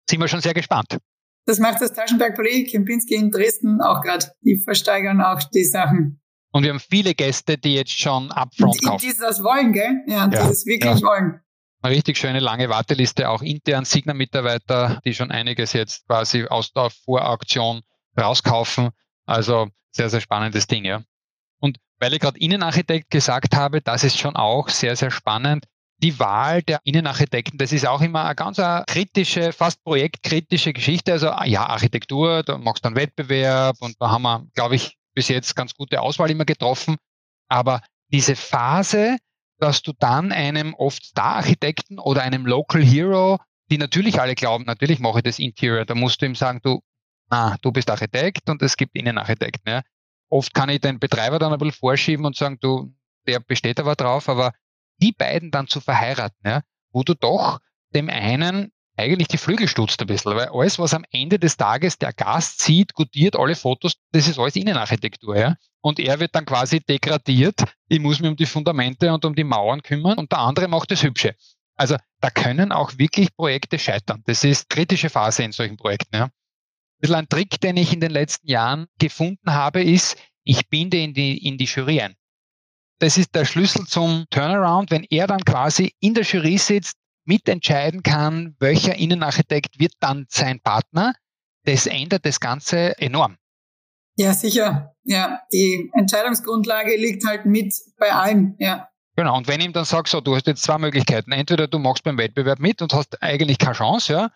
Sind 0.09 0.21
wir 0.21 0.27
schon 0.27 0.41
sehr 0.41 0.53
gespannt. 0.53 0.97
Das 1.45 1.59
macht 1.59 1.81
das 1.81 1.93
Taschenberg 1.93 2.35
Palais 2.35 2.65
Kempinski 2.65 3.15
in 3.15 3.31
Dresden 3.31 3.81
auch 3.81 4.01
gerade. 4.01 4.27
Die 4.41 4.61
versteigern 4.63 5.21
auch 5.21 5.41
die 5.43 5.63
Sachen. 5.63 6.21
Und 6.51 6.63
wir 6.63 6.71
haben 6.71 6.79
viele 6.79 7.13
Gäste, 7.13 7.57
die 7.57 7.75
jetzt 7.75 7.97
schon 7.97 8.31
upfront 8.31 8.83
kaufen. 8.83 8.99
Die, 9.01 9.13
die 9.13 9.19
das 9.19 9.43
wollen, 9.43 9.71
gell? 9.73 10.03
Ja, 10.07 10.27
die 10.27 10.35
ja, 10.35 10.47
das 10.47 10.65
wirklich 10.65 10.99
ja. 10.99 11.01
wollen. 11.01 11.41
Eine 11.81 11.95
richtig 11.95 12.17
schöne 12.17 12.39
lange 12.39 12.69
Warteliste, 12.69 13.29
auch 13.29 13.41
intern 13.41 13.85
Signa-Mitarbeiter, 13.85 14.99
die 15.05 15.13
schon 15.13 15.31
einiges 15.31 15.73
jetzt 15.73 16.07
quasi 16.07 16.45
aus 16.45 16.73
der 16.73 16.89
Vorauktion 17.05 17.81
rauskaufen. 18.19 18.89
Also 19.25 19.69
sehr, 19.91 20.09
sehr 20.09 20.21
spannendes 20.21 20.67
Ding, 20.67 20.85
ja. 20.85 21.03
Und 21.59 21.77
weil 21.99 22.13
ich 22.13 22.19
gerade 22.19 22.39
Innenarchitekt 22.39 23.09
gesagt 23.09 23.55
habe, 23.55 23.81
das 23.81 24.03
ist 24.03 24.17
schon 24.17 24.35
auch 24.35 24.69
sehr, 24.69 24.95
sehr 24.95 25.11
spannend. 25.11 25.65
Die 26.01 26.17
Wahl 26.17 26.63
der 26.63 26.79
Innenarchitekten, 26.83 27.57
das 27.57 27.73
ist 27.73 27.85
auch 27.85 28.01
immer 28.01 28.25
eine 28.25 28.35
ganz 28.35 28.57
eine 28.57 28.85
kritische, 28.87 29.51
fast 29.51 29.83
projektkritische 29.83 30.73
Geschichte. 30.73 31.11
Also 31.11 31.27
ja, 31.45 31.65
Architektur, 31.67 32.43
da 32.43 32.57
machst 32.57 32.85
du 32.85 32.87
einen 32.87 32.95
Wettbewerb 32.95 33.77
und 33.81 33.95
da 33.99 34.09
haben 34.09 34.21
wir, 34.21 34.47
glaube 34.53 34.75
ich, 34.75 34.98
bis 35.19 35.27
jetzt 35.27 35.53
ganz 35.53 35.75
gute 35.75 35.99
Auswahl 35.99 36.31
immer 36.31 36.45
getroffen. 36.45 36.95
Aber 37.49 37.81
diese 38.07 38.37
Phase, 38.37 39.17
dass 39.57 39.81
du 39.81 39.91
dann 39.91 40.31
einem 40.31 40.73
oft 40.73 41.03
Star-Architekten 41.03 41.99
oder 41.99 42.21
einem 42.21 42.45
Local 42.45 42.81
Hero, 42.81 43.37
die 43.69 43.77
natürlich 43.77 44.21
alle 44.21 44.33
glauben, 44.33 44.63
natürlich 44.63 44.99
mache 44.99 45.17
ich 45.19 45.23
das 45.23 45.37
Interior, 45.37 45.83
da 45.83 45.93
musst 45.93 46.21
du 46.21 46.25
ihm 46.25 46.35
sagen, 46.35 46.61
du, 46.63 46.79
na, 47.29 47.57
du 47.61 47.73
bist 47.73 47.89
Architekt 47.89 48.49
und 48.49 48.61
es 48.61 48.77
gibt 48.77 48.95
Innenarchitekten. 48.95 49.69
Ja. 49.69 49.81
Oft 50.29 50.53
kann 50.53 50.69
ich 50.69 50.79
den 50.79 50.99
Betreiber 50.99 51.37
dann 51.37 51.51
ein 51.51 51.59
bisschen 51.59 51.77
vorschieben 51.77 52.25
und 52.25 52.37
sagen, 52.37 52.57
du, 52.61 52.95
der 53.27 53.41
besteht 53.41 53.81
aber 53.81 53.95
drauf, 53.95 54.29
aber 54.29 54.53
die 55.01 55.11
beiden 55.11 55.51
dann 55.51 55.67
zu 55.67 55.81
verheiraten, 55.81 56.39
ja, 56.45 56.61
wo 56.93 57.03
du 57.03 57.13
doch 57.13 57.59
dem 57.93 58.09
einen 58.09 58.71
eigentlich 58.99 59.29
die 59.29 59.37
Flügel 59.37 59.67
stutzt 59.67 60.01
ein 60.01 60.07
bisschen, 60.07 60.35
weil 60.35 60.49
alles, 60.49 60.77
was 60.77 60.93
am 60.93 61.05
Ende 61.11 61.39
des 61.39 61.57
Tages 61.57 61.97
der 61.97 62.13
Gast 62.13 62.61
sieht, 62.61 62.93
gutiert 62.93 63.35
alle 63.35 63.55
Fotos, 63.55 63.93
das 64.11 64.27
ist 64.27 64.37
alles 64.37 64.55
Innenarchitektur, 64.55 65.37
ja. 65.37 65.55
Und 65.81 65.99
er 65.99 66.19
wird 66.19 66.35
dann 66.35 66.45
quasi 66.45 66.81
degradiert. 66.81 67.63
Ich 67.87 67.99
muss 67.99 68.19
mich 68.19 68.29
um 68.29 68.35
die 68.35 68.45
Fundamente 68.45 69.13
und 69.13 69.23
um 69.23 69.33
die 69.33 69.45
Mauern 69.45 69.81
kümmern 69.81 70.17
und 70.17 70.31
der 70.31 70.39
andere 70.39 70.67
macht 70.67 70.91
das 70.91 71.03
Hübsche. 71.03 71.35
Also 71.75 71.95
da 72.19 72.29
können 72.29 72.73
auch 72.73 72.97
wirklich 72.97 73.33
Projekte 73.33 73.79
scheitern. 73.79 74.21
Das 74.25 74.43
ist 74.43 74.69
kritische 74.69 75.09
Phase 75.09 75.43
in 75.43 75.53
solchen 75.53 75.77
Projekten, 75.77 76.15
ja. 76.15 76.29
Ein 77.09 77.29
Trick, 77.29 77.61
den 77.61 77.77
ich 77.77 77.93
in 77.93 78.01
den 78.01 78.11
letzten 78.11 78.47
Jahren 78.49 78.87
gefunden 78.99 79.53
habe, 79.53 79.81
ist, 79.81 80.17
ich 80.43 80.67
binde 80.67 80.97
in 80.97 81.13
die, 81.13 81.37
in 81.47 81.57
die 81.57 81.65
Jury 81.65 82.01
ein. 82.01 82.15
Das 82.99 83.17
ist 83.17 83.33
der 83.33 83.45
Schlüssel 83.45 83.87
zum 83.87 84.25
Turnaround, 84.29 84.91
wenn 84.91 85.05
er 85.09 85.25
dann 85.25 85.45
quasi 85.45 85.93
in 86.01 86.13
der 86.13 86.25
Jury 86.25 86.57
sitzt, 86.57 86.97
mitentscheiden 87.29 88.03
kann, 88.03 88.55
welcher 88.59 88.95
Innenarchitekt 88.95 89.79
wird 89.79 89.93
dann 89.99 90.25
sein 90.29 90.59
Partner, 90.59 91.13
das 91.63 91.85
ändert 91.85 92.25
das 92.25 92.39
Ganze 92.39 92.97
enorm. 92.97 93.37
Ja, 94.17 94.33
sicher. 94.33 94.95
Ja, 95.03 95.39
die 95.53 95.91
Entscheidungsgrundlage 95.93 96.97
liegt 96.97 97.25
halt 97.25 97.45
mit 97.45 97.73
bei 97.97 98.11
allen, 98.11 98.55
ja. 98.59 98.89
Genau, 99.15 99.37
und 99.37 99.47
wenn 99.47 99.59
ich 99.59 99.67
ihm 99.67 99.73
dann 99.73 99.85
sage, 99.85 100.09
so, 100.09 100.21
du 100.21 100.35
hast 100.35 100.47
jetzt 100.47 100.63
zwei 100.63 100.77
Möglichkeiten. 100.77 101.31
Entweder 101.31 101.67
du 101.67 101.77
machst 101.77 102.03
beim 102.03 102.17
Wettbewerb 102.17 102.59
mit 102.59 102.81
und 102.81 102.93
hast 102.93 103.21
eigentlich 103.21 103.59
keine 103.59 103.75
Chance, 103.75 104.11
ja. 104.11 104.31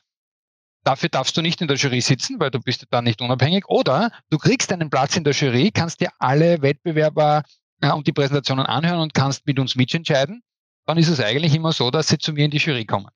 Dafür 0.83 1.09
darfst 1.09 1.35
du 1.35 1.41
nicht 1.41 1.61
in 1.61 1.67
der 1.67 1.77
Jury 1.77 2.01
sitzen, 2.01 2.39
weil 2.39 2.51
du 2.51 2.59
bist 2.59 2.85
dann 2.91 3.05
nicht 3.05 3.21
unabhängig. 3.21 3.65
Oder 3.67 4.11
du 4.29 4.37
kriegst 4.37 4.71
einen 4.71 4.89
Platz 4.89 5.15
in 5.15 5.23
der 5.23 5.33
Jury, 5.33 5.71
kannst 5.73 6.01
dir 6.01 6.11
alle 6.19 6.61
Wettbewerber 6.61 7.43
äh, 7.81 7.91
und 7.91 8.05
die 8.05 8.11
Präsentationen 8.11 8.65
anhören 8.65 8.99
und 8.99 9.13
kannst 9.13 9.47
mit 9.47 9.57
uns 9.59 9.75
mitentscheiden 9.75 10.43
dann 10.85 10.97
ist 10.97 11.09
es 11.09 11.19
eigentlich 11.19 11.55
immer 11.55 11.71
so, 11.71 11.91
dass 11.91 12.07
sie 12.07 12.17
zu 12.17 12.33
mir 12.33 12.45
in 12.45 12.51
die 12.51 12.57
Jury 12.57 12.85
kommen. 12.85 13.09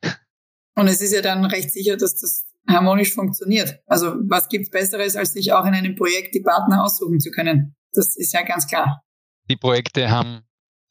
Und 0.76 0.88
es 0.88 1.02
ist 1.02 1.14
ja 1.14 1.22
dann 1.22 1.46
recht 1.46 1.72
sicher, 1.72 1.98
dass 1.98 2.20
das 2.20 2.46
harmonisch 2.70 3.14
funktioniert. 3.14 3.80
Also 3.88 4.16
was 4.28 4.48
gibt's 4.50 4.70
Besseres, 4.70 5.16
als 5.16 5.34
sich 5.34 5.52
auch 5.54 5.66
in 5.66 5.74
einem 5.74 5.96
Projekt 5.96 6.36
die 6.36 6.42
Partner 6.42 6.84
aussuchen 6.84 7.20
zu 7.20 7.32
können? 7.32 7.76
Das 7.94 8.16
ist 8.16 8.34
ja 8.34 8.44
ganz 8.44 8.68
klar. 8.68 9.02
Die 9.50 9.56
Projekte 9.56 10.12
haben 10.12 10.42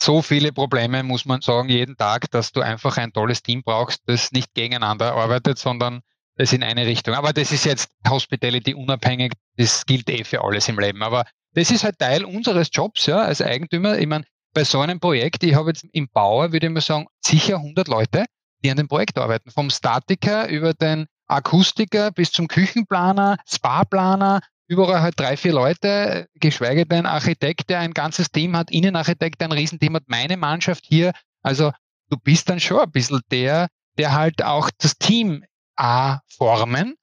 so 0.02 0.22
viele 0.22 0.52
Probleme, 0.52 1.02
muss 1.02 1.24
man 1.24 1.40
sagen, 1.40 1.68
jeden 1.68 1.96
Tag, 1.96 2.30
dass 2.30 2.52
du 2.52 2.60
einfach 2.60 2.96
ein 2.96 3.12
tolles 3.12 3.42
Team 3.42 3.62
brauchst, 3.62 4.02
das 4.06 4.32
nicht 4.32 4.54
gegeneinander 4.54 5.14
arbeitet, 5.14 5.58
sondern 5.58 6.00
es 6.36 6.52
in 6.52 6.62
eine 6.62 6.86
Richtung. 6.86 7.14
Aber 7.14 7.32
das 7.32 7.52
ist 7.52 7.64
jetzt 7.64 7.90
Hospitality 8.08 8.74
unabhängig, 8.74 9.32
das 9.56 9.86
gilt 9.86 10.08
eh 10.10 10.24
für 10.24 10.42
alles 10.42 10.68
im 10.68 10.78
Leben. 10.78 11.02
Aber 11.02 11.24
das 11.54 11.70
ist 11.70 11.84
halt 11.84 11.98
Teil 11.98 12.24
unseres 12.24 12.68
Jobs, 12.70 13.06
ja, 13.06 13.18
als 13.18 13.40
Eigentümer. 13.40 13.98
Ich 13.98 14.06
meine, 14.06 14.26
bei 14.56 14.64
so 14.64 14.80
einem 14.80 14.98
Projekt, 15.00 15.44
ich 15.44 15.54
habe 15.54 15.68
jetzt 15.68 15.84
im 15.92 16.08
Bauer, 16.08 16.50
würde 16.50 16.66
ich 16.66 16.72
mal 16.72 16.80
sagen, 16.80 17.06
sicher 17.20 17.56
100 17.56 17.88
Leute, 17.88 18.24
die 18.64 18.70
an 18.70 18.78
dem 18.78 18.88
Projekt 18.88 19.18
arbeiten. 19.18 19.50
Vom 19.50 19.68
Statiker 19.68 20.48
über 20.48 20.72
den 20.72 21.08
Akustiker 21.26 22.10
bis 22.10 22.32
zum 22.32 22.48
Küchenplaner, 22.48 23.36
Spa-Planer, 23.46 24.40
überall 24.66 25.02
halt 25.02 25.20
drei, 25.20 25.36
vier 25.36 25.52
Leute, 25.52 26.26
geschweige 26.36 26.86
denn 26.86 27.04
Architekt, 27.04 27.68
der 27.68 27.80
ein 27.80 27.92
ganzes 27.92 28.30
Team 28.30 28.56
hat, 28.56 28.70
Innenarchitekt, 28.70 29.42
ein 29.42 29.52
Riesenteam 29.52 29.96
hat, 29.96 30.04
meine 30.06 30.38
Mannschaft 30.38 30.86
hier. 30.86 31.12
Also 31.42 31.72
du 32.08 32.16
bist 32.16 32.48
dann 32.48 32.58
schon 32.58 32.80
ein 32.80 32.90
bisschen 32.90 33.20
der, 33.30 33.68
der 33.98 34.14
halt 34.14 34.42
auch 34.42 34.70
das 34.78 34.96
Team 34.96 35.44
A 35.76 36.20
formen, 36.28 36.94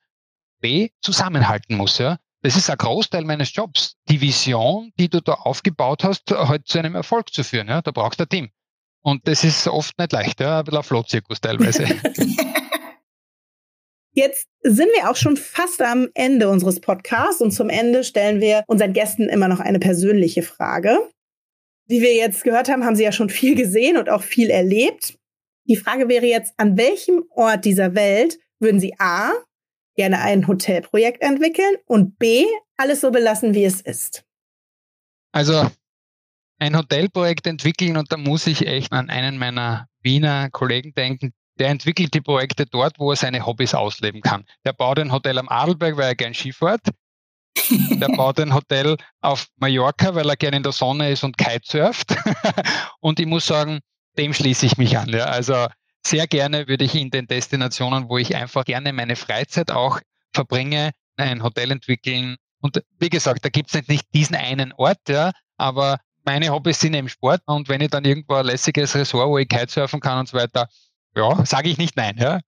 B 0.60 0.90
zusammenhalten 1.02 1.78
muss. 1.78 2.00
Ja? 2.00 2.18
Das 2.44 2.58
ist 2.58 2.70
ein 2.70 2.78
Großteil 2.78 3.24
meines 3.24 3.56
Jobs. 3.56 3.96
Die 4.10 4.20
Vision, 4.20 4.92
die 5.00 5.10
du 5.10 5.22
da 5.22 5.34
aufgebaut 5.34 6.04
hast, 6.04 6.30
halt 6.30 6.68
zu 6.68 6.78
einem 6.78 6.94
Erfolg 6.94 7.34
zu 7.34 7.44
führen. 7.44 7.70
Ja? 7.70 7.82
Da 7.82 7.92
brauchst 7.92 8.20
du 8.20 8.26
ein 8.26 8.30
Team. 8.30 8.50
Und 9.02 9.28
das 9.28 9.46
ist 9.46 9.66
oft 9.68 9.98
nicht 9.98 10.12
leicht, 10.12 10.42
ja? 10.42 10.60
ein 10.60 10.66
bisschen 10.66 10.78
ein 10.78 10.84
Flohzirkus 10.84 11.40
teilweise. 11.40 11.86
Jetzt 14.12 14.48
sind 14.62 14.90
wir 14.96 15.10
auch 15.10 15.16
schon 15.16 15.38
fast 15.38 15.82
am 15.82 16.10
Ende 16.14 16.50
unseres 16.50 16.82
Podcasts 16.82 17.42
und 17.42 17.52
zum 17.52 17.70
Ende 17.70 18.04
stellen 18.04 18.42
wir 18.42 18.64
unseren 18.68 18.94
Gästen 18.94 19.30
immer 19.30 19.48
noch 19.48 19.60
eine 19.60 19.80
persönliche 19.80 20.44
Frage. 20.44 21.00
Wie 21.88 22.02
wir 22.02 22.14
jetzt 22.14 22.44
gehört 22.44 22.70
haben, 22.70 22.86
haben 22.86 22.96
sie 22.96 23.04
ja 23.04 23.12
schon 23.12 23.30
viel 23.30 23.56
gesehen 23.56 23.98
und 23.98 24.10
auch 24.10 24.22
viel 24.22 24.50
erlebt. 24.50 25.18
Die 25.68 25.76
Frage 25.76 26.10
wäre 26.10 26.28
jetzt, 26.28 26.54
an 26.58 26.78
welchem 26.78 27.24
Ort 27.32 27.66
dieser 27.66 27.96
Welt 27.96 28.38
würden 28.60 28.80
Sie 28.80 28.94
A, 29.00 29.32
gerne 29.96 30.22
ein 30.22 30.48
Hotelprojekt 30.48 31.22
entwickeln 31.22 31.76
und 31.86 32.18
B, 32.18 32.46
alles 32.78 33.02
so 33.02 33.12
belassen, 33.12 33.54
wie 33.54 33.66
es 33.66 33.82
ist? 33.82 34.26
Also 35.32 35.70
ein 36.60 36.78
Hotelprojekt 36.78 37.48
entwickeln 37.48 37.98
und 37.98 38.12
da 38.12 38.18
muss 38.18 38.48
ich 38.48 38.68
echt 38.68 38.92
an 38.92 39.10
einen 39.10 39.38
meiner 39.38 39.88
Wiener 40.02 40.50
Kollegen 40.50 40.94
denken. 40.94 41.34
Der 41.60 41.70
entwickelt 41.70 42.14
die 42.14 42.22
Projekte 42.22 42.66
dort, 42.66 43.00
wo 43.00 43.12
er 43.12 43.16
seine 43.16 43.46
Hobbys 43.46 43.74
ausleben 43.76 44.22
kann. 44.22 44.46
Der 44.66 44.74
baut 44.74 45.00
ein 45.00 45.12
Hotel 45.12 45.38
am 45.38 45.50
Adelberg, 45.50 45.98
weil 45.98 46.10
er 46.10 46.16
gern 46.16 46.34
Skifahrt. 46.34 46.82
Der 47.70 48.08
baut 48.18 48.40
ein 48.40 48.54
Hotel 48.54 48.98
auf 49.22 49.48
Mallorca, 49.58 50.16
weil 50.16 50.30
er 50.30 50.36
gerne 50.36 50.58
in 50.58 50.64
der 50.64 50.72
Sonne 50.72 51.12
ist 51.12 51.24
und 51.24 51.38
Kitesurft. 51.38 52.16
und 53.02 53.20
ich 53.20 53.28
muss 53.28 53.46
sagen, 53.46 53.80
dem 54.18 54.34
schließe 54.34 54.66
ich 54.66 54.78
mich 54.78 54.98
an. 54.98 55.10
Ja. 55.10 55.26
Also 55.26 55.68
sehr 56.06 56.28
gerne 56.28 56.68
würde 56.68 56.86
ich 56.86 56.96
in 56.96 57.10
den 57.10 57.28
Destinationen, 57.28 58.10
wo 58.10 58.18
ich 58.18 58.36
einfach 58.36 58.66
gerne 58.66 58.94
meine 58.94 59.16
Freizeit 59.16 59.72
auch 59.72 60.00
verbringe, 60.34 60.92
ein 61.18 61.44
Hotel 61.44 61.72
entwickeln. 61.72 62.36
Und 62.60 62.84
wie 63.00 63.10
gesagt, 63.10 63.46
da 63.46 63.50
gibt 63.50 63.74
es 63.74 63.88
nicht 63.88 64.06
diesen 64.14 64.36
einen 64.36 64.74
Ort, 64.74 65.10
ja, 65.10 65.32
aber 65.58 66.00
meine 66.26 66.50
Hobbys 66.50 66.80
sind 66.80 66.94
eben 66.94 67.10
Sport 67.10 67.42
und 67.46 67.68
wenn 67.68 67.82
ich 67.82 67.90
dann 67.90 68.06
irgendwo 68.06 68.36
ein 68.36 68.46
lässiges 68.46 68.96
Ressort, 68.96 69.28
wo 69.28 69.38
ich 69.38 69.48
Kitesurfen 69.48 70.00
kann 70.00 70.20
und 70.20 70.30
so 70.30 70.38
weiter, 70.38 70.68
ja, 71.16 71.46
sage 71.46 71.70
ich 71.70 71.78
nicht 71.78 71.98
nein, 71.98 72.18
ja. 72.18 72.40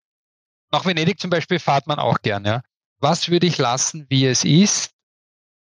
Nach 0.71 0.85
Venedig 0.85 1.19
zum 1.19 1.29
Beispiel 1.29 1.59
fahrt 1.59 1.87
man 1.87 1.99
auch 1.99 2.19
gern, 2.21 2.45
ja. 2.45 2.61
Was 2.99 3.29
würde 3.29 3.47
ich 3.47 3.57
lassen, 3.57 4.05
wie 4.09 4.25
es 4.25 4.43
ist? 4.45 4.91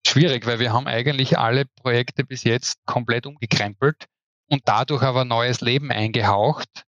Schwierig, 0.05 0.45
weil 0.47 0.59
wir 0.59 0.73
haben 0.73 0.87
eigentlich 0.87 1.37
alle 1.37 1.65
Projekte 1.65 2.23
bis 2.23 2.43
jetzt 2.43 2.77
komplett 2.85 3.27
umgekrempelt 3.27 4.07
und 4.49 4.63
dadurch 4.65 5.03
aber 5.03 5.23
neues 5.23 5.61
Leben 5.61 5.91
eingehaucht. 5.91 6.85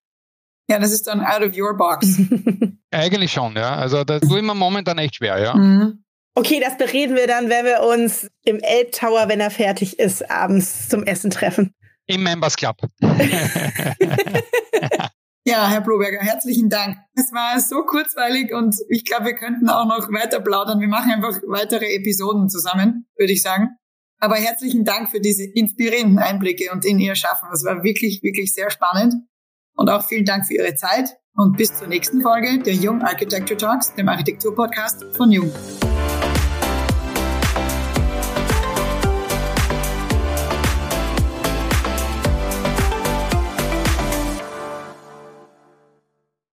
Ja, 0.73 0.79
das 0.79 0.93
ist 0.93 1.07
dann 1.07 1.21
out 1.21 1.43
of 1.43 1.55
your 1.55 1.77
box. 1.77 2.19
eigentlich 2.91 3.31
schon, 3.31 3.55
ja. 3.57 3.77
Also 3.77 4.05
das 4.05 4.23
tue 4.23 4.39
ich 4.39 4.45
mir 4.45 4.55
momentan 4.55 4.97
echt 4.97 5.17
schwer, 5.17 5.39
ja. 5.39 5.55
Mhm. 5.55 6.03
Okay, 6.35 6.61
das 6.65 6.79
bereden 6.79 7.15
wir 7.15 7.27
dann, 7.27 7.51
wenn 7.51 7.67
wir 7.67 7.83
uns 7.83 8.27
im 8.43 8.59
Elbtower, 8.61 9.29
wenn 9.29 9.41
er 9.41 9.51
fertig 9.51 9.99
ist, 9.99 10.31
abends 10.31 10.89
zum 10.89 11.03
Essen 11.05 11.31
treffen. 11.31 11.75
Im 12.07 12.23
Members 12.23 12.57
Club. 12.57 12.79
ja, 15.45 15.69
Herr 15.69 15.83
Bloberger, 15.83 16.21
herzlichen 16.21 16.71
Dank. 16.71 16.97
Es 17.15 17.31
war 17.35 17.61
so 17.61 17.83
kurzweilig 17.85 18.55
und 18.55 18.75
ich 18.89 19.05
glaube, 19.05 19.27
wir 19.27 19.35
könnten 19.35 19.69
auch 19.69 19.85
noch 19.85 20.11
weiter 20.11 20.41
plaudern. 20.41 20.81
Wir 20.81 20.89
machen 20.89 21.13
einfach 21.13 21.39
weitere 21.47 21.95
Episoden 21.95 22.49
zusammen, 22.49 23.07
würde 23.19 23.35
ich 23.35 23.43
sagen. 23.43 23.77
Aber 24.19 24.37
herzlichen 24.37 24.87
Dank 24.87 25.11
für 25.11 25.21
diese 25.21 25.45
inspirierenden 25.45 26.19
Einblicke 26.19 26.73
und 26.73 26.87
in 26.87 26.99
Ihr 26.99 27.15
Schaffen. 27.15 27.49
Das 27.51 27.63
war 27.63 27.85
wirklich, 27.85 28.23
wirklich 28.23 28.55
sehr 28.55 28.71
spannend. 28.71 29.17
Und 29.75 29.91
auch 29.91 30.07
vielen 30.07 30.25
Dank 30.25 30.47
für 30.47 30.55
Ihre 30.55 30.75
Zeit 30.75 31.17
und 31.35 31.57
bis 31.57 31.77
zur 31.77 31.89
nächsten 31.89 32.21
Folge 32.21 32.59
der 32.59 32.75
Jung 32.75 33.03
Architecture 33.03 33.57
Talks, 33.57 33.95
dem 33.95 34.09
Architektur-Podcast 34.09 35.17
von 35.17 35.31
Jung. 35.31 35.51